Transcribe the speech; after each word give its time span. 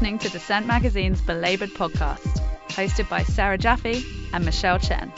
listening 0.00 0.18
to 0.18 0.30
Dissent 0.30 0.66
Magazine's 0.66 1.20
Belabored 1.20 1.68
podcast, 1.74 2.40
hosted 2.68 3.06
by 3.10 3.22
Sarah 3.22 3.58
Jaffe 3.58 4.02
and 4.32 4.42
Michelle 4.46 4.78
Chen. 4.78 5.12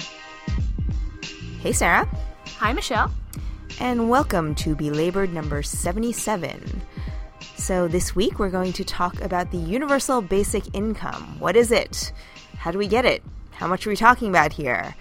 Hey, 1.60 1.70
Sarah. 1.70 2.08
Hi, 2.56 2.72
Michelle. 2.72 3.12
And 3.78 4.10
welcome 4.10 4.56
to 4.56 4.74
Belabored 4.74 5.32
number 5.32 5.62
77. 5.62 6.82
So, 7.54 7.86
this 7.86 8.16
week 8.16 8.40
we're 8.40 8.50
going 8.50 8.72
to 8.72 8.82
talk 8.82 9.20
about 9.20 9.52
the 9.52 9.56
universal 9.56 10.20
basic 10.20 10.64
income. 10.74 11.38
What 11.38 11.54
is 11.54 11.70
it? 11.70 12.12
How 12.56 12.72
do 12.72 12.78
we 12.78 12.88
get 12.88 13.04
it? 13.04 13.22
How 13.52 13.68
much 13.68 13.86
are 13.86 13.90
we 13.90 13.94
talking 13.94 14.30
about 14.30 14.52
here? 14.52 14.96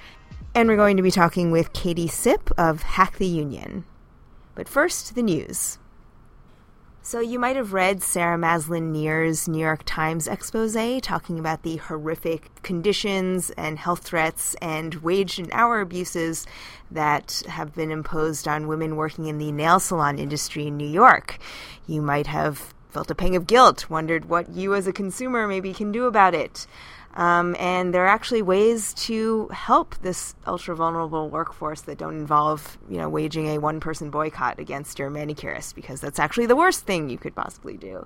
And 0.54 0.70
we're 0.70 0.75
going 0.75 0.98
to 0.98 1.04
be 1.04 1.09
talking 1.09 1.50
with 1.50 1.73
Katie 1.73 2.07
Sipp 2.07 2.52
of 2.55 2.84
Hack 2.84 3.18
the 3.18 3.25
Union. 3.25 3.86
But 4.54 4.70
first, 4.70 5.15
the 5.15 5.23
news. 5.23 5.79
So, 7.04 7.19
you 7.19 7.39
might 7.39 7.55
have 7.55 7.73
read 7.73 8.04
Sarah 8.04 8.37
Maslin 8.37 8.91
Nir's 8.91 9.47
New 9.47 9.59
York 9.59 9.82
Times 9.86 10.28
expose 10.28 10.78
talking 11.01 11.39
about 11.39 11.64
the 11.64 11.78
horrific 11.78 12.51
conditions 12.61 13.50
and 13.57 13.79
health 13.79 14.04
threats 14.04 14.55
and 14.61 14.93
wage 14.96 15.39
and 15.39 15.51
hour 15.51 15.82
abuses 15.82 16.45
that 16.92 17.42
have 17.47 17.73
been 17.73 17.89
imposed 17.89 18.47
on 18.47 18.68
women 18.68 18.97
working 18.97 19.25
in 19.25 19.39
the 19.39 19.51
nail 19.51 19.79
salon 19.79 20.19
industry 20.19 20.68
in 20.68 20.78
New 20.78 20.87
York. 20.87 21.39
You 21.87 22.04
might 22.04 22.28
have 22.28 22.71
felt 22.92 23.09
a 23.09 23.15
pang 23.15 23.36
of 23.36 23.47
guilt, 23.47 23.89
wondered 23.89 24.25
what 24.25 24.50
you 24.50 24.75
as 24.75 24.86
a 24.86 24.93
consumer 24.93 25.47
maybe 25.47 25.73
can 25.73 25.92
do 25.92 26.06
about 26.06 26.36
it. 26.36 26.68
Um, 27.14 27.56
and 27.60 27.93
there 27.93 28.04
are 28.06 28.07
actually 28.07 28.42
ways 28.42 28.93
to 28.93 29.47
help 29.50 29.96
this 30.01 30.36
ultra 30.47 30.75
vulnerable 30.75 31.29
workforce 31.29 31.82
that 31.82 31.97
don't 31.97 32.16
involve, 32.16 32.78
you 32.89 32.97
know, 32.97 33.09
waging 33.09 33.47
a 33.47 33.58
one 33.58 33.80
person 33.80 34.09
boycott 34.09 34.59
against 34.59 34.98
your 35.00 35.09
manicurist 35.09 35.76
because 35.76 36.00
that's 36.00 36.20
actually 36.20 36.45
the 36.45 36.56
worst 36.56 36.86
thing 36.86 37.09
you 37.09 37.17
could 37.17 37.36
possibly 37.36 37.78
do. 37.78 38.06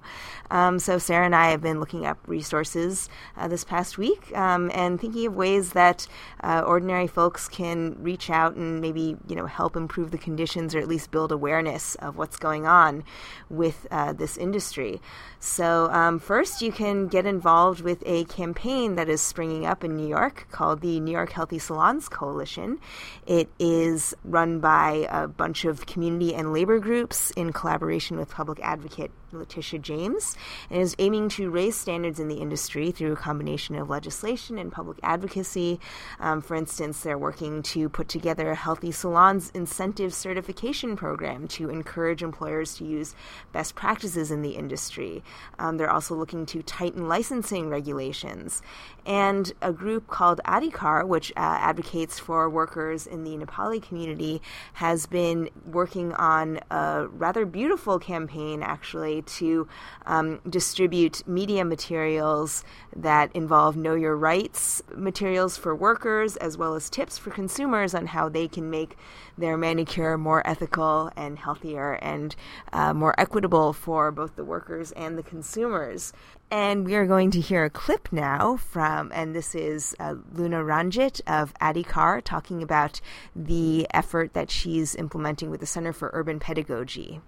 Um, 0.49 0.79
so 0.79 0.97
Sarah 0.97 1.25
and 1.25 1.35
I 1.35 1.51
have 1.51 1.61
been 1.61 1.79
looking 1.79 2.05
up 2.05 2.17
resources 2.27 3.09
uh, 3.37 3.47
this 3.47 3.63
past 3.63 3.97
week 3.97 4.35
um, 4.35 4.71
and 4.73 4.99
thinking 4.99 5.27
of 5.27 5.35
ways 5.35 5.71
that 5.73 6.07
uh, 6.43 6.63
ordinary 6.65 7.07
folks 7.07 7.47
can 7.47 7.95
reach 8.01 8.29
out 8.29 8.55
and 8.55 8.81
maybe, 8.81 9.17
you 9.27 9.35
know, 9.35 9.45
help 9.45 9.75
improve 9.75 10.11
the 10.11 10.17
conditions 10.17 10.73
or 10.73 10.79
at 10.79 10.87
least 10.87 11.11
build 11.11 11.31
awareness 11.31 11.95
of 11.95 12.17
what's 12.17 12.37
going 12.37 12.65
on 12.65 13.03
with 13.49 13.85
uh, 13.91 14.13
this 14.13 14.37
industry. 14.37 15.01
So 15.39 15.89
um, 15.91 16.17
first, 16.17 16.61
you 16.61 16.71
can 16.71 17.07
get 17.07 17.25
involved 17.25 17.81
with 17.81 18.01
a 18.05 18.25
campaign 18.25 18.94
that 18.95 19.09
is 19.09 19.21
springing 19.21 19.65
up 19.65 19.83
in 19.83 19.95
New 19.95 20.07
York 20.07 20.47
called 20.51 20.81
the 20.81 20.99
New 20.99 21.11
York 21.11 21.31
Healthy 21.31 21.59
Salons 21.59 22.09
Coalition. 22.09 22.79
It 23.25 23.49
is 23.59 24.13
run 24.23 24.59
by 24.59 25.07
a 25.09 25.27
bunch 25.27 25.65
of 25.65 25.85
community 25.85 26.33
and 26.33 26.53
labor 26.53 26.79
groups 26.79 27.31
in 27.31 27.53
collaboration 27.53 28.17
with 28.17 28.29
public 28.29 28.59
advocate 28.61 29.11
Letitia 29.35 29.79
James, 29.79 30.35
and 30.69 30.81
is 30.81 30.95
aiming 30.99 31.29
to 31.29 31.49
raise 31.49 31.75
standards 31.75 32.19
in 32.19 32.27
the 32.27 32.35
industry 32.35 32.91
through 32.91 33.13
a 33.13 33.17
combination 33.17 33.75
of 33.75 33.89
legislation 33.89 34.57
and 34.57 34.71
public 34.71 34.97
advocacy. 35.03 35.79
Um, 36.19 36.41
for 36.41 36.55
instance, 36.55 37.01
they're 37.01 37.17
working 37.17 37.61
to 37.63 37.89
put 37.89 38.07
together 38.07 38.51
a 38.51 38.55
Healthy 38.55 38.91
Salons 38.91 39.51
Incentive 39.53 40.13
Certification 40.13 40.95
Program 40.95 41.47
to 41.49 41.69
encourage 41.69 42.23
employers 42.23 42.75
to 42.75 42.85
use 42.85 43.15
best 43.51 43.75
practices 43.75 44.31
in 44.31 44.41
the 44.41 44.51
industry. 44.51 45.23
Um, 45.59 45.77
they're 45.77 45.91
also 45.91 46.15
looking 46.15 46.45
to 46.47 46.63
tighten 46.63 47.07
licensing 47.07 47.69
regulations. 47.69 48.61
And 49.05 49.53
a 49.61 49.71
group 49.71 50.07
called 50.07 50.41
Adhikar, 50.45 51.07
which 51.07 51.31
uh, 51.31 51.57
advocates 51.59 52.19
for 52.19 52.49
workers 52.49 53.05
in 53.05 53.23
the 53.23 53.37
Nepali 53.37 53.81
community, 53.81 54.41
has 54.73 55.05
been 55.05 55.49
working 55.65 56.13
on 56.13 56.59
a 56.71 57.07
rather 57.07 57.45
beautiful 57.45 57.99
campaign, 57.99 58.63
actually, 58.63 59.21
to 59.25 59.67
um, 60.05 60.39
distribute 60.49 61.27
media 61.27 61.65
materials 61.65 62.63
that 62.95 63.35
involve 63.35 63.75
know 63.75 63.95
your 63.95 64.15
rights 64.15 64.81
materials 64.95 65.57
for 65.57 65.75
workers, 65.75 66.37
as 66.37 66.57
well 66.57 66.75
as 66.75 66.89
tips 66.89 67.17
for 67.17 67.29
consumers 67.31 67.93
on 67.93 68.07
how 68.07 68.29
they 68.29 68.47
can 68.47 68.69
make 68.69 68.97
their 69.37 69.57
manicure 69.57 70.17
more 70.17 70.47
ethical 70.47 71.11
and 71.15 71.39
healthier 71.39 71.93
and 71.93 72.35
uh, 72.71 72.93
more 72.93 73.13
equitable 73.19 73.73
for 73.73 74.11
both 74.11 74.35
the 74.35 74.45
workers 74.45 74.91
and 74.93 75.17
the 75.17 75.23
consumers. 75.23 76.13
And 76.51 76.85
we 76.85 76.95
are 76.95 77.07
going 77.07 77.31
to 77.31 77.41
hear 77.41 77.65
a 77.65 77.69
clip 77.69 78.09
now 78.11 78.57
from, 78.57 79.11
and 79.13 79.35
this 79.35 79.55
is 79.55 79.95
uh, 79.99 80.15
Luna 80.33 80.63
Ranjit 80.63 81.19
of 81.25 81.53
Adhikar 81.55 82.21
talking 82.23 82.61
about 82.61 83.01
the 83.35 83.87
effort 83.91 84.33
that 84.33 84.51
she's 84.51 84.95
implementing 84.95 85.49
with 85.49 85.59
the 85.59 85.65
Center 85.65 85.91
for 85.91 86.11
Urban 86.13 86.39
Pedagogy 86.39 87.19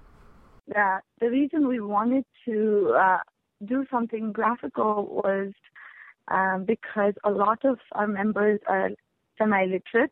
that 0.74 1.02
the 1.20 1.30
reason 1.30 1.68
we 1.68 1.80
wanted 1.80 2.26
to 2.46 2.96
uh, 2.98 3.20
do 3.66 3.86
something 3.90 4.32
graphical 4.32 5.22
was 5.24 5.54
um, 6.30 6.66
because 6.66 7.14
a 7.24 7.32
lot 7.32 7.64
of 7.64 7.80
our 7.94 8.08
members 8.08 8.60
are 8.68 8.90
semi-literate, 9.38 10.12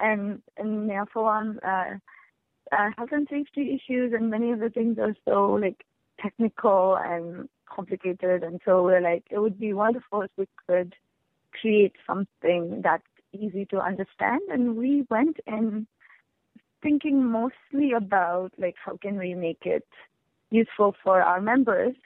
and 0.00 0.42
and 0.56 0.90
therefore 0.90 1.30
on 1.30 1.58
uh, 1.60 1.94
uh, 2.72 2.90
health 2.96 3.10
and 3.12 3.28
safety 3.30 3.74
issues 3.74 4.12
and 4.12 4.30
many 4.30 4.50
of 4.50 4.60
the 4.60 4.70
things 4.70 4.98
are 4.98 5.14
so 5.24 5.52
like 5.52 5.84
technical 6.20 6.96
and 6.96 7.48
complicated, 7.66 8.42
and 8.42 8.60
so 8.64 8.82
we're 8.82 9.00
like 9.00 9.24
it 9.30 9.38
would 9.38 9.58
be 9.58 9.72
wonderful 9.72 10.22
if 10.22 10.30
we 10.36 10.48
could 10.66 10.94
create 11.60 11.92
something 12.06 12.80
that's 12.82 13.02
easy 13.32 13.64
to 13.66 13.80
understand, 13.80 14.40
and 14.50 14.76
we 14.76 15.06
went 15.10 15.36
and 15.46 15.86
thinking 16.84 17.24
mostly 17.24 17.92
about 17.96 18.52
like 18.58 18.76
how 18.84 18.96
can 18.98 19.16
we 19.18 19.34
make 19.34 19.62
it 19.64 19.88
useful 20.50 20.94
for 21.02 21.20
our 21.20 21.40
members, 21.40 21.96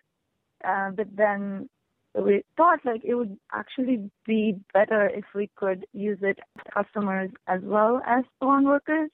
uh, 0.65 0.91
but 0.93 1.09
then 1.15 1.69
we 2.15 2.43
thought 2.57 2.79
like 2.85 3.03
it 3.05 3.15
would 3.15 3.37
actually 3.53 4.11
be 4.25 4.59
better 4.73 5.09
if 5.09 5.25
we 5.35 5.51
could 5.57 5.85
use 5.93 6.19
it 6.23 6.39
customers 6.73 7.31
as 7.49 7.61
well 7.63 8.01
as 8.07 8.25
salon 8.39 8.65
workers, 8.65 9.11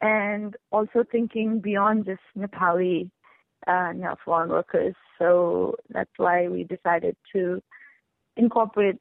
and 0.00 0.56
also 0.72 1.04
thinking 1.12 1.60
beyond 1.60 2.06
just 2.06 2.26
Nepali 2.36 3.10
uh, 3.66 3.92
nail 3.92 4.18
salon 4.24 4.48
workers. 4.48 4.94
So 5.18 5.76
that's 5.90 6.16
why 6.16 6.48
we 6.48 6.64
decided 6.64 7.16
to 7.34 7.62
incorporate 8.36 9.00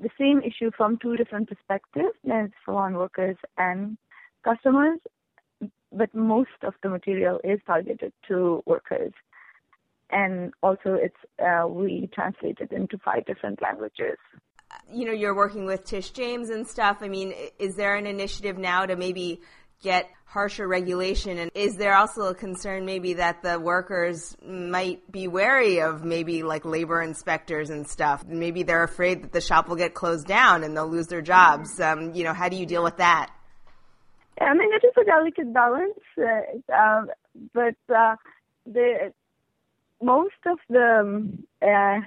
the 0.00 0.10
same 0.18 0.40
issue 0.40 0.70
from 0.76 0.98
two 0.98 1.16
different 1.16 1.48
perspectives 1.48 2.16
as 2.32 2.48
salon 2.64 2.94
workers 2.94 3.36
and 3.58 3.96
customers, 4.42 4.98
but 5.92 6.14
most 6.14 6.50
of 6.62 6.74
the 6.82 6.88
material 6.88 7.40
is 7.44 7.60
targeted 7.66 8.12
to 8.28 8.62
workers. 8.66 9.12
And 10.10 10.52
also, 10.62 10.94
it's 10.94 11.16
uh, 11.42 11.66
we 11.66 12.08
translate 12.12 12.58
it 12.60 12.70
into 12.70 12.98
five 12.98 13.24
different 13.24 13.62
languages. 13.62 14.18
You 14.90 15.06
know, 15.06 15.12
you're 15.12 15.34
working 15.34 15.64
with 15.64 15.84
Tish 15.84 16.10
James 16.10 16.50
and 16.50 16.66
stuff. 16.66 16.98
I 17.00 17.08
mean, 17.08 17.32
is 17.58 17.76
there 17.76 17.96
an 17.96 18.06
initiative 18.06 18.58
now 18.58 18.84
to 18.84 18.96
maybe 18.96 19.40
get 19.82 20.08
harsher 20.24 20.66
regulation? 20.68 21.38
And 21.38 21.50
is 21.54 21.76
there 21.76 21.94
also 21.94 22.22
a 22.22 22.34
concern 22.34 22.84
maybe 22.84 23.14
that 23.14 23.42
the 23.42 23.58
workers 23.58 24.36
might 24.46 25.10
be 25.10 25.28
wary 25.28 25.80
of 25.80 26.04
maybe 26.04 26.42
like 26.42 26.64
labor 26.64 27.02
inspectors 27.02 27.70
and 27.70 27.88
stuff? 27.88 28.24
Maybe 28.26 28.62
they're 28.62 28.84
afraid 28.84 29.22
that 29.22 29.32
the 29.32 29.40
shop 29.40 29.68
will 29.68 29.76
get 29.76 29.94
closed 29.94 30.26
down 30.26 30.62
and 30.62 30.76
they'll 30.76 30.88
lose 30.88 31.08
their 31.08 31.22
jobs. 31.22 31.80
Um, 31.80 32.14
you 32.14 32.24
know, 32.24 32.32
how 32.34 32.48
do 32.48 32.56
you 32.56 32.66
deal 32.66 32.84
with 32.84 32.98
that? 32.98 33.30
I 34.40 34.54
mean, 34.54 34.70
it 34.72 34.84
is 34.84 34.94
a 35.00 35.04
delicate 35.04 35.52
balance, 35.52 35.98
uh, 36.18 36.72
uh, 36.72 37.02
but 37.54 37.76
uh, 37.94 38.16
the 38.66 39.12
most 40.02 40.34
of 40.46 40.58
the 40.68 41.00
um, 41.00 41.44
uh, 41.62 42.00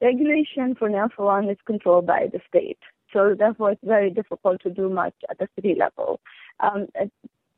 regulation 0.00 0.74
for 0.74 0.88
nail 0.88 1.08
salon 1.14 1.48
is 1.48 1.58
controlled 1.66 2.06
by 2.06 2.28
the 2.32 2.40
state. 2.48 2.78
So 3.12 3.34
therefore, 3.38 3.72
it's 3.72 3.84
very 3.84 4.10
difficult 4.10 4.60
to 4.62 4.70
do 4.70 4.88
much 4.88 5.14
at 5.30 5.38
the 5.38 5.48
city 5.54 5.76
level. 5.78 6.20
Um, 6.60 6.88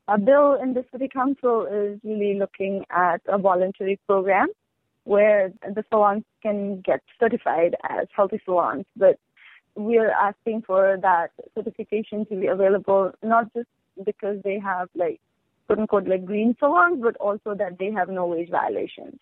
a 0.07 0.17
bill 0.17 0.55
in 0.61 0.73
the 0.73 0.85
city 0.91 1.07
council 1.07 1.65
is 1.65 1.99
really 2.03 2.37
looking 2.37 2.85
at 2.89 3.21
a 3.27 3.37
voluntary 3.37 3.99
program 4.07 4.47
where 5.03 5.51
the 5.63 5.83
salons 5.89 6.23
can 6.41 6.81
get 6.81 7.01
certified 7.19 7.75
as 7.89 8.07
healthy 8.15 8.41
salons, 8.45 8.85
but 8.95 9.17
we 9.75 9.97
are 9.97 10.11
asking 10.11 10.63
for 10.63 10.97
that 11.01 11.31
certification 11.55 12.25
to 12.27 12.35
be 12.35 12.47
available 12.47 13.11
not 13.23 13.53
just 13.53 13.67
because 14.05 14.37
they 14.43 14.59
have 14.59 14.89
like 14.95 15.19
quote 15.67 15.79
unquote 15.79 16.07
like 16.07 16.25
green 16.25 16.55
salons, 16.59 17.01
but 17.01 17.15
also 17.17 17.53
that 17.55 17.77
they 17.79 17.91
have 17.91 18.09
no 18.09 18.25
wage 18.25 18.49
violations. 18.49 19.19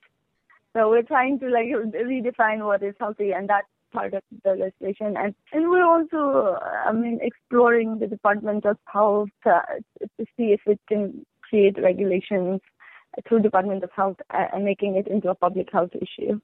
So 0.74 0.90
we're 0.90 1.02
trying 1.04 1.40
to 1.40 1.50
like 1.50 1.68
redefine 1.68 2.66
what 2.66 2.84
is 2.84 2.96
healthy, 3.00 3.32
and 3.32 3.50
that's 3.50 3.68
part 3.92 4.14
of 4.14 4.22
the 4.44 4.52
legislation. 4.52 5.16
And 5.18 5.34
and 5.52 5.70
we're 5.70 5.86
also, 5.86 6.58
I 6.86 6.92
mean, 6.92 7.20
exploring 7.22 8.00
the 8.00 8.08
Department 8.08 8.66
of 8.66 8.78
Health 8.86 9.30
to 9.44 10.26
see 10.38 10.54
if 10.54 10.62
it 10.66 10.80
can 10.88 11.26
create 11.42 11.82
regulations 11.82 12.62
through 13.28 13.42
Department 13.42 13.84
of 13.84 13.92
Health 13.92 14.18
uh, 14.34 14.46
and 14.54 14.66
making 14.66 14.96
it 14.96 15.08
into 15.08 15.30
a 15.30 15.36
public 15.36 15.70
health 15.72 15.92
issue. 15.96 16.40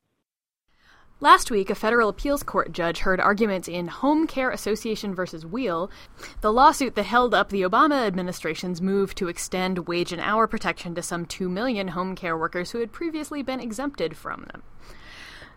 Last 1.19 1.49
week, 1.49 1.69
a 1.69 1.75
federal 1.75 2.09
appeals 2.09 2.43
court 2.43 2.73
judge 2.73 2.99
heard 2.99 3.21
arguments 3.21 3.69
in 3.69 3.87
Home 3.87 4.27
Care 4.27 4.49
Association 4.49 5.15
versus 5.15 5.45
Weil, 5.45 5.89
the 6.41 6.51
lawsuit 6.51 6.95
that 6.95 7.03
held 7.03 7.33
up 7.33 7.49
the 7.49 7.61
Obama 7.61 8.05
administration's 8.05 8.81
move 8.81 9.15
to 9.15 9.29
extend 9.29 9.87
wage 9.87 10.11
and 10.11 10.21
hour 10.21 10.47
protection 10.47 10.95
to 10.95 11.01
some 11.01 11.25
2 11.25 11.47
million 11.47 11.89
home 11.89 12.15
care 12.15 12.37
workers 12.37 12.71
who 12.71 12.79
had 12.79 12.91
previously 12.91 13.41
been 13.41 13.61
exempted 13.61 14.17
from 14.17 14.47
them. 14.51 14.63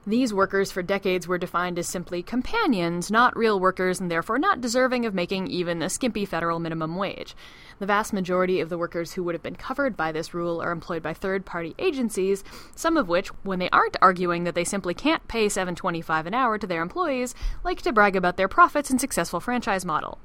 These 0.08 0.32
workers 0.32 0.70
for 0.70 0.84
decades 0.84 1.26
were 1.26 1.36
defined 1.36 1.80
as 1.80 1.88
simply 1.88 2.22
companions, 2.22 3.10
not 3.10 3.36
real 3.36 3.58
workers, 3.58 4.00
and 4.00 4.08
therefore 4.08 4.38
not 4.38 4.60
deserving 4.60 5.04
of 5.04 5.14
making 5.14 5.48
even 5.48 5.82
a 5.82 5.90
skimpy 5.90 6.24
federal 6.24 6.60
minimum 6.60 6.94
wage. 6.94 7.34
The 7.80 7.86
vast 7.86 8.12
majority 8.12 8.60
of 8.60 8.68
the 8.68 8.78
workers 8.78 9.14
who 9.14 9.24
would 9.24 9.34
have 9.34 9.42
been 9.42 9.56
covered 9.56 9.96
by 9.96 10.12
this 10.12 10.32
rule 10.32 10.62
are 10.62 10.70
employed 10.70 11.02
by 11.02 11.12
third 11.12 11.44
party 11.44 11.74
agencies, 11.80 12.44
some 12.76 12.96
of 12.96 13.08
which, 13.08 13.30
when 13.42 13.58
they 13.58 13.68
aren't 13.70 13.96
arguing 14.00 14.44
that 14.44 14.54
they 14.54 14.62
simply 14.62 14.94
can't 14.94 15.26
pay 15.26 15.46
$7.25 15.46 16.26
an 16.26 16.34
hour 16.34 16.56
to 16.56 16.68
their 16.68 16.82
employees, 16.82 17.34
like 17.64 17.82
to 17.82 17.92
brag 17.92 18.14
about 18.14 18.36
their 18.36 18.46
profits 18.46 18.90
and 18.90 19.00
successful 19.00 19.40
franchise 19.40 19.84
model. 19.84 20.20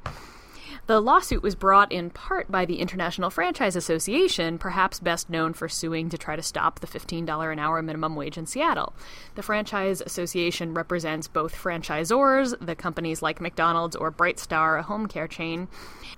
The 0.88 1.00
lawsuit 1.00 1.44
was 1.44 1.54
brought 1.54 1.92
in 1.92 2.10
part 2.10 2.52
by 2.52 2.66
the 2.66 2.80
International 2.80 3.30
Franchise 3.30 3.76
Association, 3.76 4.58
perhaps 4.58 5.00
best 5.00 5.30
known 5.30 5.54
for 5.54 5.70
suing 5.70 6.10
to 6.10 6.18
try 6.18 6.36
to 6.36 6.42
stop 6.42 6.80
the 6.80 6.88
$15 6.88 7.54
an 7.54 7.60
hour 7.60 7.82
minimum 7.84 8.16
wage 8.16 8.36
in 8.38 8.48
Seattle. 8.48 8.94
The 9.36 9.44
Franchise 9.44 10.02
Association 10.02 10.74
represents 10.74 11.28
both 11.28 11.56
franchisors, 11.56 12.56
the 12.60 12.76
companies 12.76 13.22
like 13.22 13.40
McDonald's 13.40 13.96
or 13.96 14.12
BrightStar, 14.12 14.80
a 14.80 14.84
home 14.84 15.06
care 15.06 15.28
chain, 15.28 15.68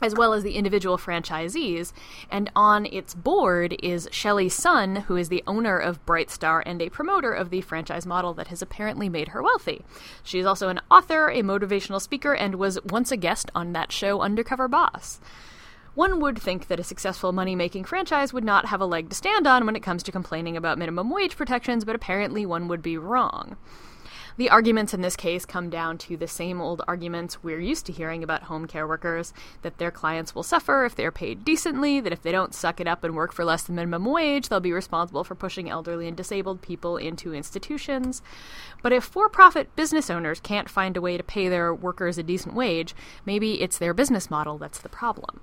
as 0.02 0.16
well 0.16 0.34
as 0.34 0.44
the 0.44 0.56
individual 0.56 0.98
franchisees. 0.98 1.92
And 2.32 2.50
on 2.56 2.86
its 2.86 3.14
board 3.14 3.76
is 3.84 4.08
Shelley 4.12 4.50
Sun, 4.50 4.96
who 5.08 5.18
is 5.18 5.28
the 5.28 5.44
owner 5.46 5.78
of 5.78 6.04
BrightStar 6.06 6.64
and 6.66 6.82
a 6.82 6.90
promoter 6.90 7.34
of 7.34 7.50
the 7.50 7.62
franchise 7.62 8.06
model 8.06 8.34
that 8.36 8.48
has 8.48 8.62
apparently 8.62 9.10
made 9.10 9.30
her 9.30 9.44
wealthy. 9.44 9.84
She 10.24 10.40
is 10.40 10.46
also 10.46 10.70
an 10.70 10.80
author, 10.90 11.30
a 11.30 11.42
motivational 11.42 12.02
speaker, 12.02 12.34
and 12.34 12.56
was 12.56 12.80
once 12.86 13.12
a 13.12 13.18
guest 13.18 13.52
on 13.54 13.74
that 13.74 13.92
show 13.92 14.22
Undercover 14.22 14.53
undercover 14.54 14.68
boss. 14.68 15.20
One 15.96 16.20
would 16.22 16.40
think 16.40 16.68
that 16.68 16.80
a 16.80 16.84
successful 16.84 17.32
money 17.32 17.56
making 17.56 17.86
franchise 17.86 18.34
would 18.34 18.44
not 18.44 18.68
have 18.68 18.82
a 18.82 18.86
leg 18.86 19.10
to 19.10 19.16
stand 19.16 19.46
on 19.46 19.66
when 19.66 19.76
it 19.76 19.84
comes 19.84 20.02
to 20.04 20.12
complaining 20.12 20.58
about 20.58 20.78
minimum 20.78 21.10
wage 21.10 21.36
protections, 21.38 21.86
but 21.86 21.96
apparently 21.96 22.46
one 22.46 22.68
would 22.68 22.82
be 22.82 22.98
wrong. 22.98 23.58
The 24.36 24.50
arguments 24.50 24.96
in 24.96 25.02
this 25.02 25.16
case 25.16 25.46
come 25.46 25.70
down 25.70 26.00
to 26.00 26.18
the 26.18 26.28
same 26.28 26.60
old 26.60 26.82
arguments 26.88 27.44
we're 27.44 27.60
used 27.60 27.86
to 27.86 27.92
hearing 27.92 28.24
about 28.24 28.44
home 28.44 28.66
care 28.66 28.88
workers 28.88 29.32
that 29.62 29.78
their 29.78 29.92
clients 29.92 30.34
will 30.34 30.42
suffer 30.42 30.86
if 30.86 30.96
they're 30.96 31.12
paid 31.12 31.46
decently, 31.46 32.00
that 32.00 32.12
if 32.12 32.24
they 32.24 32.32
don't 32.32 32.56
suck 32.56 32.82
it 32.82 32.88
up 32.88 33.04
and 33.04 33.16
work 33.16 33.32
for 33.32 33.46
less 33.46 33.64
than 33.64 33.76
minimum 33.76 34.06
wage, 34.06 34.50
they'll 34.50 34.60
be 34.60 34.74
responsible 34.74 35.24
for 35.24 35.36
pushing 35.36 35.70
elderly 35.70 36.08
and 36.08 36.18
disabled 36.18 36.64
people 36.64 36.98
into 36.98 37.34
institutions. 37.34 38.24
But 38.82 38.92
if 38.92 39.04
for 39.04 39.30
profit 39.30 39.76
business 39.76 40.10
owners 40.10 40.40
can't 40.40 40.70
find 40.70 40.98
a 40.98 41.02
way 41.02 41.16
to 41.16 41.24
pay 41.24 41.48
their 41.48 41.72
workers 41.72 42.18
a 42.18 42.24
decent 42.24 42.56
wage, 42.56 42.96
maybe 43.26 43.62
it's 43.62 43.78
their 43.78 43.94
business 43.94 44.32
model 44.32 44.58
that's 44.58 44.80
the 44.80 44.90
problem. 44.90 45.42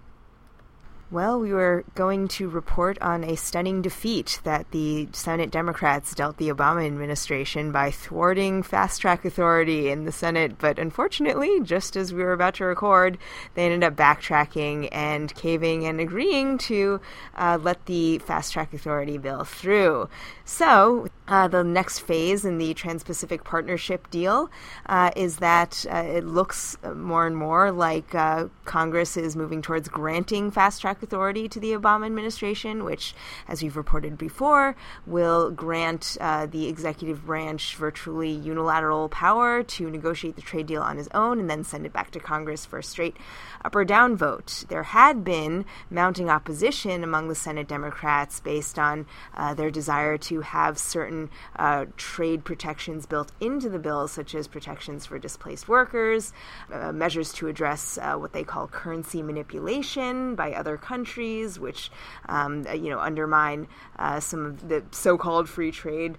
Well, 1.12 1.40
we 1.40 1.52
were 1.52 1.84
going 1.96 2.28
to 2.28 2.48
report 2.48 2.96
on 3.02 3.24
a 3.24 3.36
stunning 3.36 3.82
defeat 3.82 4.40
that 4.44 4.70
the 4.70 5.08
Senate 5.10 5.50
Democrats 5.50 6.14
dealt 6.14 6.36
the 6.36 6.50
Obama 6.50 6.86
administration 6.86 7.72
by 7.72 7.90
thwarting 7.90 8.62
fast 8.62 9.00
track 9.00 9.24
authority 9.24 9.88
in 9.88 10.04
the 10.04 10.12
Senate. 10.12 10.56
But 10.56 10.78
unfortunately, 10.78 11.62
just 11.64 11.96
as 11.96 12.14
we 12.14 12.22
were 12.22 12.32
about 12.32 12.54
to 12.54 12.64
record, 12.64 13.18
they 13.54 13.64
ended 13.64 13.82
up 13.82 13.96
backtracking 13.96 14.88
and 14.92 15.34
caving 15.34 15.84
and 15.84 16.00
agreeing 16.00 16.58
to 16.58 17.00
uh, 17.34 17.58
let 17.60 17.86
the 17.86 18.18
fast 18.18 18.52
track 18.52 18.72
authority 18.72 19.18
bill 19.18 19.42
through. 19.42 20.08
So, 20.44 21.08
uh, 21.26 21.48
the 21.48 21.64
next 21.64 22.00
phase 22.00 22.44
in 22.44 22.58
the 22.58 22.74
Trans 22.74 23.02
Pacific 23.02 23.42
Partnership 23.42 24.10
deal 24.10 24.48
uh, 24.86 25.10
is 25.16 25.36
that 25.36 25.84
uh, 25.90 25.96
it 25.96 26.24
looks 26.24 26.76
more 26.94 27.26
and 27.26 27.36
more 27.36 27.72
like 27.72 28.14
uh, 28.14 28.46
Congress 28.64 29.16
is 29.16 29.34
moving 29.34 29.60
towards 29.62 29.88
granting 29.88 30.52
fast 30.52 30.80
track 30.80 30.99
authority 31.02 31.48
to 31.48 31.60
the 31.60 31.72
Obama 31.72 32.06
administration, 32.06 32.84
which, 32.84 33.14
as 33.48 33.62
we've 33.62 33.76
reported 33.76 34.18
before, 34.18 34.76
will 35.06 35.50
grant 35.50 36.16
uh, 36.20 36.46
the 36.46 36.68
executive 36.68 37.26
branch 37.26 37.76
virtually 37.76 38.30
unilateral 38.30 39.08
power 39.08 39.62
to 39.62 39.90
negotiate 39.90 40.36
the 40.36 40.42
trade 40.42 40.66
deal 40.66 40.82
on 40.82 40.96
his 40.96 41.08
own 41.14 41.40
and 41.40 41.48
then 41.48 41.64
send 41.64 41.86
it 41.86 41.92
back 41.92 42.10
to 42.10 42.20
Congress 42.20 42.64
for 42.64 42.78
a 42.78 42.82
straight 42.82 43.16
up 43.64 43.74
or 43.74 43.84
down 43.84 44.16
vote. 44.16 44.64
There 44.68 44.82
had 44.82 45.24
been 45.24 45.64
mounting 45.90 46.30
opposition 46.30 47.04
among 47.04 47.28
the 47.28 47.34
Senate 47.34 47.68
Democrats 47.68 48.40
based 48.40 48.78
on 48.78 49.06
uh, 49.34 49.54
their 49.54 49.70
desire 49.70 50.16
to 50.18 50.40
have 50.40 50.78
certain 50.78 51.30
uh, 51.56 51.86
trade 51.96 52.44
protections 52.44 53.06
built 53.06 53.32
into 53.40 53.68
the 53.68 53.78
bill, 53.78 54.08
such 54.08 54.34
as 54.34 54.48
protections 54.48 55.06
for 55.06 55.18
displaced 55.18 55.68
workers, 55.68 56.32
uh, 56.72 56.92
measures 56.92 57.32
to 57.34 57.48
address 57.48 57.98
uh, 57.98 58.14
what 58.14 58.32
they 58.32 58.44
call 58.44 58.66
currency 58.66 59.22
manipulation 59.22 60.34
by 60.34 60.52
other 60.52 60.76
countries, 60.76 61.58
which 61.58 61.90
um, 62.28 62.64
uh, 62.68 62.72
you 62.72 62.90
know 62.90 62.98
undermine 62.98 63.66
uh, 63.98 64.20
some 64.20 64.46
of 64.46 64.68
the 64.68 64.82
so-called 64.90 65.48
free 65.48 65.70
trade 65.70 66.16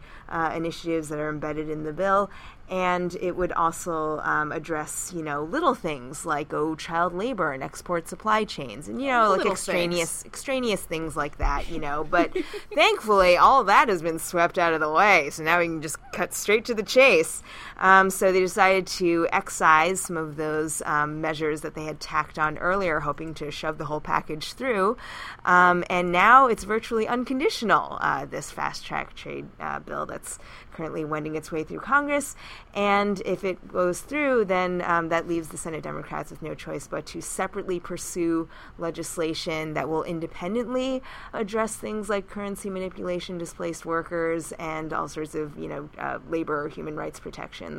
initiatives 0.55 1.09
that 1.09 1.19
are 1.19 1.29
embedded 1.29 1.69
in 1.69 1.83
the 1.83 1.91
bill 1.91 2.29
and 2.71 3.17
it 3.19 3.35
would 3.35 3.51
also 3.51 4.19
um, 4.19 4.53
address 4.53 5.11
you 5.13 5.21
know 5.21 5.43
little 5.43 5.75
things 5.75 6.25
like 6.25 6.53
oh 6.53 6.73
child 6.75 7.13
labor 7.13 7.51
and 7.51 7.61
export 7.61 8.07
supply 8.07 8.45
chains 8.45 8.87
and 8.87 9.01
you 9.01 9.09
know 9.09 9.35
like 9.37 9.45
extraneous 9.45 10.21
things. 10.21 10.33
extraneous 10.33 10.81
things 10.81 11.15
like 11.15 11.37
that 11.37 11.69
you 11.69 11.79
know. 11.79 12.07
But 12.11 12.35
thankfully 12.73 13.35
all 13.37 13.63
that 13.65 13.89
has 13.89 14.01
been 14.01 14.19
swept 14.19 14.57
out 14.57 14.73
of 14.73 14.79
the 14.79 14.91
way. 14.91 15.29
So 15.31 15.43
now 15.43 15.59
we 15.59 15.65
can 15.65 15.81
just 15.81 15.97
cut 16.13 16.33
straight 16.33 16.65
to 16.65 16.73
the 16.73 16.83
chase 16.83 17.41
um, 17.81 18.09
so 18.09 18.31
they 18.31 18.39
decided 18.39 18.87
to 18.87 19.27
excise 19.33 19.99
some 19.99 20.15
of 20.15 20.37
those 20.37 20.81
um, 20.85 21.19
measures 21.19 21.61
that 21.61 21.75
they 21.75 21.83
had 21.83 21.99
tacked 21.99 22.39
on 22.39 22.57
earlier 22.57 23.01
hoping 23.01 23.33
to 23.33 23.51
shove 23.51 23.77
the 23.77 23.85
whole 23.85 23.99
package 23.99 24.53
through 24.53 24.95
um, 25.43 25.83
and 25.89 26.11
now 26.11 26.47
it's 26.47 26.63
virtually 26.63 27.07
unconditional 27.07 27.97
uh, 27.99 28.25
this 28.25 28.49
fast 28.49 28.85
track 28.85 29.13
trade 29.13 29.47
uh, 29.59 29.79
bill 29.79 30.05
that's 30.05 30.39
currently 30.71 31.05
wending 31.05 31.35
its 31.35 31.51
way 31.51 31.63
through 31.63 31.79
Congress. 31.79 32.35
And 32.73 33.21
if 33.25 33.43
it 33.43 33.67
goes 33.67 34.01
through, 34.01 34.45
then 34.45 34.81
um, 34.85 35.09
that 35.09 35.27
leaves 35.27 35.49
the 35.49 35.57
Senate 35.57 35.83
Democrats 35.83 36.31
with 36.31 36.41
no 36.41 36.55
choice 36.55 36.87
but 36.87 37.05
to 37.07 37.21
separately 37.21 37.79
pursue 37.79 38.49
legislation 38.77 39.73
that 39.73 39.89
will 39.89 40.03
independently 40.03 41.01
address 41.33 41.75
things 41.75 42.09
like 42.09 42.29
currency 42.29 42.69
manipulation, 42.69 43.37
displaced 43.37 43.85
workers, 43.85 44.53
and 44.53 44.93
all 44.93 45.07
sorts 45.07 45.35
of 45.35 45.57
you 45.57 45.67
know 45.67 45.89
uh, 45.99 46.19
labor 46.29 46.65
or 46.65 46.69
human 46.69 46.95
rights 46.95 47.19
protections. 47.19 47.70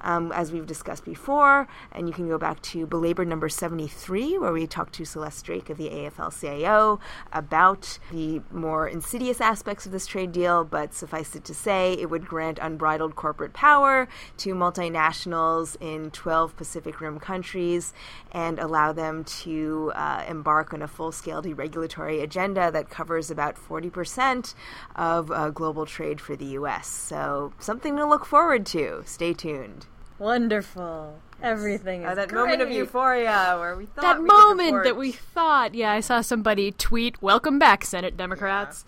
Um, 0.00 0.32
as 0.32 0.52
we've 0.52 0.66
discussed 0.66 1.04
before, 1.04 1.68
and 1.92 2.08
you 2.08 2.14
can 2.14 2.28
go 2.28 2.38
back 2.38 2.60
to 2.62 2.86
belabor 2.86 3.24
number 3.24 3.48
73, 3.48 4.38
where 4.38 4.52
we 4.52 4.66
talked 4.66 4.94
to 4.94 5.04
Celeste 5.04 5.44
Drake 5.44 5.70
of 5.70 5.76
the 5.76 5.90
AFL-CIO 5.90 7.00
about 7.32 7.98
the 8.10 8.40
more 8.50 8.88
insidious 8.88 9.40
aspects 9.40 9.86
of 9.86 9.92
this 9.92 10.06
trade 10.06 10.32
deal. 10.32 10.64
But 10.64 10.94
suffice 10.94 11.34
it 11.34 11.44
to 11.44 11.54
say, 11.54 11.94
it 11.94 12.10
would 12.10 12.26
grant 12.26 12.58
unbridled 12.60 13.16
corporate 13.16 13.52
power 13.52 14.08
to 14.38 14.54
multinationals 14.54 15.76
in 15.80 16.10
12 16.10 16.56
Pacific 16.56 17.00
Rim 17.00 17.18
countries 17.18 17.92
and 18.32 18.58
allow 18.58 18.92
them 18.92 19.24
to 19.24 19.92
uh, 19.94 20.24
embark 20.28 20.72
on 20.72 20.82
a 20.82 20.88
full 20.88 21.12
scale 21.12 21.42
deregulatory 21.42 22.22
agenda 22.22 22.70
that 22.70 22.90
covers 22.90 23.30
about 23.30 23.56
40% 23.56 24.54
of 24.96 25.30
uh, 25.30 25.50
global 25.50 25.86
trade 25.86 26.20
for 26.20 26.36
the 26.36 26.44
U.S. 26.46 26.86
So, 26.86 27.52
something 27.58 27.96
to 27.96 28.06
look 28.06 28.24
forward 28.24 28.66
to. 28.66 29.02
Stay 29.06 29.29
tuned. 29.34 29.86
Wonderful. 30.18 31.18
Everything 31.42 32.02
is 32.02 32.10
Uh, 32.10 32.14
that 32.16 32.28
great. 32.28 32.40
moment 32.40 32.60
of 32.62 32.70
euphoria 32.70 33.56
where 33.58 33.74
we 33.74 33.86
thought 33.86 34.02
that 34.02 34.20
we 34.20 34.26
moment 34.26 34.66
report- 34.66 34.84
that 34.84 34.96
we 34.96 35.12
thought. 35.12 35.74
Yeah, 35.74 35.92
I 35.92 36.00
saw 36.00 36.20
somebody 36.20 36.70
tweet, 36.72 37.20
"Welcome 37.22 37.58
back, 37.58 37.84
Senate 37.84 38.16
Democrats." 38.16 38.84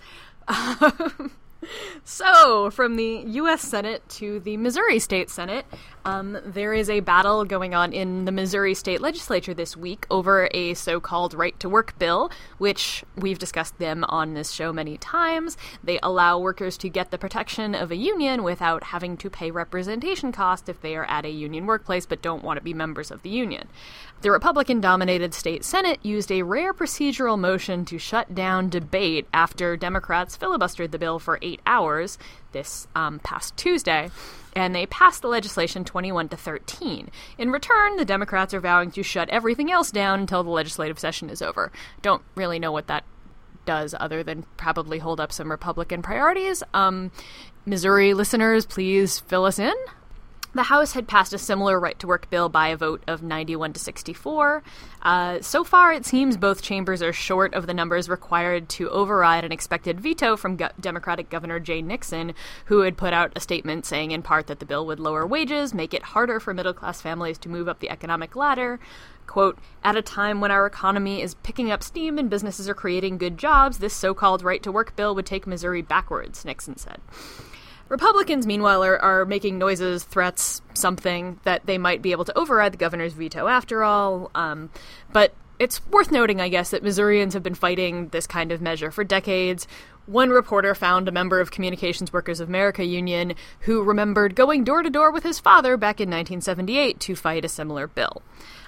so, 2.05 2.71
from 2.71 2.97
the 2.97 3.25
U.S. 3.27 3.63
Senate 3.63 4.09
to 4.11 4.41
the 4.41 4.57
Missouri 4.57 4.99
State 4.99 5.31
Senate, 5.31 5.65
um, 6.05 6.39
there 6.45 6.75
is 6.75 6.91
a 6.91 7.01
battle 7.01 7.45
going 7.45 7.75
on 7.75 7.93
in 7.93 8.25
the 8.25 8.33
Missouri 8.33 8.75
State 8.75 9.01
Legislature 9.01 9.55
this 9.55 9.77
week 9.77 10.07
over 10.11 10.49
a 10.53 10.75
so 10.75 11.01
called 11.01 11.35
right 11.35 11.59
to 11.61 11.69
work 11.69 11.97
bill, 11.99 12.31
which 12.59 13.05
we've 13.17 13.39
discussed 13.39 13.79
them 13.79 14.05
on 14.09 14.35
this 14.35 14.51
show 14.51 14.73
many 14.73 14.99
times. 14.99 15.57
They 15.83 15.99
allow 16.03 16.39
workers 16.39 16.77
to 16.79 16.89
get 16.89 17.11
the 17.11 17.19
protection 17.19 17.75
of 17.75 17.91
a 17.91 17.97
union 17.97 18.43
without 18.43 18.85
having 18.85 19.17
to 19.19 19.31
pay 19.31 19.51
representation 19.51 20.33
cost 20.33 20.69
if 20.69 20.81
they 20.81 20.97
are 20.97 21.05
at 21.05 21.25
a 21.25 21.31
union 21.31 21.67
workplace 21.67 22.07
but 22.07 22.23
don't 22.23 22.43
want 22.43 22.59
to 22.59 22.65
be 22.65 22.75
members 22.75 23.11
of 23.11 23.23
the 23.23 23.31
union. 23.31 23.69
The 24.23 24.31
Republican 24.31 24.81
dominated 24.81 25.35
state 25.35 25.65
Senate 25.65 25.99
used 26.05 26.31
a 26.31 26.43
rare 26.43 26.73
procedural 26.73 27.37
motion 27.37 27.85
to 27.87 27.99
shut 27.99 28.37
down 28.37 28.69
debate 28.69 29.27
after 29.35 29.77
Democrats 29.77 30.39
filibustered 30.39 30.93
the 30.93 30.99
bill 30.99 31.19
for 31.19 31.41
eight 31.43 31.61
hours 31.67 32.19
this 32.53 32.87
um, 32.95 33.19
past 33.19 33.57
Tuesday, 33.57 34.11
and 34.55 34.77
they 34.77 34.87
passed 34.87 35.23
the 35.23 35.29
legislation 35.29 35.85
21 35.85 36.29
to 36.29 36.37
13. 36.37 37.11
In 37.37 37.51
return, 37.51 37.97
the 37.97 38.05
Democrats 38.05 38.55
are 38.55 38.61
vowing 38.61 38.93
to 38.93 39.03
shut 39.03 39.29
everything 39.29 39.73
else 39.73 39.91
down 39.91 40.21
until 40.21 40.45
the 40.45 40.51
legislative 40.51 41.01
session 41.01 41.29
is 41.29 41.43
over. 41.43 41.73
Don't 42.01 42.23
really 42.37 42.61
know 42.61 42.71
what 42.71 42.87
that 42.87 43.03
does 43.67 43.93
other 43.99 44.23
than 44.23 44.45
probably 44.57 45.01
hold 45.01 45.19
up 45.19 45.33
some 45.33 45.51
Republican 45.51 46.01
priorities. 46.01 46.63
Um, 46.73 47.11
Missouri 47.67 48.15
listeners, 48.15 48.67
please 48.67 49.19
fill 49.19 49.45
us 49.45 49.59
in. 49.59 49.75
The 50.55 50.65
House 50.65 50.93
had 50.93 51.09
passed 51.09 51.33
a 51.33 51.39
similar 51.39 51.81
right 51.81 51.99
to 52.01 52.07
work 52.07 52.29
bill 52.29 52.51
by 52.51 52.69
a 52.69 52.77
vote 52.77 53.03
of 53.07 53.23
91 53.23 53.73
to 53.73 53.81
64. 53.81 54.63
Uh, 55.01 55.41
so 55.41 55.65
far, 55.65 55.95
it 55.95 56.05
seems 56.05 56.37
both 56.37 56.61
chambers 56.61 57.01
are 57.01 57.13
short 57.13 57.55
of 57.55 57.67
the 57.67 57.73
numbers 57.73 58.07
required 58.07 58.69
to 58.71 58.91
override 58.91 59.45
an 59.45 59.53
expected 59.53 59.99
veto 59.99 60.37
from 60.37 60.57
Go- 60.57 60.69
Democratic 60.79 61.31
Governor 61.31 61.59
Jay 61.59 61.81
Nixon, 61.81 62.35
who 62.67 62.81
had 62.81 62.99
put 62.99 63.15
out 63.15 63.33
a 63.35 63.41
statement 63.41 63.87
saying, 63.87 64.11
in 64.11 64.21
part, 64.21 64.47
that 64.49 64.59
the 64.59 64.67
bill 64.67 64.85
would 64.85 65.01
lower 65.01 65.27
wages, 65.27 65.73
make 65.73 65.95
it 65.95 66.03
harder 66.03 66.39
for 66.39 66.53
middle 66.53 66.75
class 66.75 67.01
families 67.01 67.39
to 67.39 67.49
move 67.49 67.67
up 67.67 67.81
the 67.81 67.89
economic 67.89 68.37
ladder. 68.37 68.79
Quote, 69.27 69.59
at 69.83 69.97
a 69.97 70.03
time 70.03 70.43
when 70.43 70.51
our 70.51 70.67
economy 70.67 71.23
is 71.23 71.35
picking 71.37 71.71
up 71.71 71.83
steam 71.83 72.19
and 72.19 72.29
businesses 72.29 72.69
are 72.69 72.75
creating 72.75 73.17
good 73.17 73.39
jobs, 73.39 73.79
this 73.79 73.95
so 73.95 74.13
called 74.13 74.43
right 74.43 74.63
to 74.63 74.71
work 74.71 74.95
bill 74.97 75.15
would 75.15 75.25
take 75.25 75.47
Missouri 75.47 75.81
backwards, 75.81 76.45
Nixon 76.45 76.77
said. 76.77 77.01
Republicans, 77.93 78.47
meanwhile, 78.47 78.83
are, 78.83 78.99
are 78.99 79.27
making 79.27 79.59
noises, 79.59 80.03
threats, 80.03 80.63
something 80.73 81.39
that 81.45 81.67
they 81.67 81.77
might 81.77 82.01
be 82.01 82.13
able 82.13 82.25
to 82.25 82.39
override 82.39 82.73
the 82.73 82.79
governor's 82.79 83.13
veto 83.13 83.49
after 83.49 83.85
all. 83.85 84.31
Um, 84.35 84.71
but 85.13 85.35
it's 85.59 85.87
worth 85.89 86.11
noting, 86.11 86.41
I 86.41 86.49
guess, 86.49 86.71
that 86.71 86.83
Missourians 86.83 87.35
have 87.35 87.43
been 87.43 87.55
fighting 87.55 88.09
this 88.09 88.27
kind 88.27 88.51
of 88.51 88.63
measure 88.63 88.91
for 88.91 89.05
decades. 89.05 89.69
One 90.07 90.31
reporter 90.31 90.75
found 90.75 91.07
a 91.07 91.13
member 91.13 91.39
of 91.39 91.51
Communications 91.51 92.15
Workers 92.15 92.41
of 92.41 92.49
America 92.49 92.83
Union 92.83 93.35
who 93.61 93.83
remembered 93.83 94.37
going 94.37 94.65
door 94.65 94.83
to 94.83 94.89
door 94.89 95.11
with 95.13 95.23
his 95.23 95.39
father 95.39 95.77
back 95.77 96.01
in 96.01 96.09
1978 96.09 96.99
to 96.99 97.15
fight 97.15 97.45
a 97.45 97.49
similar 97.49 97.87
bill. 97.87 98.23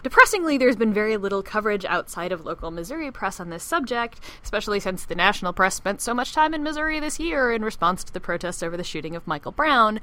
Depressingly, 0.04 0.58
there's 0.58 0.76
been 0.76 0.92
very 0.92 1.16
little 1.16 1.42
coverage 1.42 1.86
outside 1.86 2.30
of 2.30 2.44
local 2.44 2.70
Missouri 2.70 3.10
press 3.10 3.40
on 3.40 3.48
this 3.48 3.64
subject, 3.64 4.20
especially 4.42 4.78
since 4.78 5.06
the 5.06 5.14
national 5.14 5.54
press 5.54 5.76
spent 5.76 6.02
so 6.02 6.12
much 6.12 6.34
time 6.34 6.52
in 6.52 6.62
Missouri 6.62 7.00
this 7.00 7.18
year 7.18 7.50
in 7.50 7.64
response 7.64 8.04
to 8.04 8.12
the 8.12 8.20
protests 8.20 8.62
over 8.62 8.76
the 8.76 8.84
shooting 8.84 9.16
of 9.16 9.26
Michael 9.26 9.50
Brown. 9.50 10.00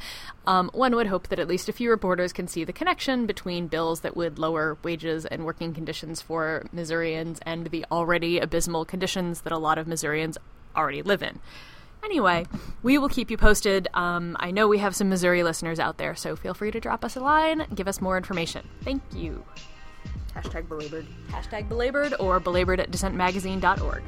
Um, 0.47 0.71
one 0.73 0.95
would 0.95 1.05
hope 1.05 1.27
that 1.27 1.37
at 1.37 1.47
least 1.47 1.69
a 1.69 1.71
few 1.71 1.91
reporters 1.91 2.33
can 2.33 2.47
see 2.47 2.63
the 2.63 2.73
connection 2.73 3.27
between 3.27 3.67
bills 3.67 3.99
that 3.99 4.17
would 4.17 4.39
lower 4.39 4.75
wages 4.83 5.27
and 5.27 5.45
working 5.45 5.71
conditions 5.71 6.19
for 6.19 6.65
Missourians 6.73 7.39
and 7.45 7.67
the 7.67 7.85
already 7.91 8.39
abysmal 8.39 8.85
conditions 8.85 9.41
that 9.41 9.53
a 9.53 9.59
lot 9.59 9.77
of 9.77 9.85
Missourians 9.85 10.35
already 10.75 11.03
live 11.03 11.21
in. 11.21 11.39
Anyway, 12.03 12.47
we 12.81 12.97
will 12.97 13.07
keep 13.07 13.29
you 13.29 13.37
posted. 13.37 13.87
Um, 13.93 14.35
I 14.39 14.49
know 14.49 14.67
we 14.67 14.79
have 14.79 14.95
some 14.95 15.09
Missouri 15.09 15.43
listeners 15.43 15.79
out 15.79 15.99
there, 15.99 16.15
so 16.15 16.35
feel 16.35 16.55
free 16.55 16.71
to 16.71 16.79
drop 16.79 17.05
us 17.05 17.15
a 17.15 17.19
line, 17.19 17.67
give 17.75 17.87
us 17.87 18.01
more 18.01 18.17
information. 18.17 18.67
Thank 18.83 19.03
you. 19.13 19.45
Hashtag 20.35 20.67
belabored. 20.67 21.05
Hashtag 21.29 21.67
belabored 21.67 22.13
or 22.19 22.39
belabored 22.39 22.79
at 22.79 22.91
dissentmagazine.org. 22.91 24.01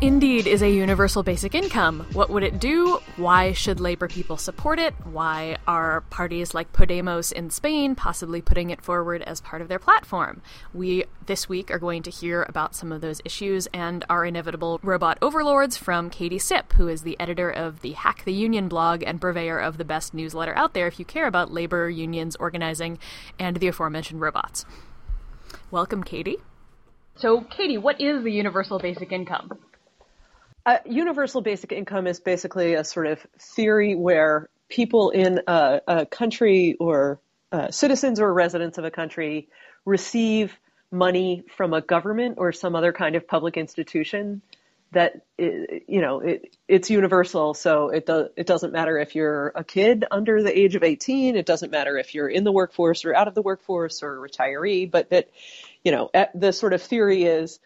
indeed 0.00 0.46
is 0.46 0.62
a 0.62 0.70
universal 0.70 1.22
basic 1.22 1.54
income? 1.54 2.06
What 2.12 2.30
would 2.30 2.42
it 2.42 2.60
do? 2.60 3.00
Why 3.16 3.52
should 3.52 3.80
labor 3.80 4.08
people 4.08 4.36
support 4.36 4.78
it? 4.78 4.94
Why 5.04 5.56
are 5.66 6.02
parties 6.10 6.54
like 6.54 6.72
Podemos 6.72 7.32
in 7.32 7.50
Spain 7.50 7.94
possibly 7.94 8.42
putting 8.42 8.70
it 8.70 8.82
forward 8.82 9.22
as 9.22 9.40
part 9.40 9.62
of 9.62 9.68
their 9.68 9.78
platform? 9.78 10.42
We 10.74 11.04
this 11.26 11.48
week 11.48 11.70
are 11.70 11.78
going 11.78 12.02
to 12.02 12.10
hear 12.10 12.44
about 12.48 12.74
some 12.74 12.92
of 12.92 13.00
those 13.00 13.20
issues 13.24 13.66
and 13.72 14.04
our 14.10 14.24
inevitable 14.24 14.80
robot 14.82 15.18
overlords 15.22 15.76
from 15.76 16.10
Katie 16.10 16.38
Sipp, 16.38 16.74
who 16.74 16.88
is 16.88 17.02
the 17.02 17.18
editor 17.18 17.50
of 17.50 17.80
the 17.80 17.92
Hack 17.92 18.24
the 18.24 18.34
Union 18.34 18.68
blog 18.68 19.02
and 19.02 19.20
purveyor 19.20 19.58
of 19.58 19.78
the 19.78 19.84
best 19.84 20.12
newsletter 20.12 20.54
out 20.56 20.74
there 20.74 20.86
if 20.86 20.98
you 20.98 21.04
care 21.04 21.26
about 21.26 21.52
labor 21.52 21.88
unions 21.88 22.36
organizing 22.36 22.98
and 23.38 23.56
the 23.56 23.68
aforementioned 23.68 24.20
robots. 24.20 24.64
Welcome, 25.70 26.04
Katie. 26.04 26.38
So, 27.16 27.40
Katie, 27.40 27.78
what 27.78 28.00
is 28.00 28.22
the 28.22 28.30
universal 28.30 28.78
basic 28.78 29.10
income? 29.10 29.50
Uh, 30.66 30.78
universal 30.84 31.40
basic 31.42 31.70
income 31.70 32.08
is 32.08 32.18
basically 32.18 32.74
a 32.74 32.82
sort 32.82 33.06
of 33.06 33.24
theory 33.38 33.94
where 33.94 34.48
people 34.68 35.10
in 35.10 35.40
a, 35.46 35.80
a 35.86 36.06
country 36.06 36.76
or 36.80 37.20
uh, 37.52 37.70
citizens 37.70 38.18
or 38.18 38.34
residents 38.34 38.76
of 38.76 38.84
a 38.84 38.90
country 38.90 39.48
receive 39.84 40.58
money 40.90 41.44
from 41.56 41.72
a 41.72 41.80
government 41.80 42.34
or 42.38 42.50
some 42.50 42.74
other 42.74 42.92
kind 42.92 43.14
of 43.14 43.28
public 43.28 43.56
institution 43.56 44.42
that 44.90 45.24
you 45.38 46.00
know 46.00 46.18
it, 46.18 46.56
it's 46.66 46.90
universal. 46.90 47.54
So 47.54 47.90
it 47.90 48.04
does 48.04 48.30
it 48.36 48.48
doesn't 48.48 48.72
matter 48.72 48.98
if 48.98 49.14
you're 49.14 49.52
a 49.54 49.62
kid 49.62 50.04
under 50.10 50.42
the 50.42 50.56
age 50.56 50.74
of 50.74 50.82
18 50.82 51.36
it 51.36 51.46
doesn't 51.46 51.70
matter 51.70 51.96
if 51.96 52.14
you're 52.14 52.28
in 52.28 52.42
the 52.42 52.52
workforce 52.52 53.04
or 53.04 53.14
out 53.14 53.28
of 53.28 53.34
the 53.34 53.42
workforce 53.42 54.02
or 54.02 54.24
a 54.24 54.28
retiree. 54.28 54.90
But 54.90 55.10
that 55.10 55.28
you 55.84 55.92
know, 55.92 56.10
the 56.34 56.52
sort 56.52 56.72
of 56.72 56.82
theory 56.82 57.22
is 57.22 57.60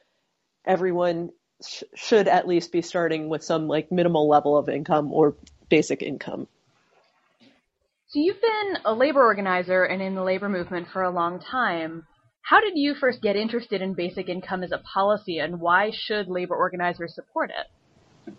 everyone 0.67 1.31
sh- 1.67 1.83
should 1.95 2.29
at 2.29 2.47
least 2.47 2.73
be 2.73 2.83
starting 2.83 3.29
with 3.29 3.43
some 3.45 3.69
like 3.69 3.91
minimal 3.91 4.29
level 4.29 4.57
of 4.57 4.69
income 4.69 5.13
or 5.13 5.35
basic 5.69 6.03
income. 6.03 6.49
So 8.09 8.19
you've 8.19 8.41
been 8.41 8.79
a 8.85 8.93
labor 8.93 9.23
organizer 9.23 9.85
and 9.85 10.03
in 10.03 10.15
the 10.15 10.25
labor 10.25 10.49
movement 10.49 10.89
for 10.93 11.03
a 11.03 11.11
long 11.11 11.41
time. 11.41 12.07
How 12.43 12.61
did 12.61 12.73
you 12.75 12.95
first 12.95 13.23
get 13.23 13.37
interested 13.37 13.83
in 13.83 13.95
basic 13.95 14.29
income 14.29 14.65
as 14.65 14.73
a 14.73 14.79
policy 14.79 15.39
and 15.39 15.61
why 15.61 15.93
should 15.93 16.27
labor 16.29 16.57
organizers 16.57 17.15
support 17.15 17.51
it? 17.51 18.35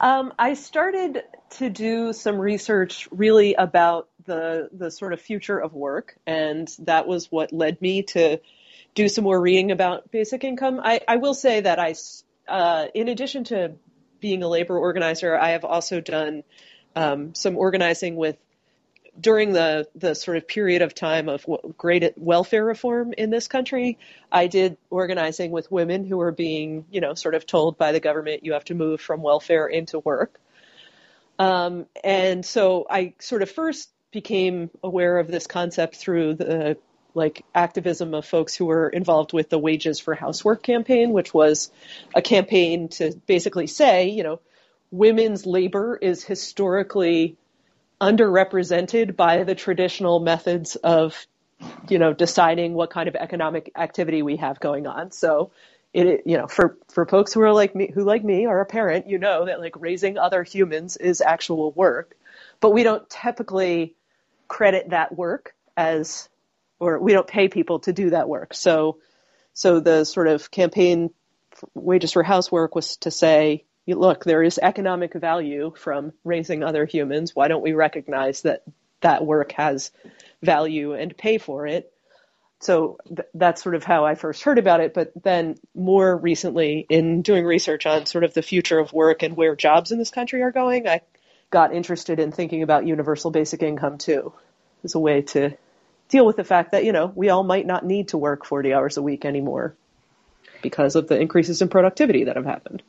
Um, 0.00 0.32
I 0.38 0.54
started 0.54 1.22
to 1.58 1.70
do 1.70 2.12
some 2.12 2.36
research 2.36 3.08
really 3.12 3.54
about 3.54 4.08
the 4.24 4.68
the 4.72 4.90
sort 4.90 5.12
of 5.12 5.20
future 5.20 5.58
of 5.58 5.74
work, 5.74 6.16
and 6.26 6.68
that 6.80 7.06
was 7.06 7.30
what 7.30 7.52
led 7.52 7.80
me 7.80 8.02
to 8.02 8.40
do 8.94 9.08
some 9.08 9.24
more 9.24 9.40
reading 9.40 9.70
about 9.70 10.10
basic 10.10 10.44
income. 10.44 10.80
I, 10.82 11.00
I 11.06 11.16
will 11.16 11.34
say 11.34 11.60
that 11.60 11.78
I, 11.78 11.94
uh, 12.48 12.86
in 12.94 13.08
addition 13.08 13.44
to 13.44 13.72
being 14.20 14.42
a 14.42 14.48
labor 14.48 14.78
organizer, 14.78 15.36
I 15.36 15.50
have 15.50 15.64
also 15.64 16.00
done 16.00 16.44
um, 16.94 17.34
some 17.34 17.56
organizing 17.56 18.16
with 18.16 18.36
during 19.20 19.52
the 19.52 19.86
the 19.94 20.14
sort 20.14 20.38
of 20.38 20.48
period 20.48 20.80
of 20.80 20.94
time 20.94 21.28
of 21.28 21.44
great 21.76 22.16
welfare 22.16 22.64
reform 22.64 23.12
in 23.16 23.30
this 23.30 23.46
country. 23.46 23.98
I 24.30 24.46
did 24.46 24.78
organizing 24.88 25.50
with 25.50 25.70
women 25.70 26.06
who 26.06 26.16
were 26.16 26.32
being, 26.32 26.86
you 26.90 27.00
know, 27.00 27.14
sort 27.14 27.34
of 27.34 27.46
told 27.46 27.76
by 27.76 27.92
the 27.92 28.00
government 28.00 28.44
you 28.44 28.54
have 28.54 28.64
to 28.66 28.74
move 28.74 29.00
from 29.00 29.22
welfare 29.22 29.66
into 29.66 29.98
work. 29.98 30.40
Um, 31.38 31.86
and 32.02 32.44
so 32.44 32.86
I 32.88 33.14
sort 33.18 33.42
of 33.42 33.50
first 33.50 33.90
became 34.12 34.70
aware 34.82 35.18
of 35.18 35.28
this 35.28 35.46
concept 35.46 35.96
through 35.96 36.34
the 36.34 36.76
like 37.14 37.44
activism 37.54 38.14
of 38.14 38.24
folks 38.24 38.54
who 38.54 38.66
were 38.66 38.88
involved 38.88 39.32
with 39.32 39.50
the 39.50 39.58
Wages 39.58 40.00
for 40.00 40.14
Housework 40.14 40.62
campaign, 40.62 41.12
which 41.12 41.34
was 41.34 41.70
a 42.14 42.22
campaign 42.22 42.88
to 42.88 43.12
basically 43.26 43.66
say, 43.66 44.08
you 44.08 44.22
know, 44.22 44.40
women's 44.90 45.46
labor 45.46 45.98
is 46.00 46.24
historically 46.24 47.36
underrepresented 48.00 49.16
by 49.16 49.44
the 49.44 49.54
traditional 49.54 50.20
methods 50.20 50.76
of, 50.76 51.26
you 51.88 51.98
know, 51.98 52.12
deciding 52.12 52.74
what 52.74 52.90
kind 52.90 53.08
of 53.08 53.14
economic 53.14 53.70
activity 53.76 54.22
we 54.22 54.36
have 54.36 54.58
going 54.58 54.86
on. 54.86 55.12
So, 55.12 55.52
it, 55.92 56.22
you 56.24 56.38
know, 56.38 56.46
for, 56.46 56.78
for 56.90 57.06
folks 57.06 57.32
who 57.32 57.42
are 57.42 57.52
like 57.52 57.74
me, 57.74 57.90
who 57.92 58.02
like 58.02 58.24
me 58.24 58.46
are 58.46 58.60
a 58.60 58.66
parent, 58.66 59.08
you 59.08 59.18
know 59.18 59.44
that 59.44 59.60
like 59.60 59.74
raising 59.78 60.18
other 60.18 60.42
humans 60.42 60.96
is 60.96 61.20
actual 61.20 61.70
work, 61.72 62.16
but 62.60 62.70
we 62.70 62.82
don't 62.82 63.08
typically 63.08 63.94
credit 64.48 64.90
that 64.90 65.16
work 65.16 65.54
as 65.76 66.28
or 66.82 66.98
we 66.98 67.12
don't 67.12 67.28
pay 67.28 67.48
people 67.48 67.78
to 67.78 67.92
do 67.92 68.10
that 68.10 68.28
work. 68.28 68.54
So, 68.54 68.98
so 69.54 69.78
the 69.78 70.02
sort 70.02 70.26
of 70.26 70.50
campaign 70.50 71.10
wages 71.74 72.10
for 72.12 72.24
housework 72.24 72.74
was 72.74 72.96
to 72.98 73.12
say, 73.12 73.64
look, 73.86 74.24
there 74.24 74.42
is 74.42 74.58
economic 74.60 75.14
value 75.14 75.72
from 75.76 76.12
raising 76.24 76.64
other 76.64 76.84
humans. 76.84 77.36
Why 77.36 77.46
don't 77.46 77.62
we 77.62 77.72
recognize 77.72 78.42
that 78.42 78.64
that 79.00 79.24
work 79.24 79.52
has 79.52 79.92
value 80.42 80.92
and 80.94 81.16
pay 81.16 81.38
for 81.38 81.68
it? 81.68 81.92
So 82.58 82.98
th- 83.06 83.28
that's 83.32 83.62
sort 83.62 83.76
of 83.76 83.84
how 83.84 84.04
I 84.04 84.16
first 84.16 84.42
heard 84.42 84.58
about 84.58 84.80
it. 84.80 84.92
But 84.92 85.12
then 85.22 85.54
more 85.76 86.16
recently, 86.16 86.84
in 86.88 87.22
doing 87.22 87.44
research 87.44 87.86
on 87.86 88.06
sort 88.06 88.24
of 88.24 88.34
the 88.34 88.42
future 88.42 88.80
of 88.80 88.92
work 88.92 89.22
and 89.22 89.36
where 89.36 89.54
jobs 89.54 89.92
in 89.92 89.98
this 89.98 90.10
country 90.10 90.42
are 90.42 90.52
going, 90.52 90.88
I 90.88 91.02
got 91.50 91.72
interested 91.72 92.18
in 92.18 92.32
thinking 92.32 92.64
about 92.64 92.88
universal 92.88 93.30
basic 93.30 93.62
income 93.62 93.98
too, 93.98 94.32
as 94.82 94.96
a 94.96 95.00
way 95.00 95.22
to 95.22 95.56
deal 96.12 96.26
with 96.26 96.36
the 96.36 96.44
fact 96.44 96.72
that, 96.72 96.84
you 96.84 96.92
know, 96.92 97.10
we 97.16 97.30
all 97.30 97.42
might 97.42 97.66
not 97.66 97.84
need 97.84 98.08
to 98.08 98.18
work 98.18 98.44
40 98.44 98.72
hours 98.74 98.96
a 98.98 99.02
week 99.02 99.24
anymore 99.24 99.74
because 100.62 100.94
of 100.94 101.08
the 101.08 101.18
increases 101.18 101.62
in 101.62 101.68
productivity 101.68 102.24
that 102.24 102.36
have 102.36 102.44
happened. 102.44 102.82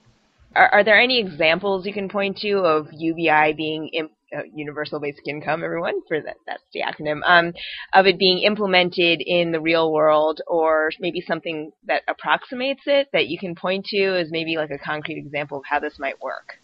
Are, 0.55 0.67
are 0.67 0.83
there 0.83 0.99
any 0.99 1.19
examples 1.19 1.87
you 1.87 1.93
can 1.93 2.09
point 2.09 2.37
to 2.39 2.59
of 2.59 2.89
UBI 2.91 3.53
being 3.53 3.87
imp- 3.93 4.11
uh, 4.35 4.41
universal 4.53 4.99
basic 4.99 5.27
income, 5.27 5.63
everyone, 5.63 6.01
for 6.07 6.19
that, 6.19 6.35
that's 6.45 6.63
the 6.73 6.81
acronym, 6.81 7.21
um, 7.25 7.53
of 7.93 8.07
it 8.07 8.19
being 8.19 8.39
implemented 8.39 9.21
in 9.25 9.51
the 9.51 9.61
real 9.61 9.91
world 9.91 10.41
or 10.47 10.91
maybe 10.99 11.21
something 11.21 11.71
that 11.85 12.01
approximates 12.07 12.81
it 12.87 13.07
that 13.13 13.27
you 13.27 13.37
can 13.37 13.55
point 13.55 13.85
to 13.85 14.19
as 14.19 14.31
maybe 14.31 14.57
like 14.57 14.71
a 14.71 14.77
concrete 14.77 15.17
example 15.17 15.59
of 15.59 15.63
how 15.65 15.79
this 15.79 15.97
might 15.97 16.21
work? 16.21 16.59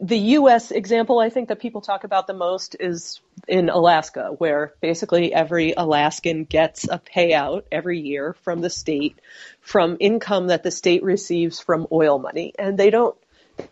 The 0.00 0.18
U.S. 0.18 0.70
example 0.70 1.18
I 1.18 1.30
think 1.30 1.48
that 1.48 1.60
people 1.60 1.80
talk 1.80 2.04
about 2.04 2.26
the 2.26 2.34
most 2.34 2.76
is 2.78 3.20
in 3.46 3.68
Alaska, 3.68 4.34
where 4.38 4.74
basically 4.80 5.32
every 5.32 5.74
Alaskan 5.76 6.44
gets 6.44 6.88
a 6.88 6.98
payout 6.98 7.64
every 7.72 8.00
year 8.00 8.34
from 8.42 8.60
the 8.60 8.70
state 8.70 9.18
from 9.60 9.96
income 10.00 10.48
that 10.48 10.62
the 10.62 10.70
state 10.70 11.02
receives 11.02 11.60
from 11.60 11.86
oil 11.90 12.18
money. 12.18 12.52
And 12.58 12.78
they 12.78 12.90
don't 12.90 13.16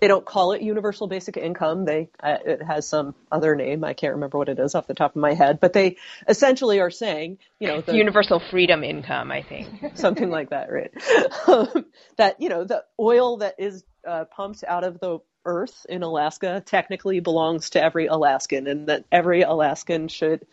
they 0.00 0.08
don't 0.08 0.24
call 0.24 0.52
it 0.52 0.62
universal 0.62 1.06
basic 1.06 1.36
income. 1.36 1.84
They 1.84 2.08
uh, 2.20 2.38
it 2.44 2.62
has 2.62 2.88
some 2.88 3.14
other 3.30 3.54
name. 3.54 3.84
I 3.84 3.94
can't 3.94 4.14
remember 4.14 4.38
what 4.38 4.48
it 4.48 4.58
is 4.58 4.74
off 4.74 4.86
the 4.86 4.94
top 4.94 5.12
of 5.12 5.20
my 5.20 5.34
head. 5.34 5.60
But 5.60 5.72
they 5.72 5.96
essentially 6.28 6.80
are 6.80 6.90
saying, 6.90 7.38
you 7.60 7.68
know, 7.68 7.80
the, 7.80 7.94
universal 7.94 8.40
freedom 8.50 8.82
income. 8.82 9.30
I 9.30 9.42
think 9.42 9.68
something 9.94 10.30
like 10.30 10.50
that, 10.50 10.72
right? 10.72 10.92
Um, 11.46 11.86
that 12.16 12.40
you 12.40 12.48
know, 12.48 12.64
the 12.64 12.84
oil 12.98 13.38
that 13.38 13.54
is 13.58 13.84
uh, 14.06 14.24
pumped 14.24 14.64
out 14.64 14.82
of 14.82 14.98
the 14.98 15.20
earth 15.46 15.86
in 15.88 16.02
Alaska 16.02 16.62
technically 16.64 17.20
belongs 17.20 17.70
to 17.70 17.82
every 17.82 18.06
Alaskan, 18.06 18.66
and 18.66 18.88
that 18.88 19.04
every 19.10 19.42
Alaskan 19.42 20.08
should, 20.08 20.46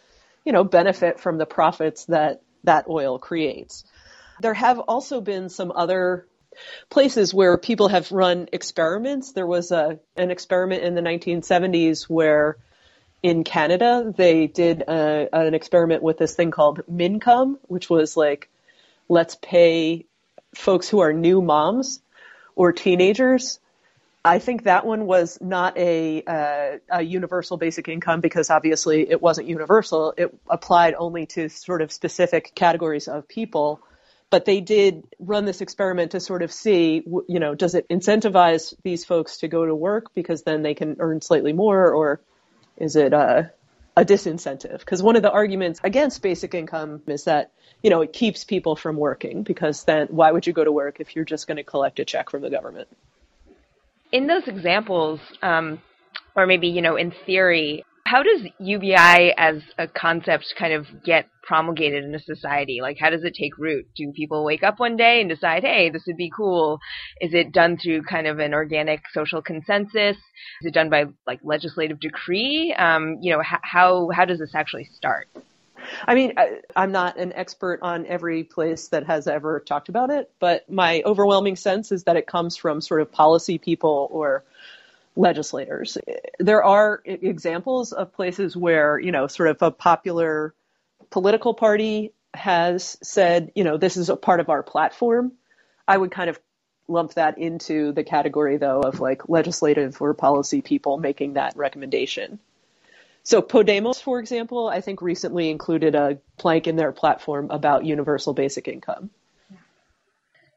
you 0.45 0.53
know, 0.53 0.63
benefit 0.63 1.19
from 1.19 1.37
the 1.37 1.45
profits 1.45 2.05
that 2.05 2.41
that 2.63 2.85
oil 2.87 3.19
creates. 3.19 3.83
There 4.41 4.53
have 4.53 4.79
also 4.79 5.19
been 5.19 5.49
some 5.49 5.71
other 5.75 6.25
places 6.89 7.33
where 7.33 7.57
people 7.57 7.87
have 7.89 8.11
run 8.11 8.47
experiments. 8.51 9.31
There 9.31 9.47
was 9.47 9.71
a, 9.71 9.99
an 10.15 10.31
experiment 10.31 10.83
in 10.83 10.95
the 10.95 11.01
1970s 11.01 12.03
where 12.03 12.57
in 13.21 13.43
Canada 13.43 14.13
they 14.15 14.47
did 14.47 14.81
a, 14.81 15.29
an 15.33 15.53
experiment 15.53 16.03
with 16.03 16.17
this 16.17 16.35
thing 16.35 16.51
called 16.51 16.81
Mincome, 16.91 17.57
which 17.63 17.89
was 17.89 18.17
like, 18.17 18.49
let's 19.09 19.35
pay 19.35 20.05
folks 20.55 20.89
who 20.89 20.99
are 20.99 21.13
new 21.13 21.41
moms 21.41 22.01
or 22.55 22.71
teenagers. 22.71 23.59
I 24.25 24.39
think 24.39 24.63
that 24.63 24.85
one 24.85 25.05
was 25.05 25.37
not 25.41 25.77
a, 25.77 26.23
uh, 26.23 26.77
a 26.89 27.01
universal 27.01 27.57
basic 27.57 27.89
income 27.89 28.21
because 28.21 28.49
obviously 28.49 29.09
it 29.09 29.21
wasn't 29.21 29.47
universal. 29.47 30.13
It 30.17 30.33
applied 30.49 30.95
only 30.97 31.25
to 31.27 31.49
sort 31.49 31.81
of 31.81 31.91
specific 31.91 32.55
categories 32.55 33.07
of 33.07 33.27
people 33.27 33.81
but 34.33 34.45
they 34.45 34.61
did 34.61 35.03
run 35.19 35.45
this 35.45 35.61
experiment 35.61 36.13
to 36.13 36.19
sort 36.19 36.41
of 36.41 36.51
see, 36.51 37.03
you 37.27 37.39
know, 37.39 37.53
does 37.53 37.75
it 37.75 37.87
incentivize 37.87 38.73
these 38.81 39.05
folks 39.05 39.37
to 39.37 39.47
go 39.47 39.63
to 39.63 39.75
work 39.75 40.11
because 40.15 40.41
then 40.41 40.63
they 40.63 40.73
can 40.73 40.95
earn 40.97 41.21
slightly 41.21 41.53
more, 41.53 41.93
or 41.93 42.19
is 42.75 42.95
it 42.95 43.13
a, 43.13 43.51
a 43.95 44.03
disincentive? 44.03 44.79
Because 44.79 45.03
one 45.03 45.15
of 45.15 45.21
the 45.21 45.29
arguments 45.29 45.79
against 45.83 46.23
basic 46.23 46.55
income 46.55 47.03
is 47.05 47.25
that, 47.25 47.51
you 47.83 47.91
know, 47.91 48.01
it 48.01 48.11
keeps 48.11 48.43
people 48.43 48.75
from 48.75 48.97
working 48.97 49.43
because 49.43 49.83
then 49.83 50.07
why 50.07 50.31
would 50.31 50.47
you 50.47 50.53
go 50.53 50.63
to 50.63 50.71
work 50.71 50.99
if 50.99 51.15
you're 51.15 51.25
just 51.25 51.45
going 51.45 51.57
to 51.57 51.63
collect 51.63 51.99
a 51.99 52.05
check 52.05 52.31
from 52.31 52.41
the 52.41 52.49
government? 52.49 52.87
In 54.13 54.27
those 54.27 54.47
examples, 54.47 55.19
um, 55.41 55.81
or 56.35 56.45
maybe, 56.45 56.67
you 56.67 56.83
know, 56.83 56.95
in 56.95 57.11
theory, 57.25 57.83
how 58.05 58.21
does 58.21 58.41
UBI 58.59 59.33
as 59.37 59.63
a 59.79 59.87
concept 59.87 60.53
kind 60.55 60.71
of 60.71 60.85
get 61.03 61.27
promulgated 61.41 62.03
in 62.03 62.13
a 62.13 62.19
society? 62.19 62.77
Like, 62.79 62.97
how 62.99 63.09
does 63.09 63.23
it 63.23 63.33
take 63.33 63.57
root? 63.57 63.87
Do 63.95 64.11
people 64.15 64.45
wake 64.45 64.61
up 64.61 64.79
one 64.79 64.97
day 64.97 65.19
and 65.19 65.27
decide, 65.27 65.63
hey, 65.63 65.89
this 65.89 66.03
would 66.05 66.15
be 66.15 66.29
cool? 66.29 66.77
Is 67.21 67.33
it 67.33 67.51
done 67.51 67.75
through 67.75 68.03
kind 68.03 68.27
of 68.27 68.37
an 68.37 68.53
organic 68.53 69.01
social 69.11 69.41
consensus? 69.41 70.17
Is 70.61 70.67
it 70.67 70.75
done 70.75 70.91
by 70.91 71.05
like 71.25 71.39
legislative 71.43 71.99
decree? 71.99 72.71
Um, 72.77 73.17
you 73.19 73.33
know, 73.33 73.41
h- 73.41 73.61
how 73.63 74.11
how 74.13 74.25
does 74.25 74.37
this 74.37 74.53
actually 74.53 74.87
start? 74.95 75.27
I 76.07 76.15
mean, 76.15 76.33
I, 76.37 76.61
I'm 76.75 76.91
not 76.91 77.17
an 77.17 77.33
expert 77.33 77.79
on 77.81 78.05
every 78.05 78.43
place 78.43 78.89
that 78.89 79.05
has 79.05 79.27
ever 79.27 79.59
talked 79.59 79.89
about 79.89 80.09
it, 80.09 80.31
but 80.39 80.69
my 80.69 81.01
overwhelming 81.05 81.55
sense 81.55 81.91
is 81.91 82.03
that 82.03 82.15
it 82.15 82.27
comes 82.27 82.57
from 82.57 82.81
sort 82.81 83.01
of 83.01 83.11
policy 83.11 83.57
people 83.57 84.07
or 84.11 84.43
legislators. 85.15 85.97
There 86.39 86.63
are 86.63 87.01
examples 87.05 87.91
of 87.93 88.13
places 88.13 88.55
where, 88.55 88.99
you 88.99 89.11
know, 89.11 89.27
sort 89.27 89.49
of 89.49 89.61
a 89.61 89.71
popular 89.71 90.53
political 91.09 91.53
party 91.53 92.13
has 92.33 92.97
said, 93.03 93.51
you 93.55 93.63
know, 93.63 93.77
this 93.77 93.97
is 93.97 94.09
a 94.09 94.15
part 94.15 94.39
of 94.39 94.49
our 94.49 94.63
platform. 94.63 95.33
I 95.87 95.97
would 95.97 96.11
kind 96.11 96.29
of 96.29 96.39
lump 96.87 97.13
that 97.13 97.37
into 97.37 97.91
the 97.91 98.03
category, 98.03 98.57
though, 98.57 98.81
of 98.81 98.99
like 98.99 99.29
legislative 99.29 100.01
or 100.01 100.13
policy 100.13 100.61
people 100.61 100.97
making 100.97 101.33
that 101.33 101.55
recommendation. 101.55 102.39
So 103.23 103.41
Podemos, 103.41 104.01
for 104.01 104.19
example, 104.19 104.67
I 104.67 104.81
think 104.81 105.01
recently 105.01 105.49
included 105.49 105.95
a 105.95 106.19
plank 106.37 106.67
in 106.67 106.75
their 106.75 106.91
platform 106.91 107.49
about 107.51 107.85
universal 107.85 108.33
basic 108.33 108.67
income. 108.67 109.09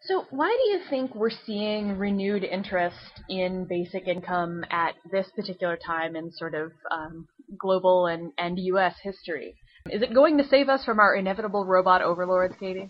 So, 0.02 0.24
why 0.30 0.48
do 0.48 0.70
you 0.70 0.80
think 0.88 1.16
we're 1.16 1.30
seeing 1.30 1.98
renewed 1.98 2.44
interest 2.44 3.22
in 3.28 3.64
basic 3.64 4.06
income 4.06 4.64
at 4.70 4.94
this 5.10 5.28
particular 5.34 5.76
time 5.76 6.14
in 6.14 6.30
sort 6.30 6.54
of 6.54 6.72
um, 6.92 7.26
global 7.58 8.06
and, 8.06 8.32
and 8.38 8.56
U.S. 8.58 8.94
history? 9.02 9.56
Is 9.90 10.02
it 10.02 10.14
going 10.14 10.38
to 10.38 10.44
save 10.44 10.68
us 10.68 10.84
from 10.84 11.00
our 11.00 11.16
inevitable 11.16 11.64
robot 11.64 12.02
overlords, 12.02 12.54
Katie? 12.58 12.88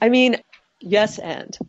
I 0.00 0.08
mean, 0.08 0.36
yes, 0.82 1.18
and. 1.18 1.56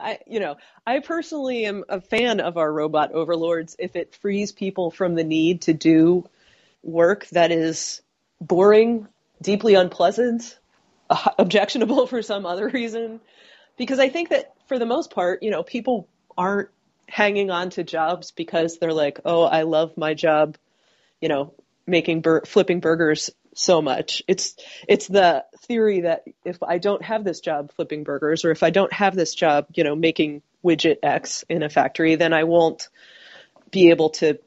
I, 0.00 0.18
you 0.26 0.40
know, 0.40 0.56
I 0.86 1.00
personally 1.00 1.64
am 1.64 1.84
a 1.88 2.00
fan 2.00 2.40
of 2.40 2.56
our 2.56 2.72
robot 2.72 3.12
overlords 3.12 3.76
if 3.78 3.96
it 3.96 4.14
frees 4.16 4.52
people 4.52 4.90
from 4.90 5.14
the 5.14 5.24
need 5.24 5.62
to 5.62 5.72
do 5.72 6.28
work 6.82 7.26
that 7.28 7.50
is 7.52 8.02
boring, 8.40 9.06
deeply 9.40 9.74
unpleasant, 9.74 10.58
objectionable 11.38 12.06
for 12.06 12.22
some 12.22 12.46
other 12.46 12.68
reason. 12.68 13.20
Because 13.76 13.98
I 13.98 14.08
think 14.08 14.30
that 14.30 14.54
for 14.66 14.78
the 14.78 14.86
most 14.86 15.10
part, 15.10 15.42
you 15.42 15.50
know, 15.50 15.62
people 15.62 16.08
aren't 16.36 16.70
hanging 17.08 17.50
on 17.50 17.70
to 17.70 17.84
jobs 17.84 18.30
because 18.30 18.78
they're 18.78 18.92
like, 18.92 19.20
oh, 19.24 19.42
I 19.42 19.62
love 19.62 19.96
my 19.96 20.14
job, 20.14 20.56
you 21.20 21.28
know, 21.28 21.54
making 21.86 22.20
bur- 22.20 22.44
flipping 22.44 22.80
burgers 22.80 23.30
so 23.60 23.82
much. 23.82 24.22
It's 24.26 24.56
it's 24.88 25.06
the 25.06 25.44
theory 25.62 26.02
that 26.02 26.24
if 26.44 26.62
I 26.62 26.78
don't 26.78 27.02
have 27.02 27.24
this 27.24 27.40
job 27.40 27.72
flipping 27.72 28.04
burgers, 28.04 28.44
or 28.44 28.50
if 28.50 28.62
I 28.62 28.70
don't 28.70 28.92
have 28.92 29.14
this 29.14 29.34
job, 29.34 29.66
you 29.74 29.84
know, 29.84 29.94
making 29.94 30.42
widget 30.64 30.98
X 31.02 31.44
in 31.48 31.62
a 31.62 31.68
factory, 31.68 32.16
then 32.16 32.32
I 32.32 32.44
won't 32.44 32.88
be 33.70 33.90
able 33.90 34.10
to 34.10 34.38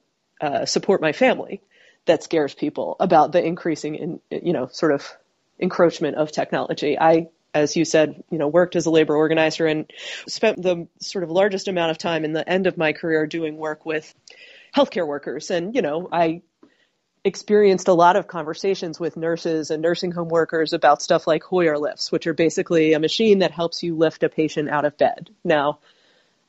uh, 0.41 0.65
support 0.65 1.01
my 1.01 1.13
family. 1.13 1.61
That 2.05 2.23
scares 2.23 2.53
people 2.53 2.97
about 2.99 3.31
the 3.31 3.43
increasing 3.43 3.95
in 3.95 4.19
you 4.29 4.51
know 4.51 4.67
sort 4.67 4.91
of 4.91 5.09
encroachment 5.59 6.17
of 6.17 6.31
technology. 6.31 6.99
I, 6.99 7.29
as 7.53 7.75
you 7.75 7.85
said, 7.85 8.23
you 8.29 8.37
know, 8.37 8.47
worked 8.47 8.75
as 8.75 8.85
a 8.87 8.91
labor 8.91 9.15
organizer 9.15 9.67
and 9.67 9.89
spent 10.27 10.61
the 10.61 10.87
sort 10.99 11.23
of 11.23 11.31
largest 11.31 11.67
amount 11.67 11.91
of 11.91 11.97
time 11.97 12.25
in 12.25 12.33
the 12.33 12.47
end 12.47 12.67
of 12.67 12.77
my 12.77 12.93
career 12.93 13.27
doing 13.27 13.57
work 13.57 13.85
with 13.85 14.13
healthcare 14.75 15.07
workers. 15.07 15.51
And, 15.51 15.75
you 15.75 15.81
know, 15.81 16.09
I 16.11 16.41
experienced 17.25 17.87
a 17.87 17.93
lot 17.93 18.15
of 18.15 18.27
conversations 18.27 18.99
with 18.99 19.15
nurses 19.15 19.71
and 19.71 19.81
nursing 19.81 20.11
home 20.11 20.27
workers 20.27 20.73
about 20.73 21.01
stuff 21.01 21.25
like 21.25 21.43
Hoyer 21.43 21.77
lifts, 21.77 22.11
which 22.11 22.27
are 22.27 22.33
basically 22.33 22.93
a 22.93 22.99
machine 22.99 23.39
that 23.39 23.51
helps 23.51 23.81
you 23.81 23.95
lift 23.95 24.23
a 24.23 24.29
patient 24.29 24.69
out 24.69 24.85
of 24.85 24.97
bed. 24.97 25.29
Now, 25.43 25.79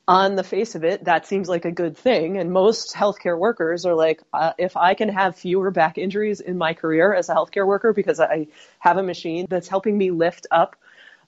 on 0.06 0.34
the 0.34 0.44
face 0.44 0.74
of 0.74 0.84
it, 0.84 1.04
that 1.04 1.26
seems 1.26 1.48
like 1.48 1.64
a 1.64 1.70
good 1.70 1.96
thing. 1.96 2.38
And 2.38 2.52
most 2.52 2.94
healthcare 2.94 3.38
workers 3.38 3.86
are 3.86 3.94
like, 3.94 4.20
uh, 4.32 4.52
if 4.58 4.76
I 4.76 4.94
can 4.94 5.08
have 5.08 5.36
fewer 5.36 5.70
back 5.70 5.96
injuries 5.96 6.40
in 6.40 6.58
my 6.58 6.74
career 6.74 7.14
as 7.14 7.28
a 7.28 7.34
healthcare 7.34 7.66
worker 7.66 7.92
because 7.92 8.20
I 8.20 8.48
have 8.80 8.98
a 8.98 9.02
machine 9.02 9.46
that's 9.48 9.68
helping 9.68 9.96
me 9.96 10.10
lift 10.10 10.46
up 10.50 10.76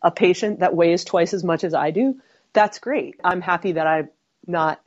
a 0.03 0.11
patient 0.11 0.61
that 0.61 0.75
weighs 0.75 1.05
twice 1.05 1.33
as 1.33 1.43
much 1.43 1.65
as 1.65 1.73
I 1.73 1.91
do, 1.91 2.21
that's 2.53 2.79
great. 2.79 3.19
I'm 3.25 3.41
happy 3.41 3.73
that 3.73 3.87
I'm 3.87 4.11
not 4.47 4.81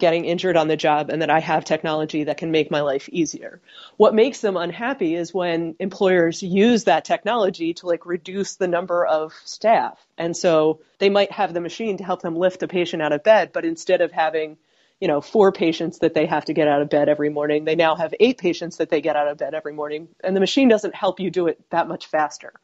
getting 0.00 0.24
injured 0.24 0.56
on 0.56 0.66
the 0.66 0.76
job 0.76 1.08
and 1.08 1.22
that 1.22 1.30
I 1.30 1.38
have 1.38 1.64
technology 1.64 2.24
that 2.24 2.36
can 2.36 2.50
make 2.50 2.68
my 2.68 2.80
life 2.80 3.08
easier. 3.12 3.60
What 3.96 4.12
makes 4.12 4.40
them 4.40 4.56
unhappy 4.56 5.14
is 5.14 5.32
when 5.32 5.76
employers 5.78 6.42
use 6.42 6.84
that 6.84 7.04
technology 7.04 7.74
to 7.74 7.86
like 7.86 8.04
reduce 8.04 8.56
the 8.56 8.66
number 8.66 9.06
of 9.06 9.32
staff. 9.44 10.04
And 10.18 10.36
so 10.36 10.80
they 10.98 11.10
might 11.10 11.30
have 11.30 11.54
the 11.54 11.60
machine 11.60 11.98
to 11.98 12.04
help 12.04 12.22
them 12.22 12.34
lift 12.34 12.64
a 12.64 12.68
patient 12.68 13.02
out 13.02 13.12
of 13.12 13.22
bed, 13.22 13.52
but 13.52 13.64
instead 13.64 14.00
of 14.00 14.10
having 14.10 14.56
you 15.00 15.08
know, 15.08 15.20
four 15.20 15.52
patients 15.52 15.98
that 15.98 16.14
they 16.14 16.24
have 16.24 16.44
to 16.46 16.52
get 16.52 16.66
out 16.68 16.80
of 16.80 16.88
bed 16.88 17.08
every 17.08 17.28
morning. 17.28 17.64
They 17.64 17.74
now 17.74 17.96
have 17.96 18.14
eight 18.20 18.38
patients 18.38 18.76
that 18.78 18.88
they 18.88 19.00
get 19.00 19.16
out 19.16 19.28
of 19.28 19.36
bed 19.36 19.52
every 19.52 19.72
morning, 19.72 20.08
and 20.22 20.34
the 20.34 20.40
machine 20.40 20.68
doesn't 20.68 20.94
help 20.94 21.20
you 21.20 21.30
do 21.30 21.48
it 21.48 21.60
that 21.70 21.88
much 21.88 22.06
faster. 22.06 22.54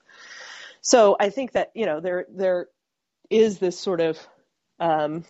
So 0.81 1.17
I 1.19 1.31
think 1.31 1.53
that 1.53 1.73
you 1.75 1.87
know 1.87 2.01
there 2.01 2.27
there 2.31 2.69
is 3.29 3.59
this 3.59 3.79
sort 3.79 4.01
of 4.01 4.19
um, 4.79 5.25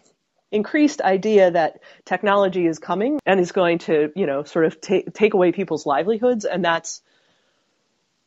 increased 0.52 1.00
idea 1.00 1.50
that 1.50 1.80
technology 2.04 2.66
is 2.66 2.78
coming 2.78 3.20
and 3.24 3.38
is 3.40 3.52
going 3.52 3.78
to, 3.78 4.12
you 4.16 4.26
know, 4.26 4.44
sort 4.44 4.64
of 4.64 4.80
take 4.80 5.12
take 5.14 5.34
away 5.34 5.52
people's 5.52 5.86
livelihoods, 5.86 6.44
and 6.44 6.64
that's 6.64 7.02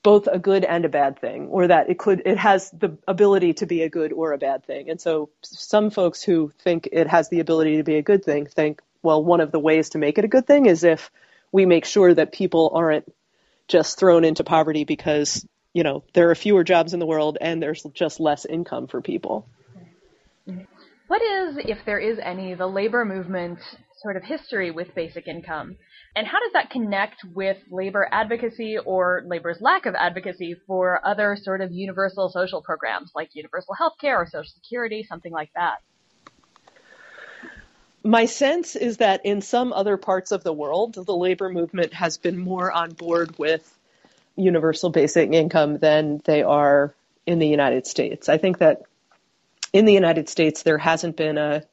both 0.03 0.27
a 0.27 0.38
good 0.38 0.65
and 0.65 0.83
a 0.83 0.89
bad 0.89 1.19
thing, 1.19 1.47
or 1.47 1.67
that 1.67 1.89
it 1.89 1.97
could 1.97 2.21
it 2.25 2.38
has 2.38 2.69
the 2.71 2.97
ability 3.07 3.53
to 3.53 3.65
be 3.65 3.83
a 3.83 3.89
good 3.89 4.13
or 4.13 4.33
a 4.33 4.38
bad 4.38 4.65
thing. 4.65 4.89
And 4.89 4.99
so 4.99 5.29
some 5.41 5.89
folks 5.89 6.21
who 6.21 6.51
think 6.59 6.89
it 6.91 7.07
has 7.07 7.29
the 7.29 7.39
ability 7.39 7.77
to 7.77 7.83
be 7.83 7.95
a 7.95 8.01
good 8.01 8.23
thing 8.23 8.45
think, 8.45 8.81
well, 9.01 9.23
one 9.23 9.41
of 9.41 9.51
the 9.51 9.59
ways 9.59 9.89
to 9.91 9.97
make 9.97 10.17
it 10.17 10.25
a 10.25 10.29
good 10.29 10.45
thing 10.47 10.65
is 10.65 10.83
if 10.83 11.09
we 11.51 11.65
make 11.65 11.86
sure 11.86 12.13
that 12.13 12.31
people 12.31 12.71
aren't 12.73 13.12
just 13.67 13.97
thrown 13.97 14.25
into 14.25 14.43
poverty 14.43 14.83
because 14.83 15.45
you 15.73 15.83
know 15.83 16.03
there 16.13 16.29
are 16.29 16.36
fewer 16.36 16.63
jobs 16.63 16.93
in 16.93 16.99
the 16.99 17.05
world 17.05 17.38
and 17.39 17.62
there's 17.62 17.83
just 17.93 18.19
less 18.19 18.45
income 18.45 18.88
for 18.88 19.01
people. 19.01 19.47
What 21.08 21.22
is, 21.22 21.58
if 21.66 21.80
there 21.86 22.00
is 22.00 22.18
any, 22.22 22.54
the 22.54 22.68
labor 22.68 23.04
movement 23.04 23.60
sort 24.02 24.16
of 24.16 24.24
history 24.24 24.72
with 24.72 24.96
basic 24.96 25.28
income? 25.28 25.76
And 26.16 26.28
how 26.28 26.39
does 26.39 26.54
that 26.54 26.70
connect 26.70 27.24
with 27.34 27.58
labor 27.70 28.08
advocacy 28.12 28.78
or 28.78 29.24
labor's 29.26 29.60
lack 29.60 29.86
of 29.86 29.96
advocacy 29.96 30.56
for 30.68 31.06
other 31.06 31.36
sort 31.36 31.62
of 31.62 31.72
universal 31.72 32.30
social 32.30 32.62
programs 32.62 33.12
like 33.16 33.30
universal 33.34 33.74
health 33.74 33.94
care 34.00 34.18
or 34.18 34.26
social 34.28 34.52
security, 34.54 35.04
something 35.04 35.32
like 35.32 35.50
that? 35.56 35.80
My 38.04 38.26
sense 38.26 38.76
is 38.76 38.98
that 38.98 39.26
in 39.26 39.42
some 39.42 39.74
other 39.74 39.98
parts 39.98 40.32
of 40.32 40.44
the 40.44 40.54
world, 40.54 40.94
the 40.94 41.16
labor 41.16 41.50
movement 41.50 41.94
has 41.94 42.18
been 42.18 42.38
more 42.38 42.72
on 42.72 42.92
board 42.92 43.38
with 43.39 43.78
universal 44.36 44.89
basic 44.89 45.32
income 45.32 45.78
than 45.78 46.22
they 46.26 46.44
are 46.44 46.94
in 47.26 47.39
the 47.39 47.48
United 47.48 47.88
States. 47.88 48.30
I 48.30 48.38
think 48.38 48.58
that 48.60 48.84
in 49.73 49.86
the 49.86 49.93
United 49.93 50.29
States, 50.29 50.63
there 50.63 50.77
hasn't 50.77 51.17
been 51.17 51.38
a 51.38 51.63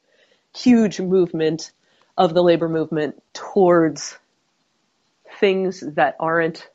huge 0.55 0.99
movement 0.99 1.71
of 2.17 2.33
the 2.33 2.43
labor 2.43 2.67
movement 2.67 3.21
towards 3.33 4.17
things 5.39 5.79
that 5.79 6.15
aren't, 6.19 6.67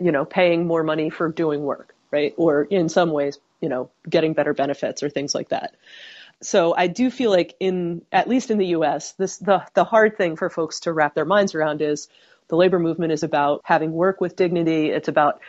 you 0.00 0.12
know, 0.12 0.24
paying 0.24 0.66
more 0.66 0.82
money 0.82 1.10
for 1.10 1.28
doing 1.28 1.62
work, 1.62 1.94
right? 2.10 2.32
Or 2.36 2.62
in 2.62 2.88
some 2.88 3.10
ways, 3.10 3.38
you 3.60 3.68
know, 3.68 3.90
getting 4.08 4.32
better 4.32 4.54
benefits 4.54 5.02
or 5.02 5.10
things 5.10 5.34
like 5.34 5.50
that. 5.50 5.74
So 6.42 6.74
I 6.74 6.86
do 6.86 7.10
feel 7.10 7.30
like 7.30 7.54
in 7.60 8.02
at 8.10 8.28
least 8.28 8.50
in 8.50 8.56
the 8.56 8.68
US, 8.68 9.12
this 9.12 9.36
the 9.36 9.62
the 9.74 9.84
hard 9.84 10.16
thing 10.16 10.36
for 10.36 10.48
folks 10.48 10.80
to 10.80 10.92
wrap 10.92 11.14
their 11.14 11.26
minds 11.26 11.54
around 11.54 11.82
is 11.82 12.08
the 12.48 12.56
labor 12.56 12.78
movement 12.78 13.12
is 13.12 13.22
about 13.22 13.60
having 13.64 13.92
work 13.92 14.20
with 14.20 14.36
dignity. 14.36 14.88
It's 14.88 15.08
about 15.08 15.40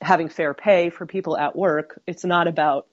having 0.00 0.28
fair 0.28 0.54
pay 0.54 0.90
for 0.90 1.04
people 1.04 1.36
at 1.36 1.56
work. 1.56 2.00
It's 2.06 2.24
not 2.24 2.46
about 2.46 2.86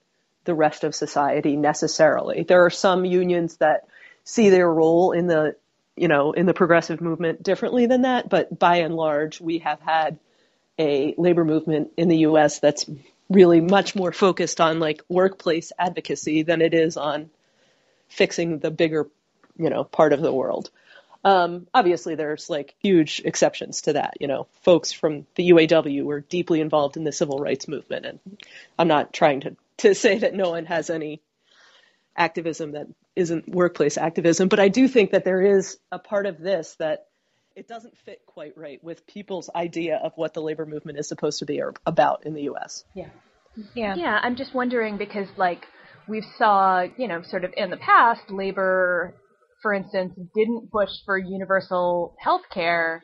the 0.44 0.54
rest 0.54 0.84
of 0.84 0.94
society 0.94 1.56
necessarily. 1.56 2.42
There 2.42 2.64
are 2.64 2.70
some 2.70 3.04
unions 3.04 3.56
that 3.56 3.88
see 4.24 4.50
their 4.50 4.70
role 4.70 5.12
in 5.12 5.26
the, 5.26 5.56
you 5.96 6.08
know, 6.08 6.32
in 6.32 6.46
the 6.46 6.54
progressive 6.54 7.00
movement 7.00 7.42
differently 7.42 7.86
than 7.86 8.02
that, 8.02 8.28
but 8.28 8.58
by 8.58 8.76
and 8.76 8.94
large, 8.94 9.40
we 9.40 9.58
have 9.58 9.80
had 9.80 10.18
a 10.78 11.14
labor 11.18 11.44
movement 11.44 11.92
in 11.96 12.08
the 12.08 12.18
US 12.18 12.58
that's 12.58 12.88
really 13.30 13.60
much 13.60 13.94
more 13.94 14.12
focused 14.12 14.60
on 14.60 14.80
like 14.80 15.02
workplace 15.08 15.72
advocacy 15.78 16.42
than 16.42 16.60
it 16.60 16.74
is 16.74 16.96
on 16.96 17.30
fixing 18.08 18.58
the 18.58 18.70
bigger, 18.70 19.08
you 19.56 19.70
know, 19.70 19.84
part 19.84 20.12
of 20.12 20.20
the 20.20 20.32
world. 20.32 20.70
Um, 21.24 21.66
obviously, 21.72 22.16
there's 22.16 22.50
like 22.50 22.74
huge 22.80 23.22
exceptions 23.24 23.82
to 23.82 23.94
that. 23.94 24.18
You 24.20 24.28
know, 24.28 24.46
folks 24.62 24.92
from 24.92 25.26
the 25.36 25.50
UAW 25.50 26.02
were 26.04 26.20
deeply 26.20 26.60
involved 26.60 26.98
in 26.98 27.04
the 27.04 27.12
civil 27.12 27.38
rights 27.38 27.66
movement, 27.66 28.04
and 28.04 28.20
I'm 28.78 28.88
not 28.88 29.12
trying 29.12 29.40
to 29.40 29.56
to 29.78 29.94
say 29.94 30.18
that 30.18 30.34
no 30.34 30.50
one 30.50 30.66
has 30.66 30.90
any 30.90 31.22
activism 32.16 32.72
that 32.72 32.86
isn't 33.16 33.48
workplace 33.48 33.96
activism, 33.98 34.48
but 34.48 34.60
I 34.60 34.68
do 34.68 34.88
think 34.88 35.12
that 35.12 35.24
there 35.24 35.40
is 35.40 35.78
a 35.90 35.98
part 35.98 36.26
of 36.26 36.38
this 36.38 36.74
that 36.78 37.06
it 37.56 37.68
doesn't 37.68 37.96
fit 38.04 38.20
quite 38.26 38.56
right 38.56 38.82
with 38.82 39.06
people's 39.06 39.48
idea 39.54 39.96
of 40.02 40.12
what 40.16 40.34
the 40.34 40.42
labor 40.42 40.66
movement 40.66 40.98
is 40.98 41.08
supposed 41.08 41.38
to 41.38 41.46
be 41.46 41.62
about 41.86 42.26
in 42.26 42.34
the 42.34 42.42
U.S. 42.42 42.84
Yeah. 42.94 43.10
Yeah. 43.74 43.94
Yeah, 43.94 44.18
I'm 44.20 44.34
just 44.34 44.54
wondering 44.54 44.96
because 44.96 45.28
like 45.36 45.64
we've 46.08 46.26
saw, 46.36 46.86
you 46.96 47.06
know, 47.06 47.22
sort 47.22 47.44
of 47.44 47.52
in 47.56 47.70
the 47.70 47.76
past, 47.76 48.30
labor, 48.30 49.14
for 49.62 49.72
instance, 49.72 50.14
didn't 50.34 50.70
push 50.70 50.90
for 51.04 51.16
universal 51.16 52.16
health 52.18 52.42
care. 52.52 53.02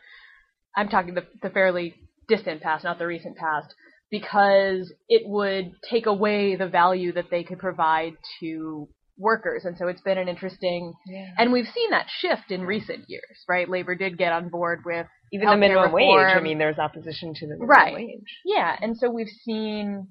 I'm 0.76 0.88
talking 0.88 1.14
the, 1.14 1.26
the 1.42 1.50
fairly 1.50 1.94
distant 2.28 2.60
past, 2.60 2.84
not 2.84 2.98
the 2.98 3.06
recent 3.06 3.36
past, 3.36 3.74
because 4.10 4.92
it 5.08 5.22
would 5.26 5.72
take 5.88 6.06
away 6.06 6.56
the 6.56 6.66
value 6.68 7.12
that 7.12 7.30
they 7.30 7.44
could 7.44 7.58
provide 7.58 8.12
to 8.40 8.88
workers. 9.18 9.64
And 9.64 9.76
so 9.76 9.86
it's 9.88 10.00
been 10.00 10.18
an 10.18 10.28
interesting, 10.28 10.92
Yeah. 11.06 11.26
and 11.38 11.52
we've 11.52 11.68
seen 11.68 11.90
that 11.90 12.06
shift 12.20 12.50
in 12.50 12.62
recent 12.64 13.04
years, 13.08 13.44
right? 13.48 13.68
Labor 13.68 13.94
did 13.94 14.16
get 14.18 14.32
on 14.32 14.48
board 14.48 14.80
with 14.84 15.06
Even 15.32 15.46
the 15.46 15.52
healthcare 15.54 15.58
minimum 15.60 15.92
wage. 15.92 16.06
I 16.08 16.22
reform. 16.24 16.44
mean, 16.44 16.58
there's 16.58 16.78
opposition 16.78 17.34
to 17.34 17.40
the 17.46 17.52
minimum 17.54 17.68
Right. 17.68 17.94
wage. 17.94 18.38
Yeah, 18.44 18.76
and 18.80 18.96
so 18.96 19.10
we've 19.10 19.28
seen 19.44 20.08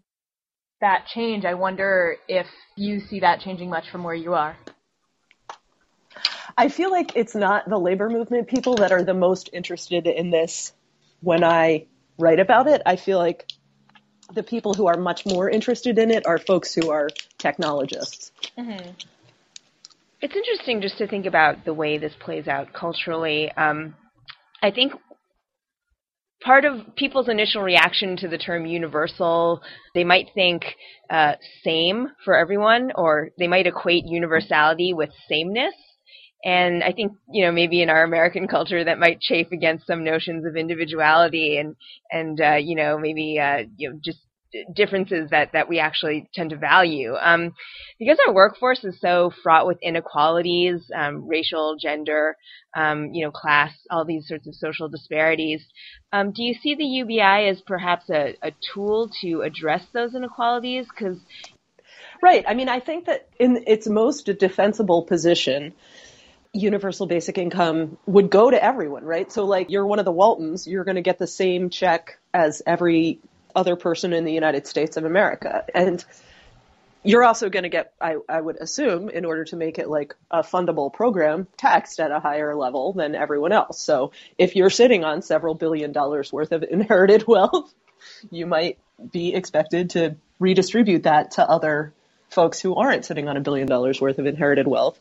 that 0.80 1.08
change. 1.08 1.44
I 1.44 1.56
wonder 1.56 2.16
if 2.30 2.48
you 2.78 3.00
see 3.02 3.20
that 3.20 3.42
changing 3.42 3.70
much 3.70 3.90
from 3.90 4.04
where 4.04 4.16
you 4.16 4.34
are. 4.34 4.56
I 6.58 6.70
feel 6.70 6.92
like 6.92 7.16
it's 7.16 7.36
not 7.36 7.68
the 7.70 7.78
labor 7.78 8.10
movement 8.10 8.48
people 8.48 8.76
that 8.76 8.92
are 8.92 9.04
the 9.04 9.14
most 9.14 9.50
interested 9.54 10.08
in 10.08 10.30
this 10.30 10.74
when 11.22 11.44
I 11.44 11.86
write 12.18 12.40
about 12.40 12.68
it. 12.68 12.82
I 12.86 12.96
feel 12.96 13.18
like 13.18 13.46
the 14.34 14.44
people 14.44 14.74
who 14.74 14.88
are 14.88 14.98
much 14.98 15.26
more 15.26 15.50
interested 15.50 15.98
in 15.98 16.12
it 16.12 16.26
are 16.26 16.38
folks 16.38 16.74
who 16.74 16.90
are 16.92 17.10
technologists. 17.38 18.32
It's 20.22 20.36
interesting 20.36 20.82
just 20.82 20.98
to 20.98 21.08
think 21.08 21.26
about 21.26 21.64
the 21.66 21.74
way 21.74 21.98
this 21.98 22.14
plays 22.20 22.48
out 22.48 22.74
culturally. 22.74 23.52
Um, 23.54 23.96
I 24.62 24.72
think 24.72 24.94
part 26.44 26.66
of 26.66 26.96
people's 26.96 27.30
initial 27.30 27.62
reaction 27.62 28.18
to 28.18 28.28
the 28.28 28.38
term 28.38 28.66
universal, 28.66 29.62
they 29.94 30.04
might 30.04 30.28
think 30.34 30.64
uh, 31.10 31.34
same 31.64 32.10
for 32.26 32.36
everyone, 32.36 32.92
or 32.96 33.30
they 33.38 33.48
might 33.48 33.68
equate 33.68 34.04
universality 34.06 34.94
with 34.94 35.10
sameness. 35.28 35.74
And 36.44 36.84
I 36.84 36.94
think, 36.94 37.14
you 37.32 37.46
know, 37.46 37.52
maybe 37.52 37.82
in 37.82 37.90
our 37.90 38.04
American 38.04 38.48
culture 38.48 38.84
that 38.84 39.00
might 39.00 39.20
chafe 39.20 39.52
against 39.52 39.88
some 39.88 40.04
notions 40.04 40.46
of 40.46 40.56
individuality 40.56 41.58
and, 41.58 41.76
and, 42.12 42.40
uh, 42.40 42.56
you 42.56 42.76
know, 42.76 42.98
maybe, 42.98 43.40
uh, 43.40 43.64
you 43.78 43.90
know, 43.90 44.00
just 44.04 44.20
differences 44.74 45.30
that, 45.30 45.52
that 45.54 45.70
we 45.70 45.80
actually 45.80 46.30
tend 46.34 46.50
to 46.50 46.58
value. 46.58 47.14
Um, 47.16 47.54
because 48.00 48.18
our 48.26 48.34
workforce 48.34 48.84
is 48.84 49.00
so 49.00 49.32
fraught 49.44 49.68
with 49.68 49.78
inequalities, 49.82 50.90
um, 50.96 51.28
racial, 51.28 51.76
gender, 51.80 52.36
um, 52.76 53.14
you 53.14 53.26
know, 53.26 53.32
class, 53.32 53.74
all 53.92 54.06
these 54.06 54.28
sorts 54.28 54.48
of 54.48 54.56
social 54.56 54.88
disparities. 54.88 55.62
Um, 56.14 56.32
do 56.32 56.42
you 56.42 56.54
see 56.54 56.74
the 56.74 56.86
UBI 56.86 57.50
as 57.50 57.62
perhaps 57.62 58.10
a, 58.10 58.36
a 58.42 58.52
tool 58.74 59.12
to 59.22 59.42
address 59.42 59.86
those 59.94 60.16
inequalities? 60.16 60.88
Because 60.88 61.18
Right. 62.22 62.44
I 62.48 62.54
mean, 62.54 62.68
I 62.68 62.80
think 62.80 63.06
that 63.06 63.30
in 63.40 63.64
its 63.66 63.88
most 63.88 64.26
defensible 64.40 65.04
position, 65.04 65.74
universal 66.54 67.06
basic 67.06 67.38
income 67.38 67.98
would 68.06 68.30
go 68.30 68.50
to 68.50 68.64
everyone, 68.64 69.04
right? 69.04 69.32
So, 69.32 69.46
like, 69.46 69.70
you're 69.70 69.86
one 69.86 70.00
of 70.00 70.06
the 70.06 70.12
Waltons, 70.12 70.68
you're 70.68 70.84
going 70.84 70.96
to 70.96 71.02
get 71.02 71.20
the 71.20 71.28
same 71.28 71.70
check 71.70 72.20
as 72.34 72.62
every 72.66 73.20
other 73.56 73.76
person 73.76 74.14
in 74.14 74.26
the 74.26 74.34
United 74.34 74.68
States 74.68 74.98
of 74.98 75.06
America. 75.06 75.66
And 75.74 76.04
you're 77.04 77.24
also 77.24 77.50
going 77.50 77.64
to 77.64 77.70
get, 77.70 77.94
I, 78.02 78.18
I 78.28 78.42
would 78.42 78.58
assume, 78.58 79.10
in 79.10 79.26
order 79.26 79.46
to 79.46 79.56
make 79.56 79.80
it 79.80 79.88
like 79.88 80.16
a 80.30 80.42
fundable 80.42 80.92
program, 80.92 81.48
taxed 81.56 82.00
at 82.00 82.12
a 82.12 82.20
higher 82.20 82.56
level 82.56 82.94
than 82.94 83.16
everyone 83.16 83.52
else. 83.52 83.82
So, 83.82 84.12
if 84.38 84.56
you're 84.56 84.72
sitting 84.72 85.04
on 85.04 85.22
several 85.22 85.54
billion 85.54 85.92
dollars 85.92 86.34
worth 86.34 86.52
of 86.52 86.64
inherited 86.70 87.26
wealth, 87.28 87.74
you 88.32 88.48
might 88.48 88.80
be 89.12 89.34
expected 89.34 89.92
to 89.92 90.16
redistribute 90.40 91.04
that 91.04 91.32
to 91.32 91.48
other 91.48 91.94
folks 92.30 92.60
who 92.60 92.76
aren't 92.76 93.06
sitting 93.06 93.28
on 93.28 93.38
a 93.38 93.42
billion 93.42 93.68
dollars 93.68 94.00
worth 94.00 94.20
of 94.20 94.26
inherited 94.26 94.68
wealth. 94.68 95.00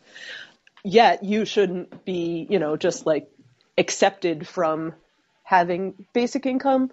Yet 0.85 1.25
you 1.25 1.45
shouldn't 1.45 2.05
be, 2.05 2.47
you 2.49 2.59
know, 2.59 2.77
just 2.77 3.07
like 3.07 3.29
accepted 3.77 4.47
from 4.47 4.95
having 5.43 6.07
basic 6.13 6.47
income 6.47 6.91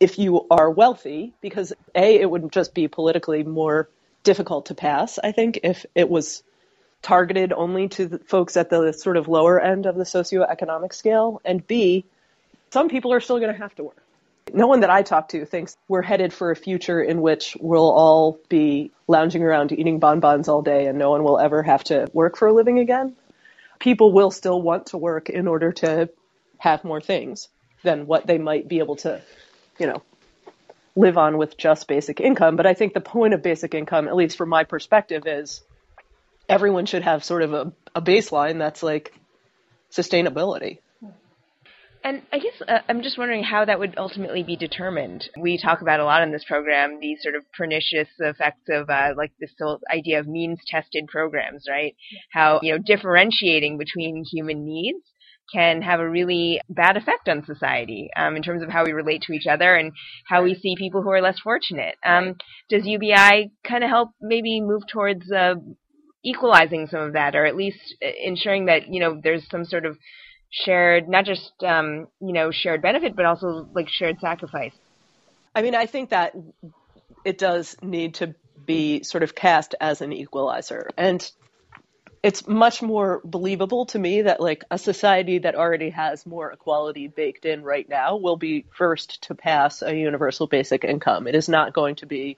if 0.00 0.18
you 0.18 0.46
are 0.50 0.70
wealthy, 0.70 1.34
because 1.40 1.72
A, 1.94 2.20
it 2.20 2.30
would 2.30 2.52
just 2.52 2.72
be 2.72 2.86
politically 2.86 3.42
more 3.42 3.88
difficult 4.22 4.66
to 4.66 4.74
pass, 4.74 5.18
I 5.22 5.32
think, 5.32 5.60
if 5.64 5.86
it 5.94 6.08
was 6.08 6.42
targeted 7.02 7.52
only 7.52 7.88
to 7.88 8.18
folks 8.26 8.56
at 8.56 8.70
the 8.70 8.92
sort 8.92 9.16
of 9.16 9.28
lower 9.28 9.60
end 9.60 9.86
of 9.86 9.96
the 9.96 10.04
socioeconomic 10.04 10.92
scale. 10.92 11.40
And 11.44 11.66
B, 11.66 12.04
some 12.70 12.88
people 12.88 13.12
are 13.12 13.20
still 13.20 13.38
going 13.38 13.52
to 13.52 13.58
have 13.58 13.74
to 13.76 13.84
work. 13.84 14.02
No 14.52 14.66
one 14.66 14.80
that 14.80 14.90
I 14.90 15.02
talk 15.02 15.28
to 15.30 15.44
thinks 15.44 15.76
we're 15.88 16.02
headed 16.02 16.32
for 16.32 16.50
a 16.50 16.56
future 16.56 17.00
in 17.02 17.20
which 17.20 17.56
we'll 17.60 17.90
all 17.90 18.38
be 18.48 18.90
lounging 19.06 19.42
around 19.42 19.72
eating 19.72 19.98
bonbons 19.98 20.48
all 20.48 20.62
day 20.62 20.86
and 20.86 20.98
no 20.98 21.10
one 21.10 21.24
will 21.24 21.38
ever 21.38 21.62
have 21.62 21.84
to 21.84 22.08
work 22.12 22.36
for 22.36 22.48
a 22.48 22.52
living 22.52 22.78
again. 22.78 23.16
People 23.78 24.12
will 24.12 24.30
still 24.30 24.60
want 24.60 24.86
to 24.86 24.98
work 24.98 25.28
in 25.28 25.46
order 25.46 25.72
to 25.72 26.08
have 26.58 26.84
more 26.84 27.00
things 27.00 27.48
than 27.82 28.06
what 28.06 28.26
they 28.26 28.38
might 28.38 28.68
be 28.68 28.78
able 28.78 28.96
to, 28.96 29.20
you 29.78 29.86
know, 29.86 30.02
live 30.96 31.16
on 31.16 31.38
with 31.38 31.56
just 31.56 31.86
basic 31.86 32.20
income. 32.20 32.56
But 32.56 32.66
I 32.66 32.74
think 32.74 32.92
the 32.92 33.00
point 33.00 33.34
of 33.34 33.42
basic 33.42 33.74
income, 33.74 34.08
at 34.08 34.16
least 34.16 34.36
from 34.36 34.48
my 34.48 34.64
perspective, 34.64 35.26
is 35.26 35.62
everyone 36.48 36.86
should 36.86 37.02
have 37.02 37.24
sort 37.24 37.42
of 37.42 37.54
a, 37.54 37.72
a 37.94 38.02
baseline 38.02 38.58
that's 38.58 38.82
like 38.82 39.14
sustainability. 39.92 40.78
And 42.04 42.22
I 42.32 42.38
guess 42.38 42.62
uh, 42.66 42.78
I'm 42.88 43.02
just 43.02 43.18
wondering 43.18 43.42
how 43.42 43.64
that 43.64 43.78
would 43.78 43.94
ultimately 43.98 44.42
be 44.42 44.56
determined. 44.56 45.28
We 45.38 45.58
talk 45.58 45.82
about 45.82 46.00
a 46.00 46.04
lot 46.04 46.22
in 46.22 46.32
this 46.32 46.44
program 46.44 47.00
these 47.00 47.22
sort 47.22 47.34
of 47.34 47.42
pernicious 47.56 48.08
effects 48.18 48.68
of 48.68 48.88
uh, 48.88 49.10
like 49.16 49.32
this 49.40 49.50
whole 49.60 49.80
idea 49.92 50.20
of 50.20 50.28
means-tested 50.28 51.06
programs, 51.08 51.66
right? 51.68 51.94
How 52.32 52.60
you 52.62 52.72
know 52.72 52.78
differentiating 52.84 53.78
between 53.78 54.24
human 54.30 54.64
needs 54.64 55.02
can 55.52 55.82
have 55.82 56.00
a 56.00 56.08
really 56.08 56.60
bad 56.68 56.96
effect 56.96 57.28
on 57.28 57.44
society 57.44 58.10
um, 58.16 58.36
in 58.36 58.42
terms 58.42 58.62
of 58.62 58.68
how 58.68 58.84
we 58.84 58.92
relate 58.92 59.22
to 59.22 59.32
each 59.32 59.46
other 59.46 59.74
and 59.76 59.92
how 60.26 60.42
we 60.42 60.54
see 60.54 60.76
people 60.76 61.02
who 61.02 61.10
are 61.10 61.22
less 61.22 61.38
fortunate. 61.40 61.96
Um, 62.04 62.36
does 62.68 62.84
UBI 62.84 63.50
kind 63.66 63.82
of 63.82 63.88
help 63.88 64.10
maybe 64.20 64.60
move 64.60 64.82
towards 64.92 65.30
uh, 65.32 65.54
equalizing 66.24 66.86
some 66.86 67.00
of 67.00 67.12
that, 67.14 67.34
or 67.34 67.46
at 67.46 67.56
least 67.56 67.96
uh, 68.04 68.10
ensuring 68.22 68.66
that 68.66 68.88
you 68.88 69.00
know 69.00 69.20
there's 69.22 69.48
some 69.50 69.64
sort 69.64 69.86
of 69.86 69.96
shared, 70.50 71.08
not 71.08 71.24
just 71.24 71.52
um, 71.62 72.08
you 72.20 72.32
know 72.32 72.50
shared 72.50 72.82
benefit, 72.82 73.16
but 73.16 73.24
also 73.24 73.68
like 73.74 73.88
shared 73.88 74.20
sacrifice. 74.20 74.74
I 75.54 75.62
mean, 75.62 75.74
I 75.74 75.86
think 75.86 76.10
that 76.10 76.34
it 77.24 77.38
does 77.38 77.76
need 77.82 78.14
to 78.14 78.34
be 78.64 79.02
sort 79.02 79.22
of 79.22 79.34
cast 79.34 79.74
as 79.80 80.00
an 80.00 80.12
equalizer. 80.12 80.88
And 80.96 81.28
it's 82.22 82.46
much 82.46 82.82
more 82.82 83.20
believable 83.24 83.86
to 83.86 83.98
me 83.98 84.22
that 84.22 84.40
like 84.40 84.64
a 84.70 84.78
society 84.78 85.38
that 85.38 85.54
already 85.54 85.90
has 85.90 86.26
more 86.26 86.50
equality 86.52 87.06
baked 87.06 87.44
in 87.44 87.62
right 87.62 87.88
now 87.88 88.16
will 88.16 88.36
be 88.36 88.64
first 88.70 89.22
to 89.22 89.34
pass 89.34 89.82
a 89.82 89.94
universal 89.94 90.46
basic 90.46 90.84
income. 90.84 91.26
It 91.26 91.34
is 91.34 91.48
not 91.48 91.72
going 91.72 91.96
to 91.96 92.06
be 92.06 92.36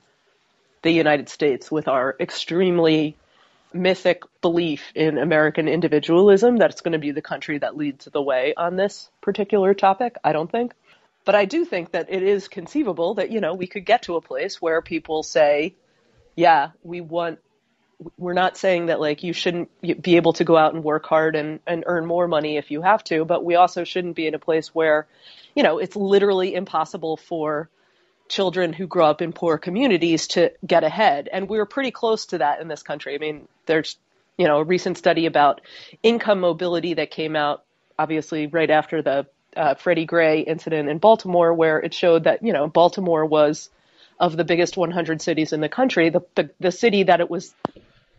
the 0.82 0.90
United 0.90 1.28
States 1.28 1.70
with 1.70 1.88
our 1.88 2.16
extremely 2.20 3.16
mythic 3.72 4.22
belief 4.40 4.92
in 4.94 5.18
American 5.18 5.68
individualism 5.68 6.58
that 6.58 6.70
it's 6.70 6.80
going 6.80 6.92
to 6.92 6.98
be 6.98 7.12
the 7.12 7.22
country 7.22 7.58
that 7.58 7.76
leads 7.76 8.06
the 8.06 8.22
way 8.22 8.54
on 8.56 8.76
this 8.76 9.10
particular 9.20 9.74
topic. 9.74 10.16
I 10.24 10.32
don't 10.32 10.50
think. 10.50 10.74
But 11.24 11.34
I 11.34 11.44
do 11.44 11.64
think 11.64 11.92
that 11.92 12.06
it 12.10 12.22
is 12.22 12.48
conceivable 12.48 13.14
that, 13.14 13.30
you 13.30 13.40
know, 13.40 13.54
we 13.54 13.66
could 13.66 13.84
get 13.84 14.02
to 14.02 14.16
a 14.16 14.20
place 14.20 14.60
where 14.60 14.80
people 14.80 15.22
say, 15.22 15.74
yeah, 16.34 16.70
we 16.82 17.00
want 17.00 17.38
we're 18.16 18.32
not 18.32 18.56
saying 18.56 18.86
that 18.86 18.98
like 18.98 19.22
you 19.22 19.32
shouldn't 19.32 19.68
be 19.82 20.16
able 20.16 20.32
to 20.32 20.44
go 20.44 20.56
out 20.56 20.74
and 20.74 20.82
work 20.82 21.04
hard 21.04 21.36
and, 21.36 21.60
and 21.66 21.84
earn 21.86 22.06
more 22.06 22.26
money 22.26 22.56
if 22.56 22.70
you 22.70 22.80
have 22.80 23.04
to, 23.04 23.24
but 23.24 23.44
we 23.44 23.56
also 23.56 23.84
shouldn't 23.84 24.16
be 24.16 24.26
in 24.26 24.34
a 24.34 24.38
place 24.38 24.74
where, 24.74 25.06
you 25.54 25.62
know, 25.62 25.78
it's 25.78 25.96
literally 25.96 26.54
impossible 26.54 27.18
for 27.18 27.68
children 28.30 28.72
who 28.72 28.86
grow 28.86 29.06
up 29.06 29.20
in 29.20 29.32
poor 29.32 29.58
communities 29.58 30.28
to 30.28 30.52
get 30.66 30.84
ahead. 30.84 31.28
And 31.30 31.48
we're 31.48 31.66
pretty 31.66 31.90
close 31.90 32.26
to 32.26 32.38
that 32.38 32.60
in 32.60 32.68
this 32.68 32.82
country. 32.82 33.14
I 33.14 33.18
mean, 33.18 33.48
there's, 33.66 33.98
you 34.38 34.46
know, 34.46 34.58
a 34.58 34.64
recent 34.64 34.96
study 34.96 35.26
about 35.26 35.60
income 36.02 36.40
mobility 36.40 36.94
that 36.94 37.10
came 37.10 37.36
out 37.36 37.64
obviously 37.98 38.46
right 38.46 38.70
after 38.70 39.02
the 39.02 39.26
uh, 39.54 39.74
Freddie 39.74 40.06
Gray 40.06 40.40
incident 40.40 40.88
in 40.88 40.98
Baltimore, 40.98 41.52
where 41.52 41.78
it 41.80 41.92
showed 41.92 42.24
that, 42.24 42.42
you 42.42 42.52
know, 42.52 42.68
Baltimore 42.68 43.26
was 43.26 43.68
of 44.18 44.36
the 44.36 44.44
biggest 44.44 44.76
100 44.76 45.20
cities 45.20 45.52
in 45.52 45.60
the 45.60 45.68
country, 45.68 46.08
the, 46.10 46.20
the, 46.34 46.50
the 46.60 46.70
city 46.70 47.02
that 47.02 47.20
it 47.20 47.28
was 47.28 47.52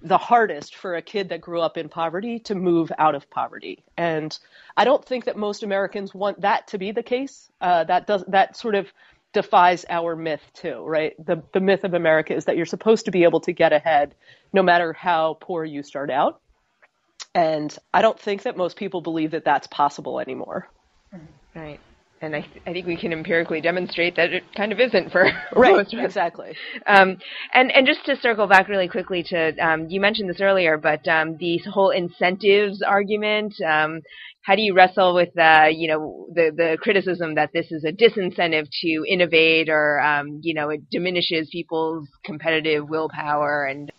the 0.01 0.17
hardest 0.17 0.75
for 0.75 0.95
a 0.95 1.01
kid 1.01 1.29
that 1.29 1.41
grew 1.41 1.61
up 1.61 1.77
in 1.77 1.87
poverty 1.87 2.39
to 2.39 2.55
move 2.55 2.91
out 2.97 3.15
of 3.15 3.29
poverty. 3.29 3.83
And 3.95 4.37
I 4.75 4.83
don't 4.83 5.05
think 5.05 5.25
that 5.25 5.37
most 5.37 5.63
Americans 5.63 6.13
want 6.13 6.41
that 6.41 6.67
to 6.69 6.77
be 6.77 6.91
the 6.91 7.03
case. 7.03 7.49
Uh, 7.61 7.83
that 7.83 8.07
does 8.07 8.23
that 8.27 8.57
sort 8.57 8.75
of 8.75 8.91
defies 9.33 9.85
our 9.89 10.15
myth 10.15 10.41
too, 10.53 10.83
right? 10.85 11.13
The 11.25 11.43
the 11.53 11.59
myth 11.59 11.83
of 11.83 11.93
America 11.93 12.35
is 12.35 12.45
that 12.45 12.57
you're 12.57 12.65
supposed 12.65 13.05
to 13.05 13.11
be 13.11 13.23
able 13.23 13.41
to 13.41 13.53
get 13.53 13.73
ahead 13.73 14.15
no 14.53 14.63
matter 14.63 14.93
how 14.93 15.37
poor 15.39 15.63
you 15.63 15.83
start 15.83 16.09
out. 16.09 16.41
And 17.33 17.75
I 17.93 18.01
don't 18.01 18.19
think 18.19 18.43
that 18.43 18.57
most 18.57 18.75
people 18.75 19.01
believe 19.01 19.31
that 19.31 19.45
that's 19.45 19.67
possible 19.67 20.19
anymore. 20.19 20.67
Right 21.55 21.79
and 22.21 22.35
I, 22.35 22.41
th- 22.41 22.61
I, 22.67 22.73
think 22.73 22.85
we 22.85 22.95
can 22.95 23.11
empirically 23.11 23.61
demonstrate 23.61 24.15
that 24.15 24.31
it 24.31 24.43
kind 24.55 24.71
of 24.71 24.79
isn't 24.79 25.11
for 25.11 25.23
right, 25.55 25.75
most 25.75 25.93
of 25.93 25.99
us. 25.99 26.05
Exactly. 26.05 26.55
Um, 26.85 27.17
and 27.53 27.71
and 27.71 27.87
just 27.87 28.05
to 28.05 28.15
circle 28.15 28.47
back 28.47 28.67
really 28.67 28.87
quickly 28.87 29.23
to 29.23 29.57
um, 29.57 29.89
you 29.89 29.99
mentioned 29.99 30.29
this 30.29 30.39
earlier, 30.39 30.77
but 30.77 31.07
um, 31.07 31.37
the 31.37 31.57
whole 31.57 31.89
incentives 31.89 32.81
argument. 32.81 33.55
How 34.43 34.55
do 34.55 34.61
you 34.61 34.73
wrestle 34.73 35.13
with 35.13 35.37
uh, 35.37 35.67
you 35.71 35.87
know 35.87 36.27
the 36.33 36.51
the 36.55 36.77
criticism 36.81 37.35
that 37.35 37.51
this 37.53 37.71
is 37.71 37.83
a 37.83 37.91
disincentive 37.91 38.69
to 38.81 39.05
innovate, 39.07 39.69
or 39.69 39.99
um, 40.01 40.39
you 40.41 40.53
know 40.53 40.69
it 40.69 40.89
diminishes 40.89 41.49
people's 41.51 42.07
competitive 42.23 42.89
willpower 42.89 43.65
and 43.65 43.91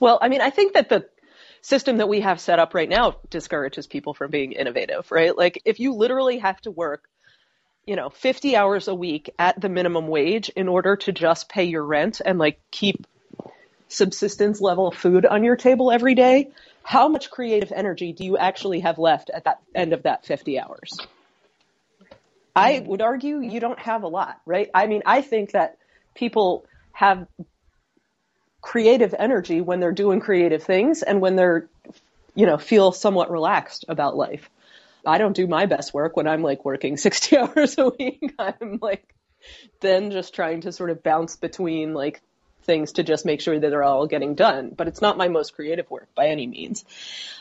well, 0.00 0.18
I 0.22 0.28
mean, 0.28 0.40
I 0.40 0.48
think 0.48 0.72
that 0.74 0.88
the 0.88 1.06
system 1.60 1.98
that 1.98 2.08
we 2.08 2.22
have 2.22 2.40
set 2.40 2.58
up 2.58 2.72
right 2.74 2.88
now 2.88 3.16
discourages 3.28 3.86
people 3.86 4.14
from 4.14 4.30
being 4.30 4.52
innovative, 4.52 5.12
right? 5.12 5.36
Like 5.36 5.60
if 5.66 5.78
you 5.78 5.94
literally 5.94 6.38
have 6.38 6.58
to 6.62 6.70
work 6.70 7.04
you 7.86 7.96
know, 7.96 8.08
50 8.08 8.56
hours 8.56 8.88
a 8.88 8.94
week 8.94 9.30
at 9.38 9.60
the 9.60 9.68
minimum 9.68 10.06
wage 10.06 10.48
in 10.50 10.68
order 10.68 10.96
to 10.96 11.12
just 11.12 11.48
pay 11.48 11.64
your 11.64 11.84
rent 11.84 12.20
and 12.24 12.38
like 12.38 12.60
keep 12.70 13.04
subsistence 13.88 14.60
level 14.60 14.92
food 14.92 15.26
on 15.26 15.42
your 15.42 15.56
table 15.56 15.90
every 15.90 16.14
day, 16.14 16.50
how 16.82 17.08
much 17.08 17.30
creative 17.30 17.72
energy 17.72 18.12
do 18.12 18.24
you 18.24 18.36
actually 18.36 18.80
have 18.80 18.98
left 18.98 19.30
at 19.30 19.44
that 19.44 19.60
end 19.74 19.92
of 19.92 20.04
that 20.04 20.24
50 20.24 20.58
hours? 20.58 20.98
I 22.54 22.74
mm-hmm. 22.74 22.88
would 22.88 23.02
argue 23.02 23.40
you 23.40 23.60
don't 23.60 23.78
have 23.78 24.02
a 24.02 24.08
lot, 24.08 24.40
right? 24.44 24.68
I 24.74 24.86
mean, 24.86 25.02
I 25.06 25.22
think 25.22 25.52
that 25.52 25.78
people 26.14 26.64
have 26.92 27.26
creative 28.60 29.14
energy 29.18 29.60
when 29.60 29.80
they're 29.80 29.92
doing 29.92 30.20
creative 30.20 30.62
things 30.62 31.02
and 31.02 31.20
when 31.20 31.36
they're, 31.36 31.68
you 32.34 32.46
know, 32.46 32.58
feel 32.58 32.92
somewhat 32.92 33.30
relaxed 33.30 33.84
about 33.88 34.16
life. 34.16 34.50
I 35.06 35.18
don't 35.18 35.34
do 35.34 35.46
my 35.46 35.66
best 35.66 35.94
work 35.94 36.16
when 36.16 36.26
I'm 36.26 36.42
like 36.42 36.64
working 36.64 36.96
60 36.96 37.38
hours 37.38 37.78
a 37.78 37.88
week. 37.88 38.34
I'm 38.38 38.78
like 38.82 39.14
then 39.80 40.10
just 40.10 40.34
trying 40.34 40.62
to 40.62 40.72
sort 40.72 40.90
of 40.90 41.02
bounce 41.02 41.36
between 41.36 41.94
like 41.94 42.20
things 42.70 42.92
to 42.92 43.02
just 43.02 43.26
make 43.26 43.40
sure 43.40 43.58
that 43.58 43.68
they're 43.68 43.82
all 43.82 44.06
getting 44.06 44.36
done. 44.36 44.72
But 44.76 44.86
it's 44.86 45.00
not 45.00 45.18
my 45.18 45.26
most 45.26 45.54
creative 45.54 45.90
work 45.90 46.08
by 46.14 46.28
any 46.28 46.46
means. 46.46 46.84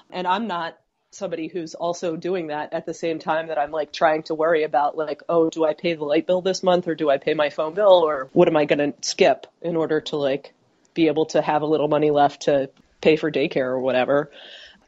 And 0.09 0.25
I'm 0.25 0.47
not 0.47 0.75
somebody 1.11 1.47
who's 1.47 1.75
also 1.75 2.15
doing 2.15 2.47
that 2.47 2.73
at 2.73 2.87
the 2.87 2.95
same 2.95 3.19
time 3.19 3.47
that 3.47 3.59
I'm 3.59 3.69
like 3.69 3.93
trying 3.93 4.23
to 4.23 4.33
worry 4.33 4.63
about 4.63 4.97
like, 4.97 5.21
oh, 5.29 5.51
do 5.51 5.65
I 5.65 5.75
pay 5.75 5.93
the 5.93 6.03
light 6.03 6.25
bill 6.25 6.41
this 6.41 6.63
month 6.63 6.87
or 6.87 6.95
do 6.95 7.11
I 7.11 7.19
pay 7.19 7.35
my 7.35 7.51
phone 7.51 7.75
bill 7.75 8.03
or 8.07 8.29
what 8.33 8.47
am 8.47 8.57
I 8.57 8.65
going 8.65 8.79
to 8.79 9.07
skip 9.07 9.45
in 9.61 9.75
order 9.75 10.01
to 10.01 10.15
like 10.15 10.53
be 10.95 11.07
able 11.07 11.27
to 11.27 11.41
have 11.41 11.61
a 11.61 11.67
little 11.67 11.87
money 11.87 12.09
left 12.09 12.43
to 12.43 12.71
pay 12.99 13.15
for 13.15 13.31
daycare 13.31 13.67
or 13.67 13.79
whatever. 13.79 14.31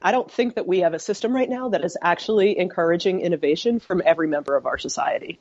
I 0.02 0.12
don't 0.12 0.32
think 0.32 0.56
that 0.56 0.68
we 0.68 0.80
have 0.80 0.96
a 0.96 1.00
system 1.00 1.36
right 1.36 1.50
now 1.50 1.70
that 1.70 1.86
is 1.86 1.98
actually 2.02 2.58
encouraging 2.58 3.22
innovation 3.22 3.80
from 3.80 4.02
every 4.04 4.28
member 4.28 4.56
of 4.56 4.66
our 4.66 4.80
society. 4.80 5.40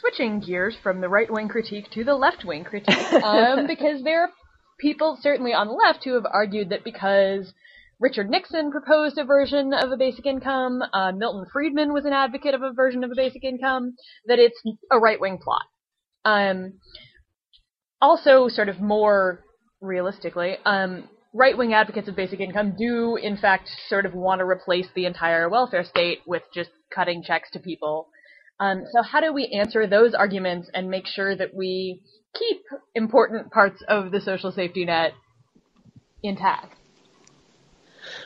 Switching 0.00 0.40
gears 0.40 0.76
from 0.82 1.00
the 1.00 1.08
right 1.08 1.30
wing 1.30 1.48
critique 1.48 1.90
to 1.92 2.04
the 2.04 2.14
left 2.14 2.44
wing 2.44 2.64
critique, 2.64 3.12
um, 3.24 3.66
because 3.66 4.02
there 4.04 4.22
are 4.22 4.30
people 4.78 5.18
certainly 5.20 5.52
on 5.52 5.66
the 5.66 5.72
left 5.72 6.04
who 6.04 6.14
have 6.14 6.26
argued 6.30 6.70
that 6.70 6.84
because 6.84 7.52
Richard 8.00 8.30
Nixon 8.30 8.70
proposed 8.70 9.18
a 9.18 9.24
version 9.24 9.74
of 9.74 9.90
a 9.90 9.96
basic 9.96 10.24
income, 10.24 10.82
uh, 10.92 11.10
Milton 11.12 11.46
Friedman 11.52 11.92
was 11.92 12.04
an 12.04 12.12
advocate 12.12 12.54
of 12.54 12.62
a 12.62 12.72
version 12.72 13.02
of 13.02 13.10
a 13.10 13.16
basic 13.16 13.42
income, 13.42 13.96
that 14.26 14.38
it's 14.38 14.62
a 14.90 14.98
right 14.98 15.20
wing 15.20 15.38
plot. 15.42 15.62
Um, 16.24 16.74
also, 18.00 18.48
sort 18.48 18.68
of 18.68 18.80
more 18.80 19.44
realistically, 19.80 20.58
um, 20.64 21.08
right 21.32 21.58
wing 21.58 21.74
advocates 21.74 22.08
of 22.08 22.14
basic 22.14 22.38
income 22.38 22.74
do, 22.78 23.16
in 23.16 23.36
fact, 23.36 23.68
sort 23.88 24.06
of 24.06 24.14
want 24.14 24.38
to 24.38 24.44
replace 24.44 24.86
the 24.94 25.06
entire 25.06 25.48
welfare 25.48 25.84
state 25.84 26.20
with 26.26 26.42
just 26.54 26.70
cutting 26.94 27.24
checks 27.24 27.50
to 27.50 27.58
people. 27.58 28.08
Um, 28.60 28.84
so, 28.92 29.02
how 29.02 29.20
do 29.20 29.32
we 29.32 29.46
answer 29.46 29.86
those 29.86 30.14
arguments 30.14 30.68
and 30.74 30.90
make 30.90 31.06
sure 31.06 31.34
that 31.36 31.54
we 31.54 32.02
keep 32.34 32.62
important 32.94 33.50
parts 33.50 33.82
of 33.86 34.10
the 34.10 34.20
social 34.20 34.50
safety 34.50 34.84
net 34.84 35.12
intact? 36.22 36.74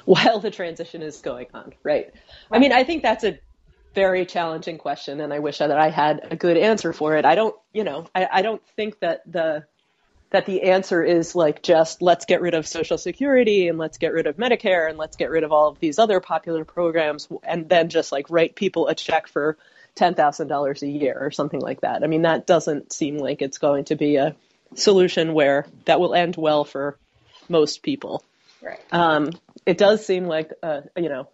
While 0.04 0.40
the 0.40 0.50
transition 0.50 1.02
is 1.02 1.18
going 1.20 1.46
on, 1.52 1.74
right? 1.82 2.12
I 2.50 2.58
mean, 2.58 2.72
I 2.72 2.84
think 2.84 3.02
that's 3.02 3.24
a 3.24 3.38
very 3.94 4.24
challenging 4.24 4.78
question, 4.78 5.20
and 5.20 5.32
I 5.32 5.40
wish 5.40 5.58
that 5.58 5.70
I 5.70 5.90
had 5.90 6.28
a 6.30 6.36
good 6.36 6.56
answer 6.56 6.92
for 6.92 7.16
it. 7.16 7.24
I 7.24 7.34
don't, 7.34 7.54
you 7.72 7.84
know, 7.84 8.06
I, 8.14 8.28
I 8.32 8.42
don't 8.42 8.66
think 8.76 9.00
that 9.00 9.30
the 9.30 9.64
that 10.30 10.46
the 10.46 10.62
answer 10.62 11.04
is 11.04 11.34
like 11.34 11.62
just 11.62 12.00
let's 12.00 12.24
get 12.24 12.40
rid 12.40 12.54
of 12.54 12.66
Social 12.66 12.96
Security 12.96 13.68
and 13.68 13.76
let's 13.76 13.98
get 13.98 14.14
rid 14.14 14.26
of 14.26 14.36
Medicare 14.38 14.88
and 14.88 14.96
let's 14.96 15.16
get 15.16 15.28
rid 15.28 15.44
of 15.44 15.52
all 15.52 15.68
of 15.68 15.78
these 15.78 15.98
other 15.98 16.20
popular 16.20 16.64
programs 16.64 17.28
and 17.42 17.68
then 17.68 17.90
just 17.90 18.12
like 18.12 18.30
write 18.30 18.56
people 18.56 18.88
a 18.88 18.94
check 18.94 19.28
for 19.28 19.58
$10,000 19.96 20.82
a 20.82 20.86
year 20.86 21.16
or 21.20 21.30
something 21.30 21.60
like 21.60 21.82
that. 21.82 22.02
I 22.02 22.06
mean, 22.06 22.22
that 22.22 22.46
doesn't 22.46 22.92
seem 22.92 23.18
like 23.18 23.42
it's 23.42 23.58
going 23.58 23.84
to 23.86 23.96
be 23.96 24.16
a 24.16 24.34
solution 24.74 25.34
where 25.34 25.66
that 25.84 26.00
will 26.00 26.14
end 26.14 26.36
well 26.36 26.64
for 26.64 26.98
most 27.48 27.82
people. 27.82 28.24
Right. 28.62 28.80
Um, 28.90 29.30
it 29.66 29.76
does 29.76 30.04
seem 30.06 30.26
like, 30.26 30.52
a, 30.62 30.84
you 30.96 31.08
know, 31.08 31.28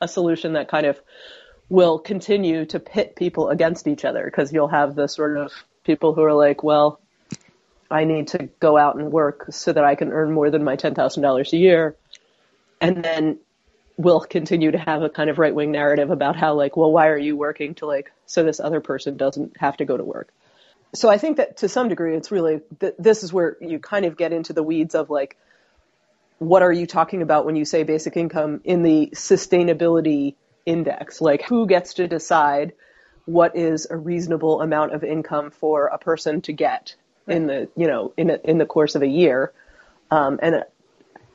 a 0.00 0.08
solution 0.08 0.54
that 0.54 0.68
kind 0.68 0.86
of 0.86 1.00
will 1.68 1.98
continue 1.98 2.64
to 2.66 2.80
pit 2.80 3.16
people 3.16 3.48
against 3.48 3.86
each 3.86 4.04
other 4.04 4.24
because 4.24 4.52
you'll 4.52 4.68
have 4.68 4.94
the 4.94 5.06
sort 5.06 5.36
of 5.36 5.52
people 5.84 6.14
who 6.14 6.22
are 6.22 6.34
like, 6.34 6.62
well, 6.62 7.00
I 7.90 8.04
need 8.04 8.28
to 8.28 8.48
go 8.58 8.78
out 8.78 8.96
and 8.96 9.12
work 9.12 9.46
so 9.50 9.72
that 9.72 9.84
I 9.84 9.94
can 9.94 10.12
earn 10.12 10.32
more 10.32 10.50
than 10.50 10.64
my 10.64 10.76
$10,000 10.76 11.52
a 11.52 11.56
year. 11.56 11.96
And 12.80 13.04
then 13.04 13.38
we'll 13.96 14.20
continue 14.20 14.70
to 14.70 14.78
have 14.78 15.02
a 15.02 15.08
kind 15.08 15.30
of 15.30 15.38
right 15.38 15.54
wing 15.54 15.70
narrative 15.70 16.10
about 16.10 16.36
how 16.36 16.54
like, 16.54 16.76
well, 16.76 16.90
why 16.90 17.08
are 17.08 17.18
you 17.18 17.36
working 17.36 17.74
to 17.76 17.86
like, 17.86 18.12
so 18.26 18.42
this 18.42 18.60
other 18.60 18.80
person 18.80 19.16
doesn't 19.16 19.56
have 19.58 19.76
to 19.76 19.84
go 19.84 19.96
to 19.96 20.04
work. 20.04 20.32
So 20.94 21.08
I 21.08 21.18
think 21.18 21.38
that 21.38 21.58
to 21.58 21.68
some 21.68 21.88
degree, 21.88 22.16
it's 22.16 22.30
really, 22.30 22.60
th- 22.80 22.94
this 22.98 23.22
is 23.22 23.32
where 23.32 23.56
you 23.60 23.78
kind 23.78 24.04
of 24.04 24.16
get 24.16 24.32
into 24.32 24.52
the 24.52 24.62
weeds 24.62 24.94
of 24.94 25.10
like, 25.10 25.36
what 26.38 26.62
are 26.62 26.72
you 26.72 26.86
talking 26.86 27.22
about 27.22 27.46
when 27.46 27.56
you 27.56 27.64
say 27.64 27.82
basic 27.82 28.16
income 28.16 28.60
in 28.64 28.82
the 28.82 29.10
sustainability 29.14 30.34
index? 30.66 31.20
Like 31.20 31.42
who 31.42 31.66
gets 31.66 31.94
to 31.94 32.08
decide 32.08 32.72
what 33.24 33.56
is 33.56 33.86
a 33.88 33.96
reasonable 33.96 34.60
amount 34.60 34.92
of 34.92 35.04
income 35.04 35.50
for 35.50 35.86
a 35.86 35.98
person 35.98 36.40
to 36.42 36.52
get? 36.52 36.96
in 37.26 37.46
the 37.46 37.68
you 37.76 37.86
know 37.86 38.12
in 38.16 38.30
a, 38.30 38.38
in 38.44 38.58
the 38.58 38.66
course 38.66 38.94
of 38.94 39.02
a 39.02 39.06
year, 39.06 39.52
um, 40.10 40.38
and 40.42 40.56
uh, 40.56 40.62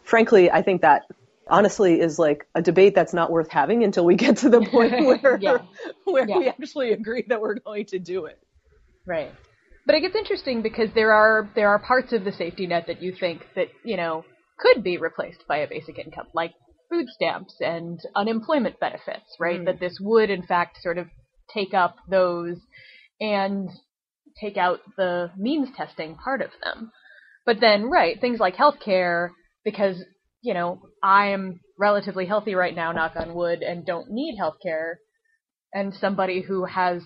frankly, 0.04 0.52
I 0.52 0.62
think 0.62 0.82
that 0.82 1.06
honestly 1.50 2.00
is 2.00 2.20
like 2.20 2.46
a 2.56 2.62
debate 2.62 2.96
that's 2.96 3.14
not 3.14 3.32
worth 3.32 3.50
having 3.50 3.84
until 3.84 4.06
we 4.06 4.16
get 4.16 4.38
to 4.38 4.50
the 4.50 4.62
point 4.72 5.06
where 5.06 5.38
yeah. 5.42 5.58
where 6.06 6.28
yeah. 6.28 6.38
we 6.38 6.48
actually 6.48 6.92
agree 6.92 7.24
that 7.28 7.42
we're 7.42 7.60
going 7.60 7.86
to 7.88 8.00
do 8.00 8.26
it. 8.26 8.40
Right. 9.06 9.32
But 9.86 9.96
it 9.96 10.02
gets 10.02 10.16
interesting 10.16 10.62
because 10.62 10.90
there 10.94 11.14
are 11.14 11.50
there 11.56 11.70
are 11.70 11.80
parts 11.80 12.14
of 12.14 12.24
the 12.24 12.32
safety 12.32 12.68
net 12.68 12.86
that 12.88 13.02
you 13.02 13.14
think 13.18 13.42
that 13.56 13.68
you 13.84 13.98
know 13.98 14.24
could 14.60 14.84
be 14.84 14.98
replaced 14.98 15.44
by 15.48 15.58
a 15.58 15.68
basic 15.68 15.98
income, 16.00 16.28
like 16.34 16.52
food 16.90 17.08
stamps 17.10 17.56
and 17.60 18.00
unemployment 18.16 18.80
benefits, 18.80 19.36
right? 19.40 19.62
Mm. 19.62 19.66
That 19.66 19.80
this 19.80 19.98
would, 20.00 20.30
in 20.30 20.44
fact, 20.44 20.78
sort 20.82 20.98
of 20.98 21.08
take 21.54 21.74
up 21.74 21.96
those 22.10 22.58
and 23.20 23.70
take 24.40 24.58
out 24.58 24.80
the 24.98 25.32
means 25.38 25.70
testing 25.76 26.16
part 26.16 26.42
of 26.42 26.50
them. 26.64 26.92
But 27.46 27.58
then, 27.62 27.90
right, 27.90 28.20
things 28.20 28.40
like 28.40 28.56
healthcare, 28.56 29.30
because, 29.64 30.04
you 30.48 30.54
know, 30.54 30.80
I 31.04 31.32
am 31.32 31.60
relatively 31.78 32.26
healthy 32.26 32.56
right 32.56 32.74
now, 32.74 32.94
knock 32.94 33.18
on 33.18 33.36
wood, 33.36 33.62
and 33.62 33.86
don't 33.86 34.10
need 34.12 34.40
healthcare, 34.40 34.94
and 35.74 35.94
somebody 35.94 36.42
who 36.42 36.64
has, 36.64 37.04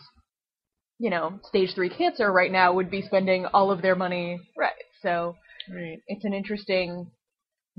you 0.99 1.10
know, 1.10 1.39
stage 1.45 1.73
three 1.73 1.89
cancer 1.89 2.32
right 2.32 2.51
now 2.51 2.73
would 2.73 2.91
be 2.91 3.01
spending 3.01 3.47
all 3.47 3.71
of 3.71 3.82
their 3.82 3.95
money, 3.95 4.39
right. 4.56 4.73
So 5.01 5.38
right. 5.73 5.97
it's 6.06 6.23
an 6.23 6.36
interesting 6.36 7.10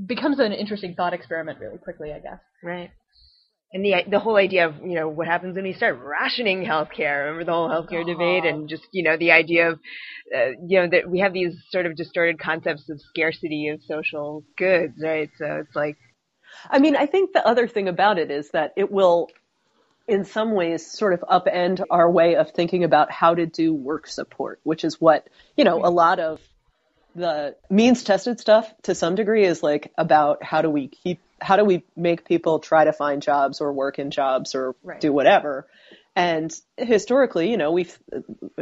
becomes 0.04 0.40
an 0.40 0.52
interesting 0.52 0.96
thought 0.96 1.12
experiment 1.12 1.60
really 1.60 1.78
quickly, 1.78 2.12
I 2.12 2.18
guess. 2.18 2.40
Right. 2.64 2.90
And 3.74 3.82
the 3.84 3.94
the 4.06 4.18
whole 4.18 4.36
idea 4.36 4.66
of 4.66 4.74
you 4.82 4.94
know 4.94 5.08
what 5.08 5.26
happens 5.26 5.56
when 5.56 5.64
we 5.64 5.72
start 5.72 5.98
rationing 6.02 6.62
healthcare. 6.62 7.24
Remember 7.24 7.44
the 7.44 7.52
whole 7.52 7.70
healthcare 7.70 8.02
uh-huh. 8.02 8.12
debate, 8.12 8.44
and 8.44 8.68
just 8.68 8.86
you 8.92 9.02
know 9.02 9.16
the 9.16 9.32
idea 9.32 9.70
of 9.70 9.80
uh, 10.34 10.50
you 10.66 10.80
know 10.80 10.88
that 10.88 11.08
we 11.08 11.20
have 11.20 11.32
these 11.32 11.54
sort 11.70 11.86
of 11.86 11.96
distorted 11.96 12.38
concepts 12.38 12.90
of 12.90 13.00
scarcity 13.00 13.68
of 13.68 13.80
social 13.82 14.44
goods, 14.58 14.94
right? 15.02 15.30
So 15.38 15.46
it's 15.64 15.74
like, 15.74 15.96
I 16.68 16.80
mean, 16.80 16.96
I 16.96 17.06
think 17.06 17.32
the 17.32 17.46
other 17.46 17.66
thing 17.66 17.88
about 17.88 18.18
it 18.18 18.30
is 18.30 18.50
that 18.50 18.74
it 18.76 18.92
will, 18.92 19.30
in 20.06 20.26
some 20.26 20.52
ways, 20.52 20.86
sort 20.86 21.14
of 21.14 21.20
upend 21.20 21.82
our 21.90 22.10
way 22.10 22.36
of 22.36 22.50
thinking 22.50 22.84
about 22.84 23.10
how 23.10 23.34
to 23.34 23.46
do 23.46 23.72
work 23.72 24.06
support, 24.06 24.60
which 24.64 24.84
is 24.84 25.00
what 25.00 25.28
you 25.56 25.64
know 25.64 25.80
a 25.82 25.88
lot 25.88 26.20
of 26.20 26.42
the 27.14 27.56
means 27.70 28.04
tested 28.04 28.40
stuff 28.40 28.72
to 28.82 28.94
some 28.94 29.14
degree 29.14 29.44
is 29.44 29.62
like 29.62 29.92
about 29.98 30.42
how 30.42 30.62
do 30.62 30.70
we 30.70 30.88
keep 30.88 31.20
how 31.42 31.56
do 31.56 31.64
we 31.64 31.84
make 31.96 32.24
people 32.24 32.58
try 32.58 32.84
to 32.84 32.92
find 32.92 33.22
jobs 33.22 33.60
or 33.60 33.72
work 33.72 33.98
in 33.98 34.10
jobs 34.10 34.54
or 34.54 34.74
right. 34.82 35.00
do 35.00 35.12
whatever? 35.12 35.66
And 36.14 36.54
historically 36.76 37.50
you 37.50 37.56
know 37.56 37.72
we've 37.72 37.98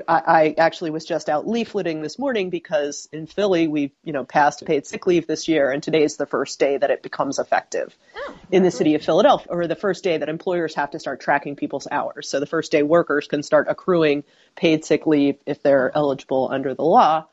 I, 0.07 0.23
I, 0.27 0.55
actually 0.57 0.91
was 0.91 1.05
just 1.05 1.29
out 1.29 1.47
leafleting 1.47 2.01
this 2.01 2.17
morning 2.17 2.49
because 2.49 3.09
in 3.13 3.27
philly 3.27 3.67
we 3.67 3.93
you 4.05 4.13
know 4.13 4.25
passed 4.25 4.65
paid 4.65 4.87
sick 4.87 5.05
leave 5.09 5.27
this 5.27 5.49
year 5.49 5.73
and 5.73 5.83
today 5.83 6.05
is 6.05 6.17
the 6.17 6.27
first 6.27 6.61
day 6.61 6.77
that 6.77 6.93
it 6.93 7.03
becomes 7.03 7.41
effective. 7.41 7.97
Oh, 8.15 8.39
in 8.53 8.63
the 8.63 8.71
city 8.71 8.95
of 8.95 9.03
philadelphia 9.03 9.49
or 9.51 9.67
the 9.67 9.75
first 9.75 10.05
day 10.05 10.17
that 10.19 10.29
employers 10.29 10.77
have 10.77 10.93
to 10.93 11.01
start 11.01 11.21
tracking 11.21 11.57
people's 11.57 11.89
hours. 11.91 12.29
So 12.29 12.39
the 12.39 12.47
first 12.47 12.71
day 12.71 12.85
workers 12.85 13.27
can 13.27 13.43
start 13.43 13.67
accruing 13.69 14.23
paid 14.55 14.85
sick 14.85 15.09
leave 15.09 15.37
if 15.45 15.61
they're 15.61 15.91
eligible 15.93 16.49
under 16.53 16.75
the 16.75 16.85
law 16.85 17.27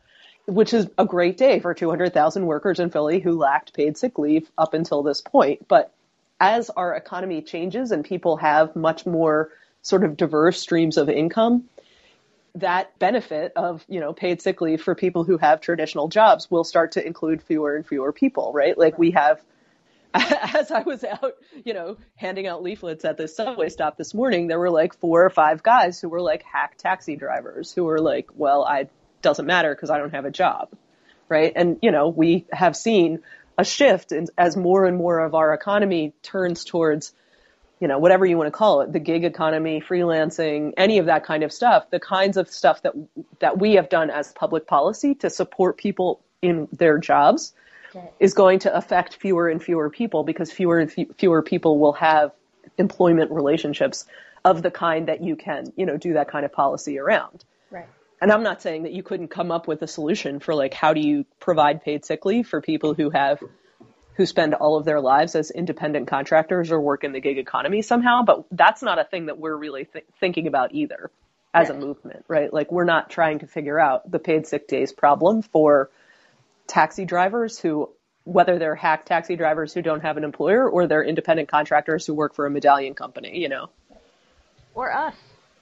which 0.47 0.73
is 0.73 0.87
a 0.97 1.05
great 1.05 1.37
day 1.37 1.59
for 1.59 1.73
200,000 1.73 2.45
workers 2.45 2.79
in 2.79 2.89
Philly 2.89 3.19
who 3.19 3.37
lacked 3.37 3.73
paid 3.73 3.97
sick 3.97 4.17
leave 4.17 4.49
up 4.57 4.73
until 4.73 5.03
this 5.03 5.21
point. 5.21 5.67
But 5.67 5.93
as 6.39 6.69
our 6.69 6.95
economy 6.95 7.41
changes 7.41 7.91
and 7.91 8.03
people 8.03 8.37
have 8.37 8.75
much 8.75 9.05
more 9.05 9.49
sort 9.81 10.03
of 10.03 10.15
diverse 10.15 10.59
streams 10.59 10.97
of 10.97 11.09
income, 11.09 11.65
that 12.55 12.97
benefit 12.97 13.51
of, 13.55 13.85
you 13.89 13.99
know, 13.99 14.13
paid 14.13 14.41
sick 14.41 14.61
leave 14.61 14.81
for 14.81 14.95
people 14.95 15.25
who 15.25 15.37
have 15.37 15.59
traditional 15.61 16.07
jobs 16.07 16.49
will 16.49 16.63
start 16.63 16.93
to 16.93 17.05
include 17.05 17.43
fewer 17.43 17.75
and 17.75 17.85
fewer 17.85 18.13
people, 18.13 18.51
right? 18.53 18.77
Like 18.77 18.97
we 18.97 19.11
have 19.11 19.41
as 20.13 20.71
I 20.71 20.81
was 20.83 21.03
out, 21.03 21.35
you 21.65 21.73
know, 21.73 21.97
handing 22.15 22.47
out 22.47 22.63
leaflets 22.63 23.03
at 23.05 23.17
this 23.17 23.35
subway 23.35 23.69
stop 23.69 23.97
this 23.97 24.13
morning, 24.13 24.47
there 24.47 24.57
were 24.57 24.69
like 24.69 24.97
four 24.97 25.25
or 25.25 25.29
five 25.29 25.61
guys 25.61 25.99
who 25.99 26.09
were 26.09 26.21
like 26.21 26.43
hack 26.43 26.77
taxi 26.77 27.17
drivers 27.17 27.73
who 27.73 27.83
were 27.83 27.99
like, 27.99 28.29
well, 28.33 28.63
I 28.63 28.87
doesn't 29.21 29.45
matter 29.45 29.73
because 29.73 29.89
I 29.89 29.97
don't 29.97 30.13
have 30.13 30.25
a 30.25 30.31
job, 30.31 30.69
right? 31.29 31.51
And 31.55 31.77
you 31.81 31.91
know, 31.91 32.09
we 32.09 32.45
have 32.51 32.75
seen 32.75 33.19
a 33.57 33.65
shift 33.65 34.11
in, 34.11 34.27
as 34.37 34.55
more 34.55 34.85
and 34.85 34.97
more 34.97 35.19
of 35.19 35.33
our 35.33 35.53
economy 35.53 36.13
turns 36.21 36.63
towards, 36.63 37.13
you 37.79 37.87
know, 37.87 37.97
whatever 37.97 38.25
you 38.25 38.37
want 38.37 38.47
to 38.47 38.51
call 38.51 38.81
it, 38.81 38.93
the 38.93 38.99
gig 38.99 39.23
economy, 39.23 39.81
freelancing, 39.81 40.73
any 40.77 40.99
of 40.99 41.07
that 41.07 41.25
kind 41.25 41.43
of 41.43 41.51
stuff, 41.51 41.89
the 41.89 41.99
kinds 41.99 42.37
of 42.37 42.49
stuff 42.49 42.81
that 42.83 42.93
that 43.39 43.57
we 43.57 43.73
have 43.73 43.89
done 43.89 44.09
as 44.09 44.31
public 44.31 44.67
policy 44.67 45.15
to 45.15 45.29
support 45.29 45.77
people 45.77 46.21
in 46.41 46.67
their 46.71 46.99
jobs 46.99 47.53
okay. 47.95 48.09
is 48.19 48.33
going 48.33 48.59
to 48.59 48.75
affect 48.75 49.15
fewer 49.15 49.49
and 49.49 49.63
fewer 49.63 49.89
people 49.89 50.23
because 50.23 50.51
fewer 50.51 50.79
and 50.79 51.07
fewer 51.17 51.41
people 51.41 51.79
will 51.79 51.93
have 51.93 52.31
employment 52.77 53.31
relationships 53.31 54.05
of 54.45 54.61
the 54.61 54.69
kind 54.69 55.07
that 55.07 55.23
you 55.23 55.35
can, 55.35 55.73
you 55.75 55.85
know, 55.85 55.97
do 55.97 56.13
that 56.13 56.29
kind 56.29 56.45
of 56.45 56.51
policy 56.51 56.99
around. 56.99 57.43
Right 57.71 57.87
and 58.21 58.31
I'm 58.31 58.43
not 58.43 58.61
saying 58.61 58.83
that 58.83 58.93
you 58.93 59.03
couldn't 59.03 59.27
come 59.27 59.51
up 59.51 59.67
with 59.67 59.81
a 59.81 59.87
solution 59.87 60.39
for 60.39 60.53
like 60.53 60.73
how 60.73 60.93
do 60.93 61.01
you 61.01 61.25
provide 61.39 61.83
paid 61.83 62.05
sick 62.05 62.25
leave 62.25 62.47
for 62.47 62.61
people 62.61 62.93
who 62.93 63.09
have 63.09 63.41
who 64.17 64.25
spend 64.25 64.55
all 64.55 64.77
of 64.77 64.85
their 64.85 64.99
lives 64.99 65.35
as 65.35 65.51
independent 65.51 66.07
contractors 66.07 66.71
or 66.71 66.81
work 66.81 67.03
in 67.03 67.11
the 67.11 67.19
gig 67.19 67.37
economy 67.37 67.83
somehow, 67.83 68.23
but 68.23 68.45
that's 68.51 68.81
not 68.81 68.97
a 68.97 69.03
thing 69.03 69.27
that 69.27 69.37
we're 69.37 69.55
really 69.55 69.85
th- 69.85 70.05
thinking 70.19 70.47
about 70.47 70.73
either 70.73 71.11
as 71.53 71.69
right. 71.69 71.77
a 71.77 71.79
movement, 71.79 72.25
right? 72.27 72.51
Like 72.51 72.71
we're 72.71 72.83
not 72.83 73.11
trying 73.11 73.39
to 73.39 73.47
figure 73.47 73.79
out 73.79 74.09
the 74.09 74.17
paid 74.17 74.47
sick 74.47 74.67
days 74.67 74.91
problem 74.91 75.43
for 75.43 75.91
taxi 76.65 77.05
drivers 77.05 77.59
who 77.59 77.89
whether 78.23 78.57
they're 78.59 78.75
hack 78.75 79.05
taxi 79.05 79.35
drivers 79.35 79.73
who 79.73 79.81
don't 79.81 80.01
have 80.01 80.17
an 80.17 80.23
employer 80.23 80.67
or 80.67 80.87
they're 80.87 81.03
independent 81.03 81.47
contractors 81.47 82.05
who 82.05 82.13
work 82.13 82.33
for 82.33 82.45
a 82.45 82.49
medallion 82.49 82.93
company, 82.93 83.39
you 83.39 83.47
know. 83.47 83.69
Or 84.73 84.91
us. 84.91 85.15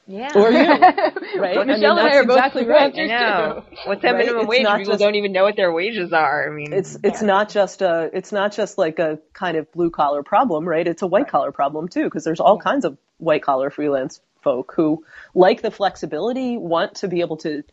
Yeah. 0.08 0.32
Or 0.36 0.52
you. 0.52 0.58
right? 1.40 1.56
Well, 1.56 1.66
Michelle 1.66 1.94
I 1.94 2.04
mean, 2.04 2.06
and 2.06 2.14
I 2.14 2.16
are 2.18 2.24
exactly 2.24 2.64
both 2.64 2.72
right. 2.72 2.94
I 2.96 3.06
know. 3.08 3.64
What's 3.86 4.04
that 4.04 4.12
right? 4.12 4.18
minimum 4.18 4.42
it's 4.42 4.50
wage? 4.50 4.66
People 4.66 4.84
just, 4.86 5.00
don't 5.00 5.16
even 5.16 5.32
know 5.32 5.44
what 5.44 5.56
their 5.56 5.72
wages 5.72 6.14
are. 6.14 6.48
I 6.48 6.54
mean, 6.54 6.74
it's 6.74 6.98
it's 7.04 7.22
yeah. 7.22 7.28
not 7.28 7.50
just 7.50 7.82
a 7.82 8.12
it's 8.14 8.32
not 8.32 8.52
just 8.52 8.78
like 8.78 9.00
a 9.00 9.20
kind 9.34 9.58
of 9.58 9.72
blue 9.72 9.90
collar 9.90 10.22
problem, 10.22 10.68
right? 10.68 10.88
It's 10.88 11.02
a 11.02 11.08
white 11.08 11.28
collar 11.28 11.52
problem 11.52 11.88
too, 11.88 12.04
because 12.04 12.24
there's 12.24 12.40
all 12.40 12.58
yeah. 12.58 12.72
kinds 12.72 12.86
of 12.86 12.98
white 13.18 13.42
collar 13.42 13.72
freelance 13.72 14.22
folk 14.44 14.74
who 14.76 15.04
like 15.34 15.62
the 15.62 15.72
flexibility, 15.72 16.56
want 16.56 16.96
to 16.96 17.08
be 17.08 17.22
able 17.22 17.38
to, 17.38 17.64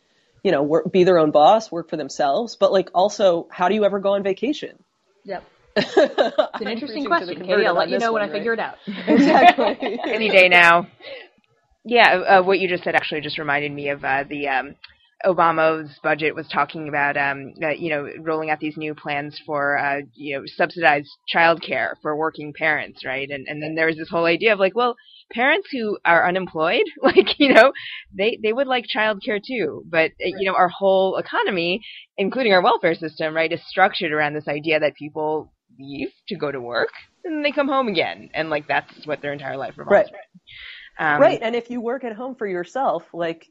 you 0.43 0.53
know, 0.53 0.63
work, 0.63 0.91
be 0.91 1.05
their 1.05 1.19
own 1.19 1.33
boss, 1.33 1.71
work 1.71 1.91
for 1.91 1.99
themselves, 1.99 2.57
but 2.57 2.73
like 2.73 2.89
also, 2.95 3.47
how 3.51 3.69
do 3.69 3.75
you 3.75 3.85
ever 3.85 4.01
go 4.01 4.15
on 4.15 4.23
vacation? 4.23 4.83
Yep. 5.25 5.45
it's 5.77 6.61
an 6.61 6.69
interesting 6.69 7.05
question, 7.05 7.41
Kati. 7.41 7.67
I'll 7.67 7.75
let 7.75 7.89
you 7.89 7.99
know 7.99 8.13
when 8.13 8.23
right? 8.23 8.31
I 8.31 8.33
figure 8.33 8.53
it 8.53 8.59
out. 8.59 8.77
exactly. 8.87 9.99
Any 10.05 10.29
day 10.29 10.49
now. 10.49 10.87
Yeah, 11.85 12.17
uh, 12.17 12.43
what 12.43 12.61
you 12.61 12.69
just 12.69 12.85
said 12.85 12.95
actually 12.95 13.23
just 13.23 13.39
reminded 13.39 13.73
me 13.73 13.89
of 13.89 14.05
uh, 14.05 14.25
the 14.29 14.47
um, 14.49 14.75
Obama's 15.25 15.99
budget 16.03 16.35
was 16.35 16.47
talking 16.49 16.89
about, 16.89 17.17
um, 17.17 17.55
uh, 17.63 17.71
you 17.71 17.91
know, 17.91 18.09
rolling 18.21 18.51
out 18.51 18.61
these 18.61 18.77
new 18.77 18.95
plans 18.95 19.41
for, 19.45 19.79
uh, 19.79 20.01
you 20.15 20.37
know, 20.37 20.45
subsidized 20.47 21.09
childcare 21.35 21.95
for 22.01 22.17
working 22.17 22.53
parents, 22.57 23.05
right? 23.05 23.29
And 23.29 23.47
and 23.49 23.63
then 23.63 23.75
there 23.75 23.87
was 23.87 23.97
this 23.97 24.11
whole 24.11 24.27
idea 24.27 24.53
of 24.53 24.61
like, 24.61 24.77
well, 24.77 24.95
parents 25.33 25.69
who 25.73 25.99
are 26.05 26.27
unemployed, 26.29 26.85
like, 27.03 27.39
you 27.41 27.53
know, 27.53 27.73
they 28.17 28.39
they 28.43 28.53
would 28.53 28.69
like 28.69 28.85
childcare 28.95 29.41
too, 29.45 29.83
but 29.87 30.13
uh, 30.13 30.31
you 30.39 30.47
know, 30.51 30.55
our 30.55 30.69
whole 30.69 31.17
economy, 31.17 31.81
including 32.17 32.53
our 32.53 32.63
welfare 32.63 32.95
system, 32.95 33.35
right, 33.35 33.53
is 33.53 33.61
structured 33.69 34.13
around 34.13 34.35
this 34.35 34.49
idea 34.49 34.79
that 34.79 34.95
people 34.95 35.53
leave 35.81 36.11
to 36.29 36.37
go 36.37 36.53
to 36.53 36.61
work 36.61 36.91
and 37.25 37.35
then 37.37 37.43
they 37.43 37.53
come 37.53 37.69
home 37.69 37.89
again, 37.89 38.31
and 38.35 38.51
like 38.51 38.67
that's 38.67 39.07
what 39.07 39.23
their 39.23 39.33
entire 39.33 39.57
life 39.57 39.75
revolves 39.77 39.93
right. 39.93 40.13
around. 40.13 40.41
Um, 40.99 41.21
right. 41.21 41.39
And 41.43 41.55
if 41.55 41.71
you 41.71 41.81
work 41.81 42.05
at 42.05 42.15
home 42.15 42.35
for 42.35 42.47
yourself, 42.47 43.05
like, 43.13 43.51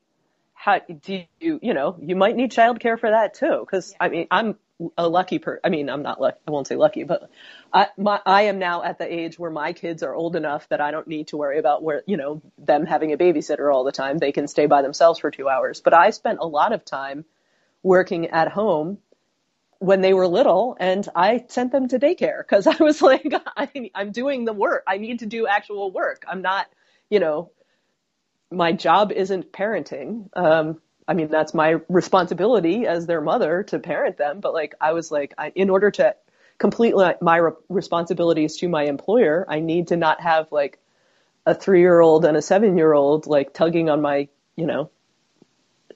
how 0.54 0.80
do 0.80 1.23
you, 1.39 1.60
you 1.62 1.73
know, 1.73 1.97
you 1.99 2.15
might 2.15 2.36
need 2.36 2.51
childcare 2.51 2.99
for 2.99 3.10
that 3.10 3.34
too. 3.34 3.65
Cause 3.69 3.95
I 3.99 4.10
mean, 4.10 4.27
I'm 4.30 4.58
a 4.97 5.08
lucky 5.08 5.39
per, 5.39 5.60
I 5.63 5.69
mean, 5.69 5.89
I'm 5.89 6.04
not 6.04 6.21
lucky, 6.21 6.38
I 6.47 6.51
won't 6.51 6.67
say 6.67 6.75
lucky, 6.75 7.04
but 7.04 7.32
I, 7.73 7.88
my, 7.97 8.19
I 8.25 8.43
am 8.43 8.60
now 8.60 8.84
at 8.84 8.99
the 8.99 9.12
age 9.12 9.39
where 9.39 9.49
my 9.49 9.73
kids 9.73 10.04
are 10.04 10.13
old 10.13 10.36
enough 10.36 10.69
that 10.69 10.80
I 10.80 10.91
don't 10.91 11.08
need 11.08 11.30
to 11.30 11.38
worry 11.38 11.58
about 11.58 11.82
where, 11.82 12.04
you 12.06 12.15
know, 12.15 12.41
them 12.60 12.86
having 12.86 13.12
a 13.12 13.17
babysitter 13.17 13.73
all 13.73 13.84
the 13.84 13.91
time. 13.91 14.19
They 14.19 14.32
can 14.32 14.47
stay 14.47 14.67
by 14.67 14.84
themselves 14.84 15.19
for 15.19 15.32
two 15.32 15.49
hours. 15.49 15.82
But 15.82 15.93
I 15.93 16.12
spent 16.12 16.39
a 16.39 16.47
lot 16.47 16.73
of 16.73 16.86
time 16.86 17.25
working 17.82 18.27
at 18.27 18.47
home 18.49 18.99
when 19.80 20.01
they 20.01 20.13
were 20.13 20.27
little 20.27 20.77
and 20.80 21.08
I 21.15 21.43
sent 21.47 21.71
them 21.71 21.88
to 21.88 21.97
daycare 21.97 22.38
because 22.38 22.67
I 22.67 22.75
was 22.80 23.01
like, 23.01 23.34
I, 23.57 23.89
I'm 23.95 24.11
doing 24.11 24.45
the 24.45 24.53
work. 24.53 24.84
I 24.86 24.97
need 24.97 25.20
to 25.20 25.26
do 25.26 25.47
actual 25.47 25.91
work. 25.91 26.24
I'm 26.28 26.43
not 26.43 26.68
you 27.12 27.20
know, 27.20 27.51
my 28.49 28.72
job 28.72 29.12
isn't 29.12 29.51
parenting. 29.51 30.30
Um, 30.36 30.82
I 31.07 31.14
mean, 31.14 31.28
that's 31.28 31.53
my 31.53 31.76
responsibility 31.89 32.88
as 32.88 33.05
their 33.05 33.22
mother 33.22 33.64
to 33.64 33.80
parent 33.80 34.18
them. 34.18 34.39
But 34.39 34.53
like, 34.53 34.74
I 34.82 34.93
was 34.93 35.12
like, 35.12 35.34
I, 35.38 35.51
in 35.53 35.70
order 35.70 35.91
to 35.91 36.16
complete 36.57 36.95
my 37.22 37.38
re- 37.38 37.51
responsibilities 37.70 38.57
to 38.57 38.70
my 38.70 38.86
employer, 38.86 39.45
I 39.47 39.59
need 39.59 39.89
to 39.89 39.97
not 39.97 40.22
have 40.22 40.51
like 40.51 40.80
a 41.45 41.53
three 41.53 41.82
year 41.82 41.99
old 41.99 42.24
and 42.24 42.38
a 42.38 42.41
seven 42.41 42.78
year 42.78 42.93
old 42.93 43.28
like 43.28 43.53
tugging 43.53 43.89
on 43.89 44.01
my, 44.01 44.30
you 44.55 44.66
know, 44.66 44.89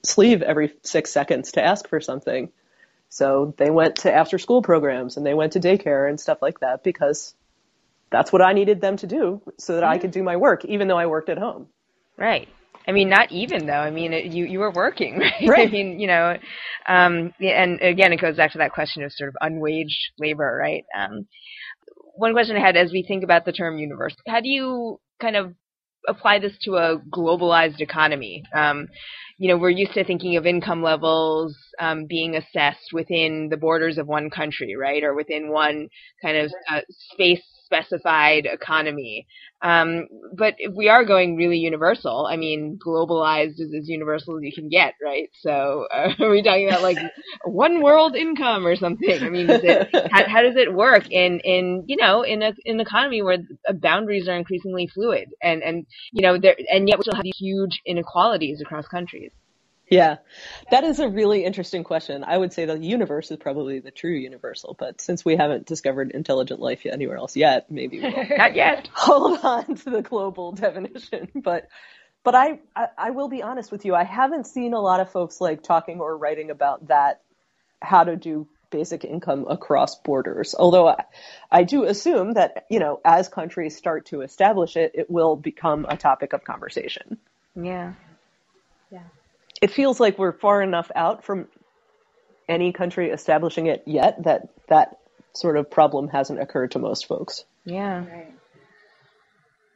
sleeve 0.04 0.42
every 0.42 0.74
six 0.82 1.10
seconds 1.10 1.52
to 1.52 1.64
ask 1.64 1.88
for 1.88 2.00
something. 2.00 2.50
So 3.08 3.54
they 3.56 3.70
went 3.70 3.96
to 3.96 4.12
after 4.12 4.38
school 4.38 4.60
programs 4.60 5.16
and 5.16 5.24
they 5.24 5.34
went 5.34 5.52
to 5.52 5.60
daycare 5.60 6.08
and 6.08 6.20
stuff 6.20 6.42
like 6.42 6.60
that 6.60 6.82
because 6.82 7.34
that's 8.10 8.32
what 8.32 8.42
I 8.42 8.52
needed 8.52 8.80
them 8.80 8.96
to 8.98 9.06
do 9.06 9.42
so 9.58 9.74
that 9.74 9.84
I 9.84 9.98
could 9.98 10.10
do 10.10 10.22
my 10.22 10.36
work, 10.36 10.64
even 10.64 10.88
though 10.88 10.98
I 10.98 11.06
worked 11.06 11.28
at 11.28 11.38
home. 11.38 11.68
Right. 12.16 12.48
I 12.88 12.92
mean, 12.92 13.08
not 13.08 13.32
even 13.32 13.66
though. 13.66 13.72
I 13.72 13.90
mean, 13.90 14.12
it, 14.12 14.26
you 14.26 14.44
you 14.44 14.60
were 14.60 14.70
working, 14.70 15.18
right? 15.18 15.32
Right. 15.48 15.68
I 15.68 15.70
mean, 15.70 15.98
you 15.98 16.06
know, 16.06 16.36
um, 16.88 17.32
and 17.40 17.80
again, 17.80 18.12
it 18.12 18.20
goes 18.20 18.36
back 18.36 18.52
to 18.52 18.58
that 18.58 18.72
question 18.72 19.02
of 19.02 19.12
sort 19.12 19.28
of 19.28 19.36
unwaged 19.42 20.12
labor, 20.18 20.56
right? 20.60 20.84
Um, 20.96 21.26
one 22.14 22.32
question 22.32 22.56
I 22.56 22.60
had 22.60 22.76
as 22.76 22.92
we 22.92 23.02
think 23.02 23.24
about 23.24 23.44
the 23.44 23.52
term 23.52 23.78
universe, 23.78 24.14
how 24.26 24.40
do 24.40 24.48
you 24.48 25.00
kind 25.20 25.36
of 25.36 25.54
apply 26.08 26.38
this 26.38 26.56
to 26.62 26.76
a 26.76 26.98
globalized 26.98 27.80
economy? 27.80 28.44
Um, 28.54 28.86
you 29.38 29.48
know, 29.48 29.58
we're 29.58 29.70
used 29.70 29.92
to 29.94 30.04
thinking 30.04 30.36
of 30.36 30.46
income 30.46 30.82
levels 30.82 31.56
um, 31.78 32.06
being 32.08 32.36
assessed 32.36 32.92
within 32.92 33.48
the 33.50 33.58
borders 33.58 33.98
of 33.98 34.06
one 34.06 34.30
country, 34.30 34.76
right, 34.76 35.02
or 35.02 35.14
within 35.14 35.50
one 35.50 35.88
kind 36.22 36.38
of 36.38 36.52
uh, 36.70 36.80
space 36.88 37.42
specified 37.66 38.46
economy. 38.46 39.26
Um, 39.60 40.06
but 40.34 40.54
if 40.58 40.74
we 40.74 40.88
are 40.88 41.04
going 41.04 41.36
really 41.36 41.58
universal, 41.58 42.26
I 42.30 42.36
mean, 42.36 42.78
globalized 42.84 43.60
is 43.60 43.74
as 43.76 43.88
universal 43.88 44.36
as 44.36 44.42
you 44.42 44.52
can 44.54 44.68
get, 44.68 44.94
right? 45.02 45.28
So 45.40 45.86
uh, 45.92 46.12
are 46.20 46.30
we 46.30 46.42
talking 46.42 46.68
about 46.68 46.82
like 46.82 46.98
one 47.44 47.82
world 47.82 48.16
income 48.16 48.66
or 48.66 48.76
something? 48.76 49.22
I 49.22 49.28
mean, 49.28 49.46
it, 49.50 49.88
how, 50.10 50.28
how 50.28 50.42
does 50.42 50.56
it 50.56 50.72
work 50.72 51.10
in, 51.10 51.40
in, 51.40 51.84
you 51.86 51.96
know, 51.96 52.22
in 52.22 52.42
a, 52.42 52.52
in 52.64 52.76
an 52.76 52.80
economy 52.80 53.22
where 53.22 53.38
boundaries 53.74 54.28
are 54.28 54.36
increasingly 54.36 54.86
fluid 54.86 55.28
and, 55.42 55.62
and, 55.62 55.86
you 56.12 56.22
know, 56.22 56.38
there, 56.38 56.56
and 56.72 56.88
yet 56.88 56.98
we 56.98 57.02
still 57.02 57.16
have 57.16 57.24
these 57.24 57.36
huge 57.38 57.80
inequalities 57.84 58.60
across 58.60 58.86
countries? 58.86 59.32
Yeah, 59.88 60.16
that 60.70 60.82
is 60.82 60.98
a 60.98 61.08
really 61.08 61.44
interesting 61.44 61.84
question. 61.84 62.24
I 62.24 62.36
would 62.36 62.52
say 62.52 62.64
the 62.64 62.76
universe 62.76 63.30
is 63.30 63.36
probably 63.36 63.78
the 63.78 63.92
true 63.92 64.14
universal, 64.14 64.74
but 64.78 65.00
since 65.00 65.24
we 65.24 65.36
haven't 65.36 65.66
discovered 65.66 66.10
intelligent 66.10 66.60
life 66.60 66.84
anywhere 66.86 67.16
else 67.16 67.36
yet, 67.36 67.70
maybe 67.70 68.00
we'll 68.00 68.26
Not 68.36 68.56
yet. 68.56 68.88
hold 68.92 69.38
on 69.44 69.76
to 69.76 69.90
the 69.90 70.02
global 70.02 70.52
definition. 70.52 71.28
But 71.36 71.68
but 72.24 72.34
I, 72.34 72.58
I 72.74 72.86
I 72.98 73.10
will 73.10 73.28
be 73.28 73.42
honest 73.44 73.70
with 73.70 73.84
you, 73.84 73.94
I 73.94 74.02
haven't 74.02 74.46
seen 74.48 74.74
a 74.74 74.80
lot 74.80 74.98
of 75.00 75.12
folks 75.12 75.40
like 75.40 75.62
talking 75.62 76.00
or 76.00 76.16
writing 76.16 76.50
about 76.50 76.88
that 76.88 77.20
how 77.80 78.02
to 78.02 78.16
do 78.16 78.48
basic 78.70 79.04
income 79.04 79.46
across 79.48 79.94
borders. 80.00 80.54
Although 80.58 80.88
I, 80.88 81.04
I 81.50 81.62
do 81.62 81.84
assume 81.84 82.32
that, 82.34 82.66
you 82.68 82.80
know, 82.80 83.00
as 83.04 83.28
countries 83.28 83.76
start 83.76 84.06
to 84.06 84.22
establish 84.22 84.76
it, 84.76 84.92
it 84.94 85.10
will 85.10 85.36
become 85.36 85.86
a 85.88 85.96
topic 85.96 86.32
of 86.32 86.42
conversation. 86.44 87.18
Yeah. 87.54 87.92
It 89.62 89.70
feels 89.70 90.00
like 90.00 90.18
we're 90.18 90.32
far 90.32 90.62
enough 90.62 90.90
out 90.94 91.24
from 91.24 91.48
any 92.48 92.72
country 92.72 93.10
establishing 93.10 93.66
it 93.66 93.82
yet 93.86 94.22
that 94.24 94.48
that 94.68 94.98
sort 95.34 95.56
of 95.56 95.70
problem 95.70 96.08
hasn't 96.08 96.40
occurred 96.40 96.70
to 96.72 96.78
most 96.78 97.06
folks. 97.06 97.44
Yeah. 97.64 98.04
Right. 98.06 98.34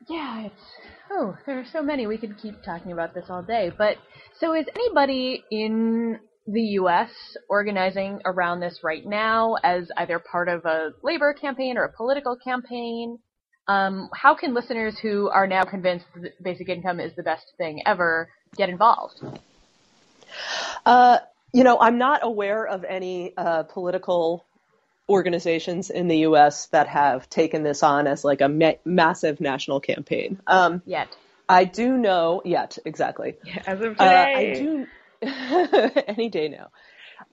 Yeah, 0.08 0.46
it's 0.46 0.62
oh, 1.10 1.36
there 1.46 1.58
are 1.58 1.66
so 1.72 1.82
many. 1.82 2.06
We 2.06 2.18
could 2.18 2.38
keep 2.38 2.62
talking 2.62 2.92
about 2.92 3.14
this 3.14 3.26
all 3.28 3.42
day. 3.42 3.70
But 3.76 3.96
so 4.38 4.54
is 4.54 4.66
anybody 4.74 5.44
in 5.50 6.18
the 6.46 6.62
US 6.80 7.10
organizing 7.48 8.20
around 8.24 8.60
this 8.60 8.80
right 8.82 9.04
now 9.04 9.56
as 9.62 9.90
either 9.96 10.18
part 10.18 10.48
of 10.48 10.64
a 10.64 10.90
labor 11.02 11.34
campaign 11.34 11.76
or 11.76 11.84
a 11.84 11.92
political 11.92 12.36
campaign? 12.36 13.18
Um, 13.68 14.08
how 14.14 14.34
can 14.34 14.54
listeners 14.54 14.98
who 14.98 15.28
are 15.28 15.46
now 15.46 15.64
convinced 15.64 16.06
that 16.20 16.42
basic 16.42 16.68
income 16.68 16.98
is 16.98 17.12
the 17.16 17.22
best 17.22 17.44
thing 17.56 17.82
ever 17.86 18.28
get 18.56 18.68
involved? 18.68 19.22
Uh, 20.84 21.18
you 21.52 21.64
know, 21.64 21.78
I'm 21.80 21.98
not 21.98 22.20
aware 22.22 22.66
of 22.66 22.84
any 22.84 23.36
uh, 23.36 23.64
political 23.64 24.44
organizations 25.08 25.90
in 25.90 26.08
the 26.08 26.18
U.S. 26.18 26.66
that 26.66 26.86
have 26.88 27.28
taken 27.28 27.62
this 27.62 27.82
on 27.82 28.06
as 28.06 28.24
like 28.24 28.40
a 28.40 28.48
ma- 28.48 28.78
massive 28.84 29.40
national 29.40 29.80
campaign. 29.80 30.40
Um, 30.46 30.82
Yet. 30.86 31.08
I 31.48 31.64
do 31.64 31.96
know 31.96 32.42
yet 32.44 32.78
exactly. 32.84 33.34
As 33.66 33.80
of 33.80 34.00
Uh, 34.00 34.04
today. 34.04 34.50
I 34.50 34.54
do 34.54 34.86
any 36.06 36.28
day 36.28 36.48
now. 36.48 36.68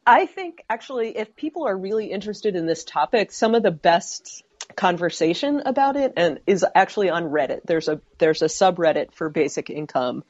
I 0.05 0.25
think 0.25 0.63
actually, 0.69 1.15
if 1.17 1.35
people 1.35 1.67
are 1.67 1.77
really 1.77 2.07
interested 2.07 2.55
in 2.55 2.65
this 2.65 2.83
topic, 2.83 3.31
some 3.31 3.53
of 3.53 3.61
the 3.61 3.71
best 3.71 4.43
conversation 4.75 5.61
about 5.65 5.95
it 5.95 6.13
and 6.17 6.39
is 6.47 6.65
actually 6.75 7.09
on 7.09 7.25
Reddit. 7.25 7.61
There's 7.65 7.87
a 7.87 8.01
there's 8.17 8.41
a 8.41 8.45
subreddit 8.45 9.13
for 9.13 9.29
basic 9.29 9.69
income 9.69 10.23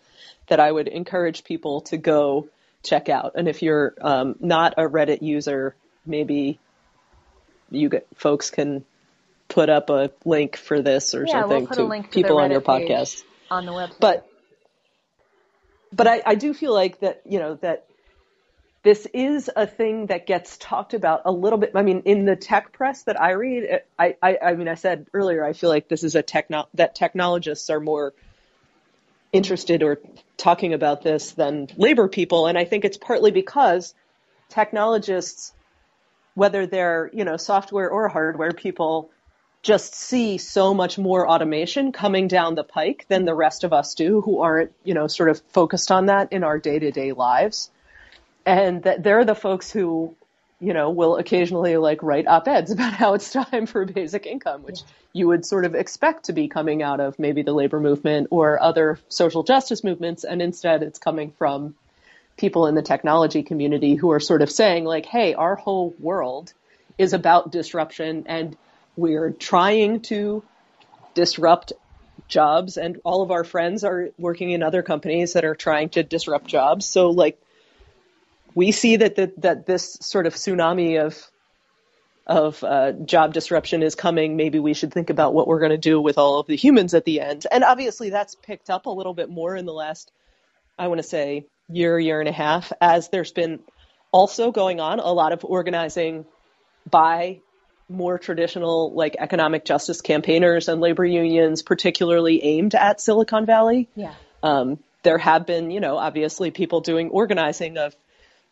that 0.47 0.59
I 0.59 0.72
would 0.72 0.88
encourage 0.88 1.43
people 1.43 1.82
to 1.82 1.97
go 1.97 2.49
check 2.88 3.09
out. 3.09 3.33
And 3.35 3.47
if 3.47 3.61
you're 3.61 3.93
um, 4.01 4.35
not 4.39 4.75
a 4.77 4.83
Reddit 4.83 5.21
user, 5.21 5.75
maybe 6.05 6.59
you 7.69 7.89
get, 7.89 8.07
folks 8.15 8.49
can 8.49 8.85
put 9.47 9.69
up 9.69 9.89
a 9.89 10.11
link 10.25 10.57
for 10.57 10.81
this 10.81 11.13
or 11.15 11.25
Yeah, 11.25 11.41
something 11.41 11.59
we'll 11.59 11.67
put 11.67 11.77
to 11.77 11.83
a 11.83 11.85
link 11.85 12.05
to 12.07 12.11
people 12.11 12.38
on 12.38 12.51
your 12.51 12.61
podcast 12.61 13.23
on 13.49 13.65
the 13.65 13.71
website. 13.71 13.99
but 13.99 14.27
but 15.93 16.07
I, 16.07 16.21
I 16.25 16.35
do 16.35 16.53
feel 16.53 16.73
like 16.73 16.99
that 16.99 17.21
you 17.25 17.39
know 17.39 17.55
that 17.55 17.85
this 18.83 19.07
is 19.13 19.49
a 19.53 19.67
thing 19.67 20.07
that 20.07 20.27
gets 20.27 20.57
talked 20.57 20.93
about 20.93 21.23
a 21.25 21.31
little 21.31 21.59
bit. 21.59 21.71
I 21.75 21.81
mean, 21.81 22.03
in 22.05 22.25
the 22.25 22.35
tech 22.35 22.71
press 22.71 23.03
that 23.03 23.19
I 23.19 23.31
read, 23.31 23.81
I 23.97 24.15
I, 24.21 24.38
I 24.41 24.53
mean, 24.55 24.67
I 24.67 24.75
said 24.75 25.07
earlier, 25.13 25.43
I 25.43 25.53
feel 25.53 25.69
like 25.69 25.88
this 25.89 26.03
is 26.03 26.15
a 26.15 26.21
techno 26.21 26.67
that 26.75 26.95
technologists 26.95 27.69
are 27.69 27.79
more 27.79 28.13
interested 29.38 29.83
or 29.83 29.99
talking 30.35 30.73
about 30.73 31.01
this 31.01 31.31
than 31.31 31.67
labor 31.77 32.07
people, 32.07 32.47
and 32.47 32.57
I 32.57 32.65
think 32.65 32.83
it's 32.83 32.97
partly 32.97 33.31
because 33.31 33.93
technologists, 34.49 35.53
whether 36.33 36.65
they're 36.65 37.09
you 37.13 37.23
know 37.23 37.38
software 37.38 37.89
or 37.89 38.09
hardware 38.09 38.51
people, 38.51 39.09
just 39.63 39.95
see 39.95 40.38
so 40.38 40.73
much 40.73 40.97
more 40.97 41.29
automation 41.29 41.91
coming 41.91 42.27
down 42.27 42.55
the 42.55 42.63
pike 42.63 43.05
than 43.09 43.25
the 43.25 43.33
rest 43.35 43.63
of 43.63 43.73
us 43.73 43.95
do 43.95 44.21
who 44.21 44.41
aren't, 44.41 44.71
you 44.83 44.93
know, 44.93 45.07
sort 45.07 45.29
of 45.29 45.41
focused 45.49 45.91
on 45.91 46.07
that 46.07 46.31
in 46.31 46.43
our 46.43 46.59
day 46.59 46.79
to 46.79 46.91
day 46.91 47.11
lives. 47.11 47.71
And 48.45 48.83
that 48.83 49.03
they're 49.03 49.25
the 49.25 49.35
folks 49.35 49.69
who, 49.69 50.15
you 50.59 50.73
know, 50.73 50.89
will 50.89 51.17
occasionally 51.17 51.77
like 51.77 52.01
write 52.01 52.27
op 52.27 52.47
eds 52.47 52.71
about 52.71 52.93
how 52.93 53.13
it's 53.13 53.31
time 53.31 53.65
for 53.65 53.85
basic 53.85 54.25
income, 54.25 54.63
which 54.63 54.81
you 55.13 55.27
would 55.27 55.45
sort 55.45 55.65
of 55.65 55.75
expect 55.75 56.25
to 56.25 56.33
be 56.33 56.47
coming 56.47 56.81
out 56.81 56.99
of 56.99 57.19
maybe 57.19 57.43
the 57.43 57.53
labor 57.53 57.79
movement 57.79 58.27
or 58.31 58.61
other 58.61 58.99
social 59.09 59.43
justice 59.43 59.83
movements. 59.83 60.23
And 60.23 60.41
instead 60.41 60.83
it's 60.83 60.99
coming 60.99 61.31
from 61.31 61.75
people 62.37 62.67
in 62.67 62.75
the 62.75 62.81
technology 62.81 63.43
community 63.43 63.95
who 63.95 64.11
are 64.11 64.19
sort 64.19 64.41
of 64.41 64.51
saying 64.51 64.85
like, 64.85 65.05
hey, 65.05 65.33
our 65.33 65.55
whole 65.55 65.95
world 65.99 66.53
is 66.97 67.13
about 67.13 67.51
disruption 67.51 68.23
and 68.27 68.55
we're 68.95 69.31
trying 69.31 70.01
to 70.01 70.43
disrupt 71.13 71.73
jobs 72.27 72.77
and 72.77 72.99
all 73.03 73.21
of 73.21 73.31
our 73.31 73.43
friends 73.43 73.83
are 73.83 74.09
working 74.17 74.51
in 74.51 74.63
other 74.63 74.81
companies 74.81 75.33
that 75.33 75.45
are 75.45 75.55
trying 75.55 75.89
to 75.89 76.03
disrupt 76.03 76.47
jobs. 76.47 76.85
So 76.85 77.09
like 77.09 77.39
we 78.57 78.71
see 78.71 78.95
that 78.95 79.15
the, 79.15 79.31
that 79.37 79.67
this 79.67 79.99
sort 80.01 80.25
of 80.25 80.33
tsunami 80.33 80.99
of 80.99 81.15
of 82.25 82.63
uh, 82.63 82.91
job 82.91 83.31
disruption 83.31 83.83
is 83.83 83.93
coming. 83.93 84.35
Maybe 84.35 84.57
we 84.57 84.73
should 84.73 84.91
think 84.91 85.11
about 85.11 85.35
what 85.35 85.47
we're 85.47 85.59
going 85.59 85.71
to 85.71 85.77
do 85.77 86.01
with 86.01 86.17
all 86.17 86.39
of 86.39 86.47
the 86.47 86.55
humans 86.55 86.95
at 86.95 87.05
the 87.05 87.21
end. 87.21 87.45
And 87.51 87.63
obviously 87.63 88.09
that's 88.09 88.33
picked 88.33 88.71
up 88.71 88.87
a 88.87 88.89
little 88.89 89.13
bit 89.13 89.29
more 89.29 89.55
in 89.55 89.67
the 89.67 89.73
last, 89.73 90.11
I 90.77 90.87
want 90.87 90.97
to 90.97 91.07
say, 91.07 91.45
year, 91.69 91.99
year 91.99 92.19
and 92.19 92.27
a 92.27 92.33
half, 92.33 92.73
as 92.81 93.09
there's 93.09 93.31
been 93.31 93.59
also 94.11 94.51
going 94.51 94.79
on 94.79 94.99
a 94.99 95.13
lot 95.13 95.33
of 95.33 95.45
organizing 95.45 96.25
by 96.89 97.39
more 97.87 98.17
traditional 98.17 98.91
like 98.93 99.15
economic 99.19 99.65
justice 99.65 100.01
campaigners 100.01 100.67
and 100.67 100.81
labor 100.81 101.05
unions, 101.05 101.61
particularly 101.61 102.43
aimed 102.43 102.73
at 102.73 102.99
Silicon 102.99 103.45
Valley. 103.45 103.87
yeah. 103.95 104.15
Um, 104.41 104.79
there 105.03 105.19
have 105.19 105.45
been, 105.45 105.71
you 105.71 105.79
know, 105.79 105.95
obviously 105.95 106.51
people 106.51 106.81
doing 106.81 107.09
organizing 107.09 107.77
of 107.77 107.95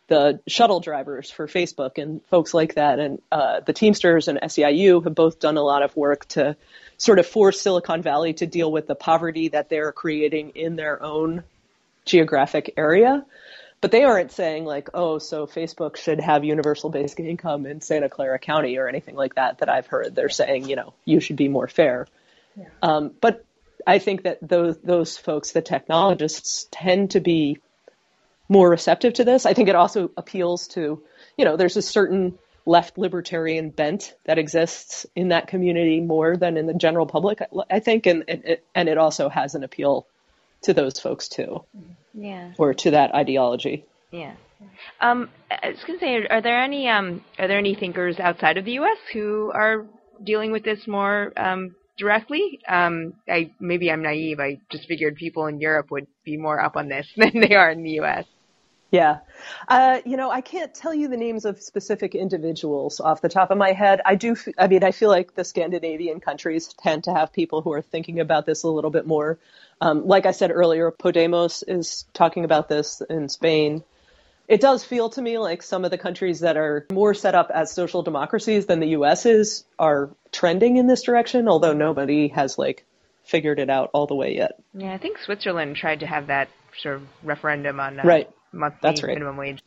the 0.08 0.40
shuttle 0.46 0.80
drivers 0.80 1.30
for 1.30 1.46
Facebook 1.46 1.98
and 2.00 2.24
folks 2.26 2.54
like 2.54 2.74
that. 2.74 2.98
And 2.98 3.20
uh, 3.32 3.60
the 3.60 3.72
Teamsters 3.72 4.28
and 4.28 4.38
SEIU 4.40 5.02
have 5.04 5.14
both 5.14 5.40
done 5.40 5.56
a 5.56 5.62
lot 5.62 5.82
of 5.82 5.96
work 5.96 6.26
to 6.28 6.56
sort 6.96 7.18
of 7.18 7.26
force 7.26 7.60
Silicon 7.60 8.02
Valley 8.02 8.32
to 8.34 8.46
deal 8.46 8.70
with 8.70 8.86
the 8.86 8.94
poverty 8.94 9.48
that 9.48 9.68
they're 9.68 9.92
creating 9.92 10.50
in 10.50 10.76
their 10.76 11.02
own 11.02 11.42
geographic 12.04 12.74
area. 12.76 13.24
But 13.80 13.90
they 13.90 14.04
aren't 14.04 14.32
saying 14.32 14.64
like, 14.64 14.88
oh, 14.94 15.18
so 15.18 15.46
Facebook 15.46 15.96
should 15.96 16.20
have 16.20 16.44
universal 16.44 16.88
basic 16.88 17.20
income 17.20 17.66
in 17.66 17.80
Santa 17.80 18.08
Clara 18.08 18.38
County 18.38 18.78
or 18.78 18.88
anything 18.88 19.16
like 19.16 19.34
that 19.34 19.58
that 19.58 19.68
I've 19.68 19.86
heard. 19.86 20.14
They're 20.14 20.28
saying, 20.28 20.68
you 20.68 20.76
know, 20.76 20.94
you 21.04 21.20
should 21.20 21.36
be 21.36 21.48
more 21.48 21.68
fair. 21.68 22.06
Um, 22.82 23.12
but 23.20 23.44
I 23.86 23.98
think 23.98 24.22
that 24.22 24.38
those 24.40 24.78
those 24.78 25.18
folks, 25.18 25.52
the 25.52 25.62
technologists, 25.62 26.66
tend 26.70 27.10
to 27.12 27.20
be 27.20 27.58
more 28.48 28.68
receptive 28.70 29.14
to 29.14 29.24
this. 29.24 29.46
I 29.46 29.54
think 29.54 29.68
it 29.68 29.74
also 29.74 30.10
appeals 30.16 30.68
to, 30.68 31.02
you 31.36 31.44
know, 31.44 31.56
there's 31.56 31.76
a 31.76 31.82
certain 31.82 32.38
left 32.64 32.98
libertarian 32.98 33.70
bent 33.70 34.14
that 34.24 34.38
exists 34.38 35.06
in 35.14 35.28
that 35.28 35.46
community 35.46 36.00
more 36.00 36.36
than 36.36 36.56
in 36.56 36.66
the 36.66 36.74
general 36.74 37.06
public, 37.06 37.40
I 37.70 37.80
think, 37.80 38.06
and 38.06 38.24
and 38.28 38.44
it, 38.44 38.64
and 38.74 38.88
it 38.88 38.98
also 38.98 39.28
has 39.28 39.54
an 39.54 39.62
appeal 39.62 40.06
to 40.62 40.74
those 40.74 40.98
folks 40.98 41.28
too, 41.28 41.64
Yeah. 42.12 42.52
or 42.58 42.74
to 42.74 42.90
that 42.92 43.14
ideology. 43.14 43.84
Yeah. 44.10 44.34
Um, 45.00 45.28
I 45.50 45.68
was 45.70 45.84
gonna 45.86 45.98
say, 46.00 46.26
are 46.26 46.40
there 46.40 46.60
any 46.60 46.88
um, 46.88 47.22
are 47.38 47.46
there 47.46 47.58
any 47.58 47.74
thinkers 47.74 48.18
outside 48.18 48.56
of 48.56 48.64
the 48.64 48.72
U.S. 48.72 48.98
who 49.12 49.52
are 49.54 49.86
dealing 50.22 50.50
with 50.50 50.64
this 50.64 50.86
more 50.86 51.32
um, 51.36 51.74
directly. 51.96 52.60
Um, 52.68 53.14
I 53.28 53.50
maybe 53.60 53.90
I'm 53.90 54.02
naive. 54.02 54.40
I 54.40 54.58
just 54.70 54.86
figured 54.88 55.16
people 55.16 55.46
in 55.46 55.60
Europe 55.60 55.90
would 55.90 56.06
be 56.24 56.36
more 56.36 56.60
up 56.60 56.76
on 56.76 56.88
this 56.88 57.06
than 57.16 57.32
they 57.40 57.54
are 57.54 57.70
in 57.70 57.82
the 57.82 57.92
U.S. 57.92 58.24
Yeah. 58.90 59.18
Uh, 59.66 60.00
you 60.04 60.16
know, 60.16 60.30
I 60.30 60.40
can't 60.40 60.72
tell 60.72 60.94
you 60.94 61.08
the 61.08 61.16
names 61.16 61.44
of 61.44 61.60
specific 61.60 62.14
individuals 62.14 63.00
off 63.00 63.20
the 63.20 63.28
top 63.28 63.50
of 63.50 63.58
my 63.58 63.72
head. 63.72 64.00
I 64.04 64.14
do, 64.14 64.32
f- 64.32 64.48
I 64.56 64.68
mean, 64.68 64.84
I 64.84 64.92
feel 64.92 65.08
like 65.08 65.34
the 65.34 65.44
Scandinavian 65.44 66.20
countries 66.20 66.68
tend 66.68 67.04
to 67.04 67.14
have 67.14 67.32
people 67.32 67.62
who 67.62 67.72
are 67.72 67.82
thinking 67.82 68.20
about 68.20 68.46
this 68.46 68.62
a 68.62 68.68
little 68.68 68.90
bit 68.90 69.06
more. 69.06 69.38
Um, 69.80 70.06
like 70.06 70.24
I 70.24 70.30
said 70.30 70.50
earlier, 70.50 70.90
Podemos 70.92 71.64
is 71.66 72.06
talking 72.14 72.44
about 72.44 72.68
this 72.68 73.02
in 73.10 73.28
Spain. 73.28 73.82
It 74.48 74.60
does 74.60 74.84
feel 74.84 75.10
to 75.10 75.20
me 75.20 75.38
like 75.38 75.62
some 75.62 75.84
of 75.84 75.90
the 75.90 75.98
countries 75.98 76.40
that 76.40 76.56
are 76.56 76.86
more 76.92 77.14
set 77.14 77.34
up 77.34 77.50
as 77.52 77.72
social 77.72 78.02
democracies 78.02 78.66
than 78.66 78.78
the 78.78 78.90
US 78.90 79.26
is 79.26 79.64
are 79.78 80.10
trending 80.30 80.76
in 80.76 80.86
this 80.86 81.02
direction, 81.02 81.48
although 81.48 81.72
nobody 81.72 82.28
has 82.28 82.56
like 82.56 82.84
figured 83.24 83.58
it 83.58 83.68
out 83.68 83.90
all 83.92 84.06
the 84.06 84.14
way 84.14 84.36
yet. 84.36 84.52
Yeah, 84.72 84.92
I 84.92 84.98
think 84.98 85.18
Switzerland 85.18 85.74
tried 85.74 86.00
to 86.00 86.06
have 86.06 86.28
that 86.28 86.48
sort 86.80 86.96
of 86.96 87.02
referendum 87.24 87.80
on 87.80 87.98
uh, 87.98 88.04
right. 88.04 88.30
Monthly 88.56 88.78
That's 88.82 89.02
right. 89.02 89.14
minimum 89.14 89.36
wage. 89.36 89.60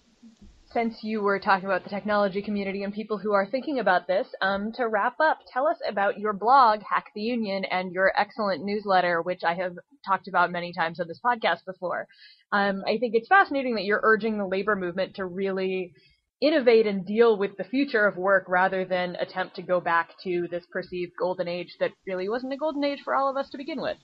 Since 0.71 1.03
you 1.03 1.21
were 1.21 1.39
talking 1.39 1.65
about 1.65 1.83
the 1.83 1.89
technology 1.89 2.43
community 2.43 2.83
and 2.83 2.93
people 2.93 3.17
who 3.17 3.33
are 3.33 3.47
thinking 3.47 3.79
about 3.79 4.05
this, 4.05 4.27
um, 4.39 4.71
to 4.73 4.87
wrap 4.87 5.19
up, 5.19 5.39
tell 5.51 5.65
us 5.65 5.77
about 5.87 6.19
your 6.19 6.31
blog, 6.31 6.81
Hack 6.87 7.07
the 7.15 7.21
Union, 7.21 7.65
and 7.65 7.91
your 7.91 8.13
excellent 8.15 8.63
newsletter, 8.63 9.23
which 9.23 9.41
I 9.43 9.55
have 9.55 9.79
talked 10.05 10.27
about 10.27 10.51
many 10.51 10.71
times 10.71 10.99
on 10.99 11.07
this 11.07 11.19
podcast 11.25 11.65
before. 11.65 12.07
Um, 12.51 12.83
I 12.85 12.99
think 12.99 13.15
it's 13.15 13.27
fascinating 13.27 13.75
that 13.75 13.85
you're 13.85 14.01
urging 14.03 14.37
the 14.37 14.45
labor 14.45 14.75
movement 14.75 15.15
to 15.15 15.25
really 15.25 15.93
innovate 16.41 16.87
and 16.87 17.05
deal 17.05 17.35
with 17.35 17.57
the 17.57 17.63
future 17.63 18.05
of 18.05 18.15
work 18.15 18.45
rather 18.47 18.85
than 18.85 19.15
attempt 19.15 19.55
to 19.55 19.61
go 19.61 19.81
back 19.81 20.11
to 20.23 20.47
this 20.49 20.65
perceived 20.71 21.11
golden 21.19 21.47
age 21.47 21.75
that 21.79 21.91
really 22.07 22.29
wasn't 22.29 22.53
a 22.53 22.57
golden 22.57 22.83
age 22.83 22.99
for 23.03 23.15
all 23.15 23.29
of 23.29 23.37
us 23.37 23.49
to 23.49 23.57
begin 23.57 23.81
with. 23.81 23.97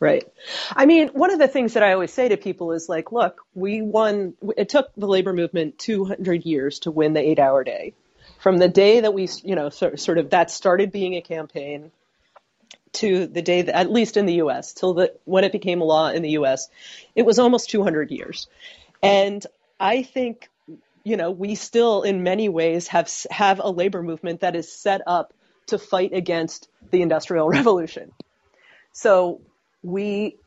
Right. 0.00 0.24
I 0.70 0.86
mean, 0.86 1.08
one 1.08 1.30
of 1.30 1.38
the 1.38 1.48
things 1.48 1.74
that 1.74 1.82
I 1.82 1.92
always 1.92 2.12
say 2.12 2.28
to 2.28 2.36
people 2.36 2.72
is 2.72 2.88
like, 2.88 3.12
look, 3.12 3.40
we 3.54 3.80
won, 3.80 4.34
it 4.56 4.68
took 4.68 4.90
the 4.96 5.06
labor 5.06 5.32
movement 5.32 5.78
200 5.78 6.44
years 6.44 6.80
to 6.80 6.90
win 6.90 7.12
the 7.14 7.20
eight 7.20 7.38
hour 7.38 7.64
day. 7.64 7.94
From 8.38 8.58
the 8.58 8.68
day 8.68 9.00
that 9.00 9.14
we, 9.14 9.28
you 9.42 9.54
know, 9.54 9.70
sort, 9.70 9.98
sort 9.98 10.18
of 10.18 10.30
that 10.30 10.50
started 10.50 10.92
being 10.92 11.14
a 11.14 11.22
campaign 11.22 11.90
to 12.94 13.26
the 13.26 13.40
day 13.40 13.62
that, 13.62 13.74
at 13.74 13.90
least 13.90 14.16
in 14.16 14.26
the 14.26 14.34
US, 14.34 14.72
till 14.72 14.94
the, 14.94 15.14
when 15.24 15.44
it 15.44 15.52
became 15.52 15.80
a 15.80 15.84
law 15.84 16.08
in 16.08 16.22
the 16.22 16.30
US, 16.30 16.68
it 17.14 17.24
was 17.24 17.38
almost 17.38 17.70
200 17.70 18.10
years. 18.10 18.46
And 19.02 19.44
I 19.80 20.02
think, 20.02 20.50
you 21.02 21.16
know, 21.16 21.30
we 21.30 21.54
still 21.54 22.02
in 22.02 22.22
many 22.22 22.48
ways 22.48 22.88
have, 22.88 23.10
have 23.30 23.60
a 23.60 23.70
labor 23.70 24.02
movement 24.02 24.40
that 24.40 24.54
is 24.54 24.70
set 24.70 25.00
up 25.06 25.32
to 25.68 25.78
fight 25.78 26.12
against 26.12 26.68
the 26.90 27.00
industrial 27.02 27.48
revolution. 27.48 28.12
So 28.92 29.40
we 29.84 30.38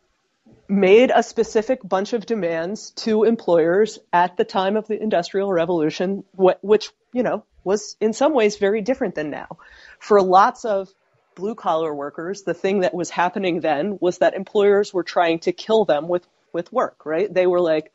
made 0.68 1.12
a 1.14 1.24
specific 1.24 1.80
bunch 1.88 2.14
of 2.14 2.26
demands 2.26 2.92
to 2.92 3.24
employers 3.24 4.00
at 4.12 4.36
the 4.36 4.44
time 4.44 4.76
of 4.76 4.88
the 4.88 5.02
industrial 5.02 5.52
revolution 5.52 6.24
which 6.36 6.90
you 7.14 7.24
know 7.24 7.46
was 7.64 7.96
in 8.02 8.14
some 8.14 8.34
ways 8.34 8.58
very 8.58 8.82
different 8.82 9.16
than 9.16 9.30
now. 9.30 9.58
For 10.00 10.22
lots 10.22 10.66
of 10.66 10.90
blue 11.36 11.56
collar 11.56 11.94
workers 11.94 12.42
the 12.42 12.54
thing 12.54 12.82
that 12.82 12.94
was 12.94 13.10
happening 13.10 13.62
then 13.62 13.98
was 14.02 14.18
that 14.18 14.34
employers 14.34 14.94
were 14.94 15.04
trying 15.04 15.40
to 15.40 15.52
kill 15.52 15.86
them 15.86 16.08
with 16.08 16.28
with 16.52 16.74
work 16.74 17.06
right? 17.06 17.34
They 17.34 17.48
were 17.48 17.62
like 17.62 17.94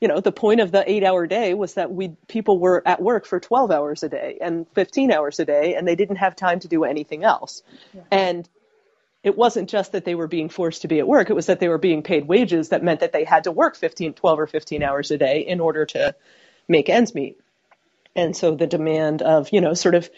you 0.00 0.08
know 0.08 0.20
the 0.20 0.32
point 0.32 0.60
of 0.60 0.72
the 0.72 0.90
8 0.90 1.04
hour 1.04 1.26
day 1.26 1.54
was 1.54 1.74
that 1.74 1.92
we 1.92 2.16
people 2.26 2.58
were 2.58 2.82
at 2.84 3.00
work 3.00 3.24
for 3.24 3.40
12 3.40 3.70
hours 3.70 4.02
a 4.02 4.08
day 4.08 4.38
and 4.40 4.66
15 4.74 5.12
hours 5.12 5.38
a 5.38 5.44
day 5.44 5.76
and 5.76 5.86
they 5.86 5.94
didn't 5.94 6.16
have 6.16 6.36
time 6.36 6.60
to 6.60 6.68
do 6.68 6.84
anything 6.84 7.24
else. 7.24 7.62
Yeah. 7.94 8.02
and 8.10 8.48
it 9.22 9.36
wasn't 9.36 9.70
just 9.70 9.92
that 9.92 10.04
they 10.04 10.14
were 10.14 10.26
being 10.26 10.48
forced 10.48 10.82
to 10.82 10.88
be 10.88 10.98
at 10.98 11.06
work, 11.06 11.30
it 11.30 11.34
was 11.34 11.46
that 11.46 11.60
they 11.60 11.68
were 11.68 11.78
being 11.78 12.02
paid 12.02 12.26
wages 12.26 12.70
that 12.70 12.82
meant 12.82 13.00
that 13.00 13.12
they 13.12 13.24
had 13.24 13.44
to 13.44 13.52
work 13.52 13.76
15, 13.76 14.14
12 14.14 14.40
or 14.40 14.46
15 14.46 14.82
hours 14.82 15.10
a 15.10 15.18
day 15.18 15.40
in 15.40 15.60
order 15.60 15.86
to 15.86 16.14
make 16.68 16.88
ends 16.88 17.14
meet. 17.14 17.40
And 18.16 18.36
so 18.36 18.54
the 18.54 18.66
demand 18.66 19.22
of, 19.22 19.50
you 19.52 19.60
know, 19.60 19.74
sort 19.74 19.94
of 19.94 20.10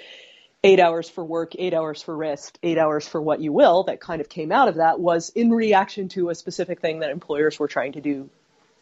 eight 0.64 0.80
hours 0.80 1.10
for 1.10 1.22
work, 1.22 1.52
eight 1.58 1.74
hours 1.74 2.02
for 2.02 2.16
rest, 2.16 2.58
eight 2.62 2.78
hours 2.78 3.06
for 3.06 3.20
what 3.20 3.40
you 3.40 3.52
will, 3.52 3.84
that 3.84 4.00
kind 4.00 4.20
of 4.20 4.28
came 4.28 4.50
out 4.50 4.68
of 4.68 4.76
that 4.76 4.98
was 4.98 5.28
in 5.30 5.50
reaction 5.50 6.08
to 6.08 6.30
a 6.30 6.34
specific 6.34 6.80
thing 6.80 7.00
that 7.00 7.10
employers 7.10 7.58
were 7.58 7.68
trying 7.68 7.92
to 7.92 8.00
do 8.00 8.30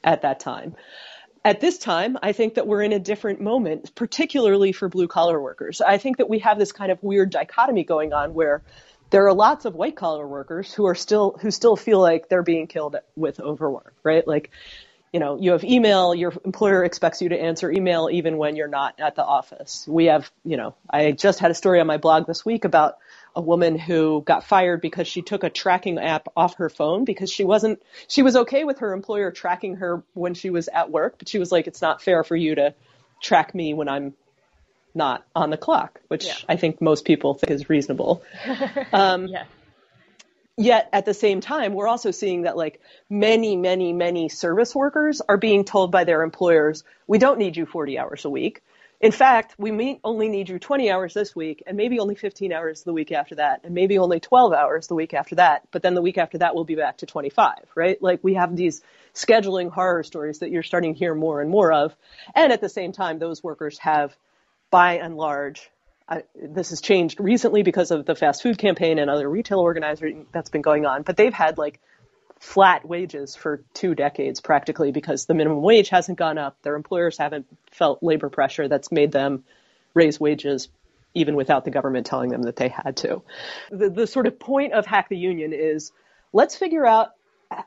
at 0.04 0.22
that 0.22 0.38
time. 0.38 0.76
At 1.44 1.60
this 1.60 1.78
time, 1.78 2.16
I 2.22 2.32
think 2.32 2.54
that 2.54 2.68
we're 2.68 2.82
in 2.82 2.92
a 2.92 3.00
different 3.00 3.40
moment, 3.40 3.96
particularly 3.96 4.70
for 4.70 4.88
blue 4.88 5.08
collar 5.08 5.40
workers. 5.40 5.80
I 5.80 5.98
think 5.98 6.18
that 6.18 6.28
we 6.28 6.38
have 6.38 6.56
this 6.56 6.70
kind 6.70 6.92
of 6.92 7.02
weird 7.02 7.30
dichotomy 7.30 7.82
going 7.82 8.12
on 8.12 8.32
where 8.32 8.62
there 9.12 9.26
are 9.26 9.34
lots 9.34 9.66
of 9.66 9.74
white 9.74 9.94
collar 9.94 10.26
workers 10.26 10.72
who 10.72 10.86
are 10.86 10.94
still 10.94 11.38
who 11.40 11.50
still 11.50 11.76
feel 11.76 12.00
like 12.00 12.28
they're 12.28 12.42
being 12.42 12.66
killed 12.66 12.96
with 13.14 13.38
overwork, 13.38 13.94
right? 14.02 14.26
Like, 14.26 14.50
you 15.12 15.20
know, 15.20 15.38
you 15.38 15.52
have 15.52 15.62
email, 15.64 16.14
your 16.14 16.32
employer 16.46 16.82
expects 16.82 17.20
you 17.20 17.28
to 17.28 17.38
answer 17.38 17.70
email 17.70 18.08
even 18.10 18.38
when 18.38 18.56
you're 18.56 18.68
not 18.68 18.98
at 18.98 19.14
the 19.14 19.22
office. 19.22 19.86
We 19.86 20.06
have, 20.06 20.30
you 20.44 20.56
know, 20.56 20.74
I 20.88 21.12
just 21.12 21.40
had 21.40 21.50
a 21.50 21.54
story 21.54 21.78
on 21.78 21.86
my 21.86 21.98
blog 21.98 22.26
this 22.26 22.46
week 22.46 22.64
about 22.64 22.96
a 23.36 23.42
woman 23.42 23.78
who 23.78 24.22
got 24.22 24.44
fired 24.44 24.80
because 24.80 25.06
she 25.06 25.20
took 25.20 25.44
a 25.44 25.50
tracking 25.50 25.98
app 25.98 26.28
off 26.34 26.56
her 26.56 26.70
phone 26.70 27.04
because 27.04 27.30
she 27.30 27.44
wasn't 27.44 27.82
she 28.08 28.22
was 28.22 28.34
okay 28.34 28.64
with 28.64 28.78
her 28.78 28.94
employer 28.94 29.30
tracking 29.30 29.76
her 29.76 30.02
when 30.14 30.32
she 30.32 30.48
was 30.48 30.68
at 30.68 30.90
work, 30.90 31.16
but 31.18 31.28
she 31.28 31.38
was 31.38 31.52
like 31.52 31.66
it's 31.66 31.82
not 31.82 32.00
fair 32.00 32.24
for 32.24 32.34
you 32.34 32.54
to 32.54 32.74
track 33.20 33.54
me 33.54 33.74
when 33.74 33.90
I'm 33.90 34.14
not 34.94 35.24
on 35.34 35.50
the 35.50 35.56
clock, 35.56 36.00
which 36.08 36.26
yeah. 36.26 36.34
I 36.48 36.56
think 36.56 36.80
most 36.80 37.04
people 37.04 37.34
think 37.34 37.50
is 37.50 37.68
reasonable. 37.68 38.22
Um, 38.92 39.26
yeah. 39.26 39.44
Yet 40.56 40.90
at 40.92 41.06
the 41.06 41.14
same 41.14 41.40
time, 41.40 41.72
we're 41.72 41.88
also 41.88 42.10
seeing 42.10 42.42
that 42.42 42.56
like 42.56 42.80
many, 43.08 43.56
many, 43.56 43.92
many 43.92 44.28
service 44.28 44.74
workers 44.74 45.22
are 45.26 45.38
being 45.38 45.64
told 45.64 45.90
by 45.90 46.04
their 46.04 46.22
employers, 46.22 46.84
we 47.06 47.18
don't 47.18 47.38
need 47.38 47.56
you 47.56 47.64
40 47.64 47.98
hours 47.98 48.24
a 48.26 48.30
week. 48.30 48.62
In 49.02 49.10
fact, 49.10 49.56
we 49.58 49.72
may 49.72 49.98
only 50.04 50.28
need 50.28 50.48
you 50.48 50.60
20 50.60 50.90
hours 50.90 51.12
this 51.12 51.34
week 51.34 51.64
and 51.66 51.76
maybe 51.76 51.98
only 51.98 52.14
15 52.14 52.52
hours 52.52 52.84
the 52.84 52.92
week 52.92 53.10
after 53.10 53.34
that 53.34 53.62
and 53.64 53.74
maybe 53.74 53.98
only 53.98 54.20
12 54.20 54.52
hours 54.52 54.86
the 54.86 54.94
week 54.94 55.12
after 55.12 55.34
that. 55.34 55.66
But 55.72 55.82
then 55.82 55.94
the 55.94 56.02
week 56.02 56.18
after 56.18 56.38
that, 56.38 56.54
we'll 56.54 56.64
be 56.64 56.76
back 56.76 56.98
to 56.98 57.06
25, 57.06 57.54
right? 57.74 58.00
Like 58.00 58.20
we 58.22 58.34
have 58.34 58.54
these 58.54 58.80
scheduling 59.12 59.72
horror 59.72 60.04
stories 60.04 60.38
that 60.38 60.50
you're 60.50 60.62
starting 60.62 60.92
to 60.94 60.98
hear 60.98 61.16
more 61.16 61.40
and 61.40 61.50
more 61.50 61.72
of. 61.72 61.96
And 62.34 62.52
at 62.52 62.60
the 62.60 62.68
same 62.68 62.92
time, 62.92 63.18
those 63.18 63.42
workers 63.42 63.78
have 63.78 64.16
by 64.72 64.94
and 64.94 65.16
large, 65.16 65.70
I, 66.08 66.24
this 66.34 66.70
has 66.70 66.80
changed 66.80 67.20
recently 67.20 67.62
because 67.62 67.92
of 67.92 68.06
the 68.06 68.16
fast 68.16 68.42
food 68.42 68.58
campaign 68.58 68.98
and 68.98 69.08
other 69.08 69.30
retail 69.30 69.60
organizing 69.60 70.26
that's 70.32 70.50
been 70.50 70.62
going 70.62 70.84
on, 70.84 71.02
but 71.02 71.16
they've 71.16 71.32
had 71.32 71.58
like 71.58 71.78
flat 72.40 72.84
wages 72.84 73.36
for 73.36 73.62
two 73.74 73.94
decades 73.94 74.40
practically 74.40 74.90
because 74.90 75.26
the 75.26 75.34
minimum 75.34 75.62
wage 75.62 75.90
hasn't 75.90 76.18
gone 76.18 76.38
up. 76.38 76.56
Their 76.62 76.74
employers 76.74 77.16
haven't 77.16 77.46
felt 77.70 78.02
labor 78.02 78.30
pressure 78.30 78.66
that's 78.66 78.90
made 78.90 79.12
them 79.12 79.44
raise 79.94 80.18
wages 80.18 80.68
even 81.14 81.36
without 81.36 81.64
the 81.64 81.70
government 81.70 82.06
telling 82.06 82.30
them 82.30 82.42
that 82.42 82.56
they 82.56 82.68
had 82.68 82.96
to. 82.96 83.22
The, 83.70 83.90
the 83.90 84.06
sort 84.06 84.26
of 84.26 84.40
point 84.40 84.72
of 84.72 84.86
Hack 84.86 85.10
the 85.10 85.16
Union 85.16 85.52
is 85.52 85.92
let's 86.32 86.56
figure 86.56 86.86
out 86.86 87.12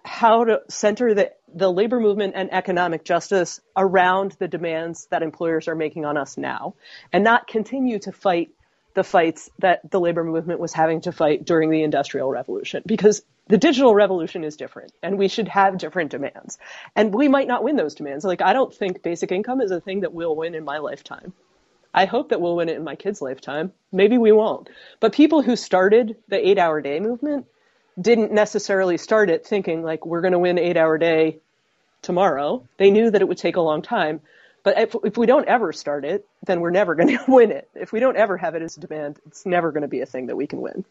how 0.03 0.43
to 0.45 0.61
center 0.67 1.13
the, 1.13 1.31
the 1.55 1.71
labor 1.71 1.99
movement 1.99 2.33
and 2.35 2.53
economic 2.53 3.05
justice 3.05 3.61
around 3.77 4.33
the 4.39 4.47
demands 4.47 5.07
that 5.09 5.23
employers 5.23 5.67
are 5.67 5.75
making 5.75 6.05
on 6.05 6.17
us 6.17 6.37
now 6.37 6.75
and 7.13 7.23
not 7.23 7.47
continue 7.47 7.97
to 7.97 8.11
fight 8.11 8.49
the 8.93 9.03
fights 9.03 9.49
that 9.59 9.89
the 9.89 9.99
labor 9.99 10.23
movement 10.23 10.59
was 10.59 10.73
having 10.73 11.01
to 11.01 11.11
fight 11.11 11.45
during 11.45 11.69
the 11.69 11.83
industrial 11.83 12.29
revolution 12.29 12.83
because 12.85 13.23
the 13.47 13.57
digital 13.57 13.93
revolution 13.93 14.43
is 14.43 14.57
different 14.57 14.91
and 15.01 15.17
we 15.17 15.27
should 15.27 15.47
have 15.47 15.77
different 15.77 16.11
demands. 16.11 16.57
And 16.95 17.13
we 17.13 17.27
might 17.27 17.47
not 17.47 17.63
win 17.63 17.75
those 17.77 17.95
demands. 17.95 18.25
Like 18.25 18.41
i 18.41 18.53
don't 18.53 18.73
think 18.73 19.01
basic 19.01 19.31
income 19.31 19.61
is 19.61 19.71
a 19.71 19.81
thing 19.81 20.01
that 20.01 20.13
we'll 20.13 20.35
win 20.35 20.55
in 20.55 20.65
my 20.65 20.79
lifetime. 20.79 21.33
I 21.93 22.05
hope 22.05 22.29
that 22.29 22.41
we'll 22.41 22.57
win 22.57 22.67
it 22.67 22.75
in 22.75 22.83
my 22.83 22.95
kids 22.95 23.21
lifetime. 23.21 23.71
Maybe 23.91 24.17
we 24.17 24.33
won't. 24.33 24.69
But 24.99 25.13
people 25.13 25.41
who 25.41 25.55
started 25.55 26.17
the 26.27 26.49
8 26.49 26.57
hour 26.57 26.81
day 26.81 26.99
movement 26.99 27.45
didn't 27.99 28.31
necessarily 28.31 28.97
start 28.97 29.29
it 29.29 29.45
thinking 29.45 29.83
like 29.83 30.05
we're 30.05 30.21
going 30.21 30.33
to 30.33 30.39
win 30.39 30.57
eight 30.57 30.77
hour 30.77 30.97
day 30.97 31.39
tomorrow. 32.05 32.65
They 32.77 32.91
knew 32.91 33.11
that 33.11 33.21
it 33.21 33.27
would 33.27 33.37
take 33.37 33.57
a 33.57 33.61
long 33.61 33.81
time. 33.81 34.21
But 34.63 34.79
if, 34.79 34.95
if 35.03 35.17
we 35.17 35.25
don't 35.25 35.47
ever 35.47 35.73
start 35.73 36.05
it, 36.05 36.27
then 36.45 36.61
we're 36.61 36.71
never 36.71 36.95
going 36.99 37.17
to 37.17 37.23
win 37.27 37.51
it. 37.51 37.69
If 37.75 37.91
we 37.91 37.99
don't 37.99 38.15
ever 38.15 38.37
have 38.37 38.55
it 38.55 38.61
as 38.61 38.77
a 38.77 38.79
demand, 38.79 39.19
it's 39.27 39.45
never 39.45 39.71
going 39.71 39.81
to 39.81 39.87
be 39.87 40.01
a 40.01 40.05
thing 40.05 40.27
that 40.27 40.35
we 40.35 40.47
can 40.47 40.61
win. 40.61 40.85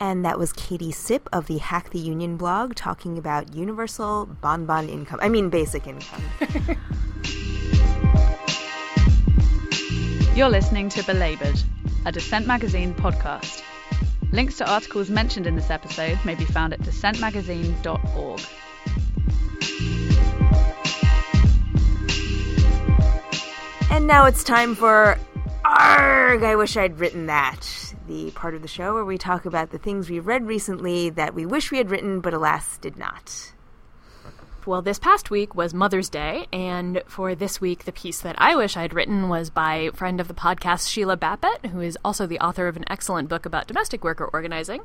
And 0.00 0.24
that 0.24 0.38
was 0.38 0.52
Kati 0.52 0.92
Sipp 0.92 1.28
of 1.32 1.46
the 1.46 1.58
Hack 1.58 1.90
the 1.90 2.00
Union 2.00 2.36
blog 2.36 2.74
talking 2.74 3.16
about 3.16 3.54
universal 3.54 4.26
bonbon 4.26 4.88
income. 4.88 5.20
I 5.22 5.28
mean, 5.28 5.50
basic 5.50 5.86
income. 5.86 6.22
You're 10.34 10.48
listening 10.48 10.88
to 10.90 11.04
Belabored, 11.04 11.62
a 12.04 12.10
Dissent 12.10 12.44
Magazine 12.48 12.92
podcast. 12.92 13.62
Links 14.32 14.56
to 14.56 14.68
articles 14.68 15.08
mentioned 15.08 15.46
in 15.46 15.54
this 15.54 15.70
episode 15.70 16.18
may 16.24 16.34
be 16.34 16.44
found 16.44 16.72
at 16.72 16.80
dissentmagazine.org. 16.80 18.40
And 23.90 24.06
now 24.06 24.26
it's 24.26 24.44
time 24.44 24.74
for 24.74 25.18
Arg! 25.64 26.42
I 26.42 26.56
wish 26.56 26.76
I'd 26.76 26.98
written 26.98 27.26
that. 27.26 27.94
the 28.06 28.30
part 28.32 28.54
of 28.54 28.62
the 28.62 28.68
show 28.68 28.92
where 28.94 29.04
we 29.04 29.16
talk 29.16 29.46
about 29.46 29.70
the 29.70 29.78
things 29.78 30.10
we've 30.10 30.26
read 30.26 30.46
recently 30.46 31.10
that 31.10 31.34
we 31.34 31.46
wish 31.46 31.70
we 31.70 31.78
had 31.78 31.90
written 31.90 32.20
but 32.20 32.34
alas 32.34 32.76
did 32.78 32.96
not. 32.98 33.52
Well, 34.66 34.80
this 34.80 34.98
past 34.98 35.30
week 35.30 35.54
was 35.54 35.74
Mother's 35.74 36.08
Day, 36.08 36.46
and 36.50 37.02
for 37.06 37.34
this 37.34 37.60
week, 37.60 37.84
the 37.84 37.92
piece 37.92 38.20
that 38.22 38.34
I 38.38 38.56
wish 38.56 38.78
I'd 38.78 38.94
written 38.94 39.28
was 39.28 39.50
by 39.50 39.90
friend 39.92 40.20
of 40.20 40.28
the 40.28 40.32
podcast, 40.32 40.88
Sheila 40.88 41.18
Bapat, 41.18 41.66
who 41.66 41.80
is 41.80 41.98
also 42.02 42.26
the 42.26 42.40
author 42.40 42.66
of 42.66 42.76
an 42.76 42.84
excellent 42.88 43.28
book 43.28 43.44
about 43.44 43.66
domestic 43.66 44.02
worker 44.02 44.24
organizing. 44.32 44.80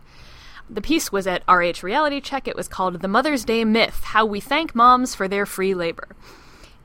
The 0.69 0.81
piece 0.81 1.11
was 1.11 1.25
at 1.25 1.43
RH 1.49 1.81
Reality 1.81 2.21
Check. 2.21 2.47
It 2.47 2.55
was 2.55 2.67
called 2.67 3.01
The 3.01 3.07
Mother's 3.07 3.43
Day 3.43 3.65
Myth 3.65 4.03
How 4.03 4.25
We 4.25 4.39
Thank 4.39 4.75
Moms 4.75 5.15
for 5.15 5.27
Their 5.27 5.47
Free 5.47 5.73
Labor. 5.73 6.09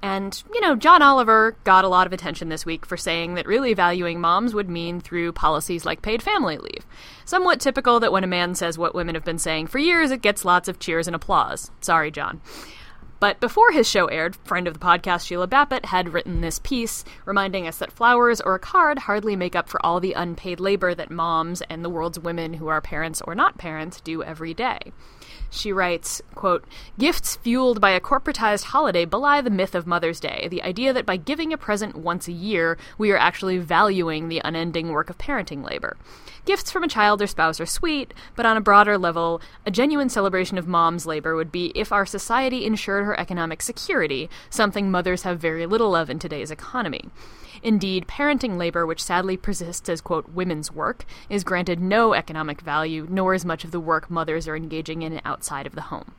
And, 0.00 0.42
you 0.52 0.60
know, 0.60 0.74
John 0.74 1.02
Oliver 1.02 1.56
got 1.64 1.84
a 1.84 1.88
lot 1.88 2.06
of 2.06 2.12
attention 2.12 2.50
this 2.50 2.66
week 2.66 2.84
for 2.84 2.96
saying 2.96 3.34
that 3.34 3.46
really 3.46 3.72
valuing 3.72 4.20
moms 4.20 4.54
would 4.54 4.68
mean 4.68 5.00
through 5.00 5.32
policies 5.32 5.84
like 5.86 6.02
paid 6.02 6.22
family 6.22 6.58
leave. 6.58 6.86
Somewhat 7.24 7.60
typical 7.60 8.00
that 8.00 8.12
when 8.12 8.24
a 8.24 8.26
man 8.26 8.54
says 8.54 8.76
what 8.76 8.94
women 8.94 9.14
have 9.14 9.24
been 9.24 9.38
saying 9.38 9.66
for 9.66 9.78
years, 9.78 10.10
it 10.10 10.20
gets 10.20 10.44
lots 10.44 10.68
of 10.68 10.78
cheers 10.78 11.06
and 11.06 11.16
applause. 11.16 11.70
Sorry, 11.80 12.10
John. 12.10 12.40
But 13.24 13.40
before 13.40 13.72
his 13.72 13.88
show 13.88 14.04
aired, 14.08 14.36
friend 14.44 14.68
of 14.68 14.74
the 14.74 14.80
podcast 14.80 15.26
Sheila 15.26 15.48
Bapat 15.48 15.86
had 15.86 16.12
written 16.12 16.42
this 16.42 16.58
piece 16.58 17.06
reminding 17.24 17.66
us 17.66 17.78
that 17.78 17.90
flowers 17.90 18.42
or 18.42 18.54
a 18.54 18.58
card 18.58 18.98
hardly 18.98 19.34
make 19.34 19.56
up 19.56 19.66
for 19.66 19.80
all 19.82 19.98
the 19.98 20.12
unpaid 20.12 20.60
labor 20.60 20.94
that 20.94 21.10
moms 21.10 21.62
and 21.70 21.82
the 21.82 21.88
world's 21.88 22.18
women 22.18 22.52
who 22.52 22.68
are 22.68 22.82
parents 22.82 23.22
or 23.22 23.34
not 23.34 23.56
parents 23.56 24.02
do 24.02 24.22
every 24.22 24.52
day. 24.52 24.92
She 25.48 25.72
writes, 25.72 26.20
quote, 26.34 26.64
Gifts 26.98 27.36
fueled 27.36 27.80
by 27.80 27.90
a 27.90 28.00
corporatized 28.00 28.64
holiday 28.64 29.04
belie 29.04 29.40
the 29.40 29.50
myth 29.50 29.74
of 29.74 29.86
Mother's 29.86 30.20
Day, 30.20 30.48
the 30.50 30.62
idea 30.62 30.92
that 30.92 31.06
by 31.06 31.16
giving 31.16 31.52
a 31.52 31.56
present 31.56 31.96
once 31.96 32.28
a 32.28 32.32
year, 32.32 32.76
we 32.98 33.10
are 33.12 33.16
actually 33.16 33.58
valuing 33.58 34.28
the 34.28 34.42
unending 34.44 34.88
work 34.88 35.08
of 35.08 35.16
parenting 35.16 35.64
labor. 35.64 35.96
Gifts 36.44 36.70
from 36.70 36.82
a 36.84 36.88
child 36.88 37.22
or 37.22 37.26
spouse 37.26 37.58
are 37.58 37.66
sweet, 37.66 38.12
but 38.36 38.44
on 38.44 38.56
a 38.56 38.60
broader 38.60 38.98
level, 38.98 39.40
a 39.64 39.70
genuine 39.70 40.10
celebration 40.10 40.58
of 40.58 40.68
mom's 40.68 41.06
labor 41.06 41.36
would 41.36 41.50
be 41.50 41.72
if 41.74 41.90
our 41.90 42.04
society 42.04 42.66
ensured 42.66 43.06
her 43.06 43.13
economic 43.18 43.62
security, 43.62 44.28
something 44.50 44.90
mothers 44.90 45.22
have 45.22 45.40
very 45.40 45.66
little 45.66 45.94
of 45.94 46.10
in 46.10 46.18
today's 46.18 46.50
economy. 46.50 47.10
Indeed, 47.62 48.06
parenting 48.06 48.58
labor, 48.58 48.84
which 48.84 49.02
sadly 49.02 49.36
persists 49.36 49.88
as, 49.88 50.00
quote, 50.00 50.28
women's 50.28 50.70
work, 50.70 51.06
is 51.30 51.44
granted 51.44 51.80
no 51.80 52.12
economic 52.12 52.60
value, 52.60 53.06
nor 53.08 53.32
is 53.34 53.44
much 53.44 53.64
of 53.64 53.70
the 53.70 53.80
work 53.80 54.10
mothers 54.10 54.46
are 54.46 54.56
engaging 54.56 55.02
in 55.02 55.20
outside 55.24 55.66
of 55.66 55.74
the 55.74 55.82
home. 55.82 56.12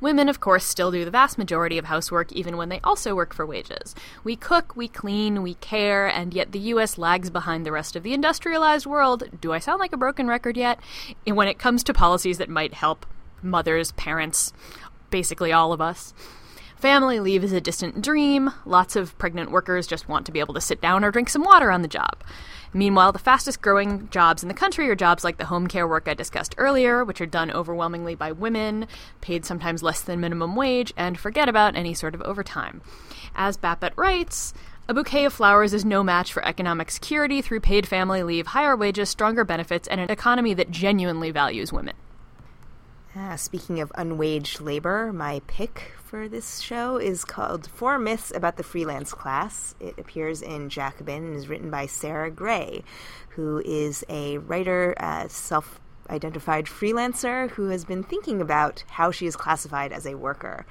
Women, 0.00 0.28
of 0.28 0.40
course, 0.40 0.64
still 0.64 0.90
do 0.90 1.04
the 1.04 1.10
vast 1.10 1.38
majority 1.38 1.78
of 1.78 1.84
housework 1.84 2.32
even 2.32 2.56
when 2.56 2.70
they 2.70 2.80
also 2.82 3.14
work 3.14 3.34
for 3.34 3.46
wages. 3.46 3.94
We 4.24 4.34
cook, 4.34 4.74
we 4.74 4.88
clean, 4.88 5.42
we 5.42 5.54
care, 5.54 6.06
and 6.06 6.32
yet 6.34 6.52
the 6.52 6.58
US 6.58 6.98
lags 6.98 7.30
behind 7.30 7.64
the 7.64 7.72
rest 7.72 7.94
of 7.94 8.02
the 8.02 8.14
industrialized 8.14 8.86
world. 8.86 9.24
Do 9.40 9.52
I 9.52 9.58
sound 9.58 9.80
like 9.80 9.92
a 9.92 9.98
broken 9.98 10.28
record 10.28 10.56
yet? 10.56 10.80
When 11.26 11.48
it 11.48 11.58
comes 11.58 11.84
to 11.84 11.94
policies 11.94 12.38
that 12.38 12.48
might 12.48 12.74
help 12.74 13.06
mothers, 13.42 13.92
parents, 13.92 14.52
basically 15.16 15.50
all 15.50 15.72
of 15.72 15.80
us. 15.80 16.12
Family 16.76 17.20
leave 17.20 17.42
is 17.42 17.54
a 17.54 17.60
distant 17.60 18.02
dream. 18.02 18.50
Lots 18.66 18.96
of 18.96 19.16
pregnant 19.16 19.50
workers 19.50 19.86
just 19.86 20.10
want 20.10 20.26
to 20.26 20.32
be 20.32 20.40
able 20.40 20.52
to 20.52 20.60
sit 20.60 20.78
down 20.82 21.06
or 21.06 21.10
drink 21.10 21.30
some 21.30 21.42
water 21.42 21.70
on 21.70 21.80
the 21.80 21.88
job. 21.88 22.22
Meanwhile, 22.74 23.12
the 23.12 23.18
fastest 23.18 23.62
growing 23.62 24.10
jobs 24.10 24.42
in 24.42 24.48
the 24.48 24.54
country 24.54 24.90
are 24.90 24.94
jobs 24.94 25.24
like 25.24 25.38
the 25.38 25.46
home 25.46 25.68
care 25.68 25.88
work 25.88 26.06
I 26.06 26.12
discussed 26.12 26.54
earlier, 26.58 27.02
which 27.02 27.22
are 27.22 27.26
done 27.26 27.50
overwhelmingly 27.50 28.14
by 28.14 28.30
women, 28.30 28.88
paid 29.22 29.46
sometimes 29.46 29.82
less 29.82 30.02
than 30.02 30.20
minimum 30.20 30.54
wage, 30.54 30.92
and 30.98 31.18
forget 31.18 31.48
about 31.48 31.76
any 31.76 31.94
sort 31.94 32.14
of 32.14 32.20
overtime. 32.20 32.82
As 33.34 33.56
Bapat 33.56 33.92
writes, 33.96 34.52
a 34.86 34.92
bouquet 34.92 35.24
of 35.24 35.32
flowers 35.32 35.72
is 35.72 35.86
no 35.86 36.04
match 36.04 36.30
for 36.30 36.44
economic 36.44 36.90
security 36.90 37.40
through 37.40 37.60
paid 37.60 37.88
family 37.88 38.22
leave, 38.22 38.48
higher 38.48 38.76
wages, 38.76 39.08
stronger 39.08 39.44
benefits, 39.44 39.88
and 39.88 39.98
an 39.98 40.10
economy 40.10 40.52
that 40.52 40.70
genuinely 40.70 41.30
values 41.30 41.72
women. 41.72 41.94
Ah, 43.18 43.36
speaking 43.36 43.80
of 43.80 43.90
unwaged 43.94 44.60
labor, 44.60 45.10
my 45.10 45.40
pick 45.46 45.92
for 46.04 46.28
this 46.28 46.60
show 46.60 46.98
is 46.98 47.24
called 47.24 47.66
Four 47.66 47.98
Myths 47.98 48.30
About 48.34 48.58
the 48.58 48.62
Freelance 48.62 49.14
Class. 49.14 49.74
It 49.80 49.98
appears 49.98 50.42
in 50.42 50.68
Jacobin 50.68 51.24
and 51.24 51.34
is 51.34 51.48
written 51.48 51.70
by 51.70 51.86
Sarah 51.86 52.30
Grey, 52.30 52.84
who 53.30 53.62
is 53.64 54.04
a 54.10 54.36
writer, 54.36 54.94
uh, 54.98 55.28
self 55.28 55.80
identified 56.10 56.66
freelancer 56.66 57.50
who 57.50 57.68
has 57.68 57.84
been 57.84 58.02
thinking 58.02 58.40
about 58.40 58.84
how 58.88 59.10
she 59.10 59.26
is 59.26 59.36
classified 59.36 59.92
as 59.92 60.06
a 60.06 60.14
worker. 60.14 60.66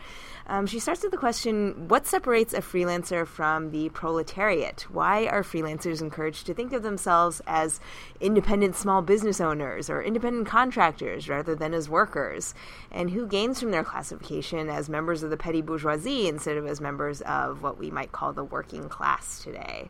Um, 0.47 0.67
she 0.67 0.79
starts 0.79 1.01
with 1.01 1.11
the 1.11 1.17
question 1.17 1.87
What 1.87 2.05
separates 2.05 2.53
a 2.53 2.61
freelancer 2.61 3.25
from 3.25 3.71
the 3.71 3.89
proletariat? 3.89 4.85
Why 4.91 5.25
are 5.25 5.41
freelancers 5.41 6.01
encouraged 6.01 6.45
to 6.45 6.53
think 6.53 6.71
of 6.71 6.83
themselves 6.83 7.41
as 7.47 7.79
independent 8.19 8.75
small 8.75 9.01
business 9.01 9.41
owners 9.41 9.89
or 9.89 10.03
independent 10.03 10.47
contractors 10.47 11.27
rather 11.27 11.55
than 11.55 11.73
as 11.73 11.89
workers? 11.89 12.53
And 12.91 13.09
who 13.09 13.25
gains 13.25 13.59
from 13.59 13.71
their 13.71 13.83
classification 13.83 14.69
as 14.69 14.87
members 14.87 15.23
of 15.23 15.31
the 15.31 15.37
petty 15.37 15.61
bourgeoisie 15.61 16.27
instead 16.27 16.57
of 16.57 16.67
as 16.67 16.79
members 16.79 17.21
of 17.21 17.63
what 17.63 17.79
we 17.79 17.89
might 17.89 18.11
call 18.11 18.31
the 18.31 18.43
working 18.43 18.87
class 18.87 19.39
today? 19.43 19.89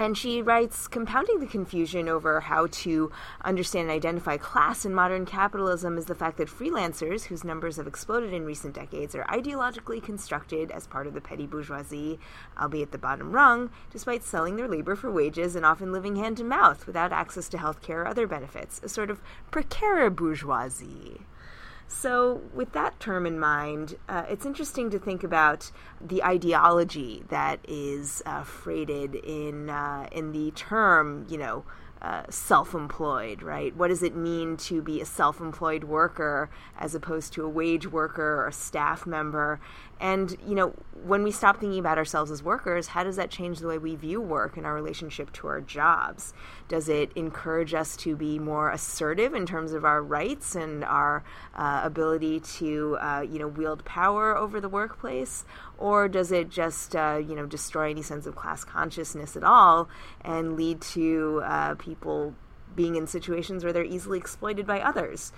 And 0.00 0.16
she 0.16 0.40
writes, 0.40 0.88
compounding 0.88 1.40
the 1.40 1.46
confusion 1.46 2.08
over 2.08 2.40
how 2.40 2.68
to 2.68 3.12
understand 3.44 3.90
and 3.90 3.94
identify 3.94 4.38
class 4.38 4.86
in 4.86 4.94
modern 4.94 5.26
capitalism 5.26 5.98
is 5.98 6.06
the 6.06 6.14
fact 6.14 6.38
that 6.38 6.48
freelancers, 6.48 7.24
whose 7.24 7.44
numbers 7.44 7.76
have 7.76 7.86
exploded 7.86 8.32
in 8.32 8.46
recent 8.46 8.74
decades, 8.74 9.14
are 9.14 9.24
ideologically 9.24 10.02
constructed 10.02 10.70
as 10.70 10.86
part 10.86 11.06
of 11.06 11.12
the 11.12 11.20
petty 11.20 11.46
bourgeoisie, 11.46 12.18
albeit 12.58 12.92
the 12.92 12.96
bottom 12.96 13.32
rung, 13.32 13.68
despite 13.90 14.24
selling 14.24 14.56
their 14.56 14.68
labor 14.68 14.96
for 14.96 15.10
wages 15.10 15.54
and 15.54 15.66
often 15.66 15.92
living 15.92 16.16
hand 16.16 16.38
to 16.38 16.44
mouth 16.44 16.86
without 16.86 17.12
access 17.12 17.50
to 17.50 17.58
health 17.58 17.82
care 17.82 18.00
or 18.00 18.08
other 18.08 18.26
benefits, 18.26 18.80
a 18.82 18.88
sort 18.88 19.10
of 19.10 19.20
precarious 19.50 20.14
bourgeoisie. 20.14 21.26
So, 21.92 22.40
with 22.54 22.72
that 22.72 23.00
term 23.00 23.26
in 23.26 23.38
mind, 23.40 23.96
uh, 24.08 24.22
it's 24.28 24.46
interesting 24.46 24.90
to 24.90 24.98
think 24.98 25.24
about 25.24 25.72
the 26.00 26.22
ideology 26.22 27.24
that 27.30 27.58
is 27.66 28.22
uh, 28.24 28.44
freighted 28.44 29.16
in 29.16 29.68
uh, 29.68 30.06
in 30.12 30.30
the 30.30 30.52
term, 30.52 31.26
you 31.28 31.36
know, 31.36 31.64
uh, 32.00 32.22
self-employed, 32.30 33.42
right? 33.42 33.74
What 33.76 33.88
does 33.88 34.04
it 34.04 34.14
mean 34.14 34.56
to 34.58 34.80
be 34.80 35.00
a 35.00 35.04
self-employed 35.04 35.82
worker 35.82 36.48
as 36.78 36.94
opposed 36.94 37.32
to 37.34 37.44
a 37.44 37.48
wage 37.48 37.88
worker 37.88 38.36
or 38.36 38.46
a 38.46 38.52
staff 38.52 39.04
member? 39.04 39.60
And 40.00 40.34
you 40.46 40.54
know, 40.54 40.74
when 41.04 41.22
we 41.22 41.30
stop 41.30 41.60
thinking 41.60 41.78
about 41.78 41.98
ourselves 41.98 42.30
as 42.30 42.42
workers, 42.42 42.88
how 42.88 43.04
does 43.04 43.16
that 43.16 43.30
change 43.30 43.58
the 43.58 43.68
way 43.68 43.78
we 43.78 43.94
view 43.96 44.20
work 44.20 44.56
and 44.56 44.66
our 44.66 44.74
relationship 44.74 45.32
to 45.34 45.46
our 45.46 45.60
jobs? 45.60 46.32
Does 46.68 46.88
it 46.88 47.12
encourage 47.14 47.74
us 47.74 47.96
to 47.98 48.16
be 48.16 48.38
more 48.38 48.70
assertive 48.70 49.34
in 49.34 49.46
terms 49.46 49.72
of 49.72 49.84
our 49.84 50.02
rights 50.02 50.54
and 50.54 50.84
our 50.84 51.22
uh, 51.54 51.82
ability 51.84 52.40
to, 52.40 52.96
uh, 53.00 53.20
you 53.20 53.38
know, 53.38 53.48
wield 53.48 53.84
power 53.84 54.36
over 54.36 54.60
the 54.60 54.68
workplace, 54.68 55.44
or 55.78 56.08
does 56.08 56.32
it 56.32 56.50
just, 56.50 56.96
uh, 56.96 57.20
you 57.22 57.34
know, 57.34 57.46
destroy 57.46 57.90
any 57.90 58.02
sense 58.02 58.26
of 58.26 58.34
class 58.34 58.64
consciousness 58.64 59.36
at 59.36 59.44
all 59.44 59.88
and 60.22 60.56
lead 60.56 60.80
to 60.80 61.42
uh, 61.44 61.74
people 61.74 62.34
being 62.74 62.96
in 62.96 63.06
situations 63.06 63.64
where 63.64 63.72
they're 63.72 63.84
easily 63.84 64.18
exploited 64.18 64.66
by 64.66 64.80
others? 64.80 65.32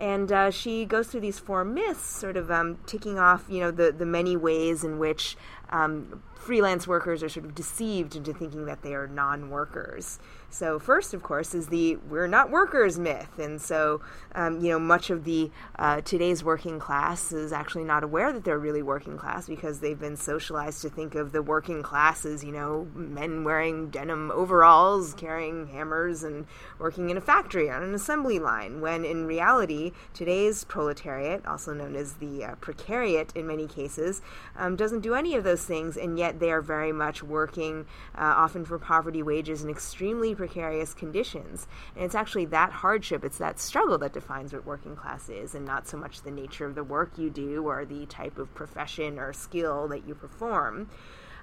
And 0.00 0.32
uh, 0.32 0.50
she 0.50 0.86
goes 0.86 1.08
through 1.08 1.20
these 1.20 1.38
four 1.38 1.62
myths, 1.62 2.04
sort 2.04 2.38
of 2.38 2.50
um, 2.50 2.78
ticking 2.86 3.18
off, 3.18 3.44
you 3.48 3.60
know, 3.60 3.70
the 3.70 3.92
the 3.92 4.06
many 4.06 4.36
ways 4.36 4.82
in 4.82 4.98
which 4.98 5.36
um, 5.70 6.22
freelance 6.34 6.86
workers 6.88 7.22
are 7.22 7.28
sort 7.28 7.46
of 7.46 7.54
deceived 7.54 8.16
into 8.16 8.32
thinking 8.32 8.64
that 8.66 8.82
they 8.82 8.94
are 8.94 9.06
non-workers. 9.06 10.18
So 10.52 10.80
first, 10.80 11.14
of 11.14 11.22
course, 11.22 11.54
is 11.54 11.68
the 11.68 11.96
"we're 12.08 12.26
not 12.26 12.50
workers" 12.50 12.98
myth, 12.98 13.38
and 13.38 13.62
so 13.62 14.00
um, 14.34 14.60
you 14.60 14.68
know 14.70 14.80
much 14.80 15.08
of 15.08 15.22
the 15.22 15.48
uh, 15.78 16.00
today's 16.00 16.42
working 16.42 16.80
class 16.80 17.30
is 17.30 17.52
actually 17.52 17.84
not 17.84 18.02
aware 18.02 18.32
that 18.32 18.42
they're 18.42 18.58
really 18.58 18.82
working 18.82 19.16
class 19.16 19.46
because 19.46 19.78
they've 19.78 20.00
been 20.00 20.16
socialized 20.16 20.82
to 20.82 20.88
think 20.88 21.14
of 21.14 21.30
the 21.30 21.40
working 21.40 21.84
class 21.84 22.26
as 22.26 22.42
you 22.42 22.50
know 22.50 22.88
men 22.94 23.44
wearing 23.44 23.90
denim 23.90 24.32
overalls, 24.32 25.14
carrying 25.14 25.68
hammers, 25.68 26.24
and 26.24 26.46
working 26.80 27.10
in 27.10 27.16
a 27.16 27.20
factory 27.20 27.70
on 27.70 27.84
an 27.84 27.94
assembly 27.94 28.40
line. 28.40 28.80
When 28.80 29.04
in 29.04 29.26
reality, 29.26 29.92
today's 30.14 30.64
proletariat, 30.64 31.46
also 31.46 31.72
known 31.72 31.94
as 31.94 32.14
the 32.14 32.44
uh, 32.44 32.54
precariat 32.56 33.36
in 33.36 33.46
many 33.46 33.68
cases, 33.68 34.20
um, 34.56 34.74
doesn't 34.74 35.00
do 35.00 35.14
any 35.14 35.36
of 35.36 35.44
those 35.44 35.59
things, 35.64 35.96
and 35.96 36.18
yet 36.18 36.40
they 36.40 36.50
are 36.50 36.60
very 36.60 36.92
much 36.92 37.22
working, 37.22 37.86
uh, 38.14 38.34
often 38.36 38.64
for 38.64 38.78
poverty 38.78 39.22
wages 39.22 39.62
and 39.62 39.70
extremely 39.70 40.34
precarious 40.34 40.94
conditions. 40.94 41.66
And 41.94 42.04
it's 42.04 42.14
actually 42.14 42.46
that 42.46 42.70
hardship, 42.70 43.24
it's 43.24 43.38
that 43.38 43.58
struggle 43.58 43.98
that 43.98 44.12
defines 44.12 44.52
what 44.52 44.66
working 44.66 44.96
class 44.96 45.28
is, 45.28 45.54
and 45.54 45.64
not 45.64 45.86
so 45.86 45.96
much 45.96 46.22
the 46.22 46.30
nature 46.30 46.66
of 46.66 46.74
the 46.74 46.84
work 46.84 47.18
you 47.18 47.30
do 47.30 47.64
or 47.66 47.84
the 47.84 48.06
type 48.06 48.38
of 48.38 48.54
profession 48.54 49.18
or 49.18 49.32
skill 49.32 49.88
that 49.88 50.06
you 50.06 50.14
perform. 50.14 50.88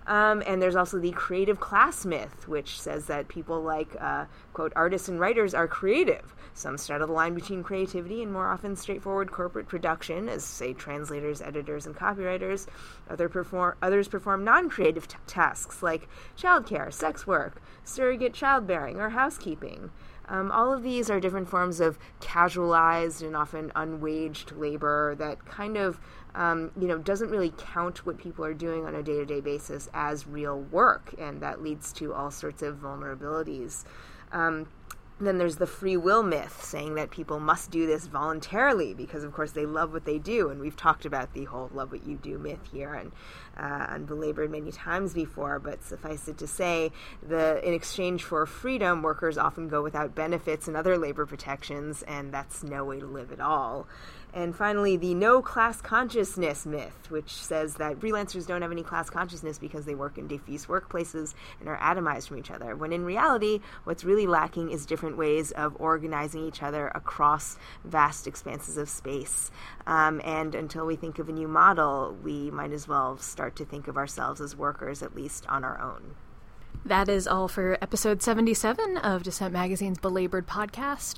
Um, 0.08 0.42
and 0.48 0.62
there's 0.62 0.78
also 0.78 1.00
the 1.00 1.12
creative 1.12 1.60
class 1.60 2.06
myth, 2.06 2.48
which 2.48 2.80
says 2.80 3.08
that 3.08 3.28
people 3.28 3.62
like, 3.62 3.90
uh, 4.00 4.26
quote, 4.54 4.72
artists 4.76 5.10
and 5.10 5.20
writers 5.20 5.54
are 5.54 5.68
creative. 5.68 6.34
Some 6.54 6.78
straddle 6.78 7.08
the 7.08 7.14
line 7.14 7.36
between 7.36 7.62
creativity 7.62 8.24
and 8.24 8.32
more 8.32 8.48
often 8.48 8.76
straightforward 8.78 9.32
corporate 9.32 9.68
production, 9.68 10.30
as, 10.30 10.46
say, 10.46 10.74
translators, 10.74 11.42
editors, 11.42 11.86
and 11.86 11.96
copywriters. 11.96 12.68
Other 13.10 13.28
perform- 13.28 13.76
others 13.82 14.08
perform 14.08 14.46
non 14.46 14.70
creative 14.70 15.10
t- 15.10 15.18
tasks 15.28 15.84
like 15.84 16.08
childcare, 16.38 16.92
sex 16.92 17.28
work, 17.28 17.62
surrogate 17.84 18.34
childbearing, 18.34 19.00
or 19.02 19.10
housekeeping. 19.10 19.92
Um, 20.30 20.52
all 20.52 20.74
of 20.74 20.84
these 20.84 21.10
are 21.10 21.20
different 21.20 21.50
forms 21.50 21.80
of 21.80 21.98
casualized 22.20 23.22
and 23.22 23.36
often 23.36 23.72
unwaged 23.76 24.58
labor 24.58 25.16
that 25.16 25.46
kind 25.46 25.78
of 25.78 26.00
um, 26.38 26.72
you 26.80 26.88
know 26.88 26.98
doesn't 27.00 27.30
really 27.30 27.54
count 27.58 28.06
what 28.06 28.18
people 28.18 28.46
are 28.46 28.54
doing 28.54 28.86
on 28.86 28.96
a 28.96 29.04
day-to-day 29.04 29.42
basis 29.42 29.90
as 29.94 30.28
real 30.28 30.62
work, 30.62 31.14
and 31.18 31.42
that 31.42 31.62
leads 31.62 31.92
to 31.94 32.14
all 32.14 32.32
sorts 32.32 32.62
of 32.62 32.78
vulnerabilities. 32.78 33.84
Um, 34.32 34.68
then 35.20 35.40
there's 35.40 35.56
the 35.56 35.66
free 35.66 35.98
will 35.98 36.22
myth 36.22 36.64
saying 36.64 36.94
that 36.94 37.10
people 37.10 37.40
must 37.40 37.72
do 37.72 37.88
this 37.88 38.06
voluntarily 38.06 38.94
because 38.94 39.24
of 39.24 39.34
course 39.34 39.52
they 39.52 39.66
love 39.66 39.92
what 39.92 40.06
they 40.06 40.20
do 40.20 40.50
and 40.50 40.62
we've 40.62 40.78
talked 40.78 41.06
about 41.06 41.34
the 41.34 41.46
whole 41.46 41.72
love 41.74 41.92
what 41.92 42.06
you 42.06 42.18
do 42.18 42.38
myth 42.38 42.60
here 42.72 42.94
and 42.94 43.12
uh, 43.58 43.88
on 43.90 44.06
Belabored 44.06 44.52
many 44.52 44.72
times 44.72 45.14
before 45.14 45.60
but 45.60 45.84
suffice 45.84 46.28
it 46.28 46.38
to 46.38 46.48
say 46.48 46.92
the 47.28 47.66
in 47.68 47.74
exchange 47.74 48.24
for 48.24 48.46
freedom 48.46 49.02
workers 49.02 49.38
often 49.38 49.68
go 49.68 49.82
without 49.82 50.16
benefits 50.16 50.68
and 50.68 50.78
other 50.78 50.98
labor 50.98 51.26
protections 51.26 52.04
and 52.04 52.34
that's 52.34 52.64
no 52.64 52.86
way 52.86 53.00
to 53.00 53.06
live 53.06 53.32
at 53.32 53.40
all 53.40 53.88
and 54.34 54.56
finally, 54.56 54.98
the 54.98 55.14
no 55.14 55.42
class 55.42 55.82
consciousness 55.82 56.66
myth, 56.66 57.10
which 57.10 57.32
says 57.32 57.76
that 57.76 58.00
freelancers 58.00 58.46
don't 58.46 58.62
have 58.62 58.72
any 58.72 58.84
class 58.84 59.10
consciousness 59.10 59.58
because 59.58 59.86
they 59.86 59.96
work 59.96 60.18
in 60.18 60.28
diffuse 60.28 60.66
workplaces 60.66 61.34
and 61.60 61.70
are 61.70 61.78
atomized 61.78 62.28
from 62.28 62.38
each 62.38 62.52
other. 62.52 62.76
When 62.76 62.92
in 62.92 63.06
reality, 63.06 63.62
what's 63.86 64.04
really 64.04 64.28
lacking 64.28 64.70
is 64.70 64.86
different 64.86 65.18
ways 65.18 65.52
of 65.54 65.76
organizing 65.80 66.46
each 66.46 66.62
other 66.62 66.90
across 66.90 67.58
vast 67.86 68.28
expanses 68.28 68.78
of 68.78 68.90
space. 68.90 69.50
Um, 69.88 70.22
and 70.24 70.54
until 70.54 70.86
we 70.86 70.98
think 70.98 71.20
of 71.20 71.30
a 71.30 71.34
new 71.34 71.48
model, 71.48 72.16
we 72.22 72.52
might 72.52 72.74
as 72.74 72.88
well 72.88 73.18
start 73.18 73.47
to 73.56 73.66
think 73.66 73.88
of 73.88 73.98
ourselves 73.98 74.42
as 74.42 74.56
workers, 74.56 75.02
at 75.02 75.16
least 75.16 75.46
on 75.48 75.64
our 75.64 75.82
own. 75.82 76.16
That 76.86 77.10
is 77.10 77.28
all 77.28 77.48
for 77.48 77.78
episode 77.82 78.22
77 78.22 78.98
of 78.98 79.24
Dissent 79.24 79.54
Magazine's 79.54 79.98
Belabored 79.98 80.48
podcast. 80.48 81.16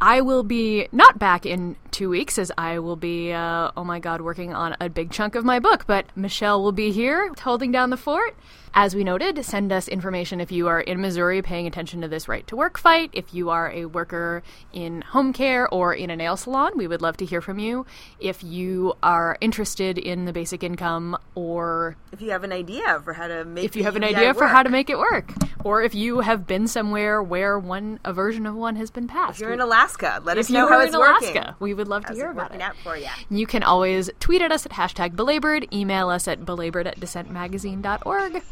I 0.00 0.20
will 0.20 0.42
be 0.42 0.88
not 0.92 1.18
back 1.18 1.46
in 1.46 1.76
two 1.90 2.10
weeks 2.10 2.38
as 2.38 2.52
I 2.58 2.78
will 2.80 2.96
be, 2.96 3.32
uh, 3.32 3.70
oh 3.76 3.84
my 3.84 3.98
god, 3.98 4.20
working 4.20 4.52
on 4.52 4.76
a 4.78 4.90
big 4.90 5.10
chunk 5.10 5.34
of 5.34 5.44
my 5.44 5.58
book, 5.58 5.86
but 5.86 6.14
Michelle 6.14 6.62
will 6.62 6.72
be 6.72 6.92
here 6.92 7.32
holding 7.40 7.72
down 7.72 7.88
the 7.88 7.96
fort. 7.96 8.36
As 8.78 8.94
we 8.94 9.04
noted, 9.04 9.42
send 9.42 9.72
us 9.72 9.88
information 9.88 10.38
if 10.38 10.52
you 10.52 10.68
are 10.68 10.82
in 10.82 11.00
Missouri 11.00 11.40
paying 11.40 11.66
attention 11.66 12.02
to 12.02 12.08
this 12.08 12.28
right 12.28 12.46
to 12.48 12.56
work 12.56 12.76
fight, 12.76 13.08
if 13.14 13.32
you 13.32 13.48
are 13.48 13.70
a 13.70 13.86
worker 13.86 14.42
in 14.74 15.00
home 15.00 15.32
care 15.32 15.66
or 15.72 15.94
in 15.94 16.10
a 16.10 16.16
nail 16.16 16.36
salon, 16.36 16.72
we 16.76 16.86
would 16.86 17.00
love 17.00 17.16
to 17.16 17.24
hear 17.24 17.40
from 17.40 17.58
you. 17.58 17.86
If 18.20 18.44
you 18.44 18.92
are 19.02 19.38
interested 19.40 19.96
in 19.96 20.26
the 20.26 20.32
basic 20.34 20.62
income 20.62 21.16
or 21.34 21.96
if 22.12 22.20
you 22.20 22.32
have 22.32 22.44
an 22.44 22.52
idea 22.52 23.00
for 23.02 23.14
how 23.14 23.28
to 23.28 23.46
make 23.46 23.64
if 23.64 23.76
you 23.76 23.84
have 23.84 23.96
an 23.96 24.04
idea 24.04 24.34
for 24.34 24.46
how 24.46 24.62
to 24.62 24.68
make 24.68 24.90
it 24.90 24.98
work 24.98 25.32
or 25.64 25.82
if 25.82 25.94
you 25.94 26.20
have 26.20 26.46
been 26.46 26.68
somewhere 26.68 27.22
where 27.22 27.58
one 27.58 27.98
a 28.04 28.12
version 28.12 28.44
of 28.44 28.54
one 28.54 28.76
has 28.76 28.90
been 28.90 29.08
passed 29.08 29.38
If 29.38 29.40
you're 29.40 29.54
in 29.54 29.60
Alaska, 29.62 30.20
let 30.22 30.36
us 30.36 30.50
know 30.50 30.68
how 30.68 30.80
it's 30.80 30.92
in 30.92 31.00
working. 31.00 31.34
Alaska, 31.34 31.56
we 31.60 31.72
would 31.72 31.88
love 31.88 32.02
to 32.02 32.08
How's 32.08 32.18
hear 32.18 32.28
it 32.28 32.32
about 32.32 32.54
it. 32.54 32.60
out 32.60 32.76
for 32.84 32.94
you? 32.94 33.08
You 33.30 33.46
can 33.46 33.62
always 33.62 34.10
tweet 34.20 34.42
at 34.42 34.52
us 34.52 34.66
at 34.66 34.72
hashtag 34.72 35.16
belabored, 35.16 35.66
email 35.72 36.10
us 36.10 36.28
at 36.28 36.44
belabored 36.44 36.86
at 36.86 37.00
dissentmagazine.org. 37.00 38.42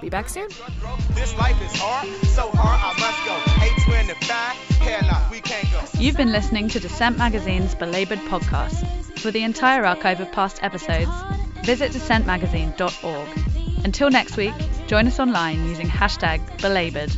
Be 0.00 0.10
back 0.10 0.28
soon. 0.28 0.48
This 1.14 1.36
life 1.38 1.60
is 1.62 1.80
hard, 1.80 2.08
so 2.26 2.50
hard 2.52 2.80
I 2.82 2.92
must 3.00 3.24
go. 3.24 3.34
825, 3.88 4.78
hell 4.78 5.02
nah, 5.10 5.30
we 5.30 5.40
can't 5.40 5.70
go. 5.70 5.80
You've 5.98 6.16
been 6.16 6.32
listening 6.32 6.68
to 6.68 6.80
Dissent 6.80 7.16
Magazine's 7.16 7.74
Belabored 7.74 8.18
podcast. 8.20 9.18
For 9.20 9.30
the 9.30 9.42
entire 9.42 9.84
archive 9.84 10.20
of 10.20 10.30
past 10.32 10.62
episodes, 10.62 11.10
visit 11.64 11.92
dissentmagazine.org. 11.92 13.28
Until 13.84 14.10
next 14.10 14.36
week, 14.36 14.54
join 14.86 15.06
us 15.06 15.18
online 15.20 15.64
using 15.68 15.86
hashtag 15.86 16.40
belabored. 16.60 17.14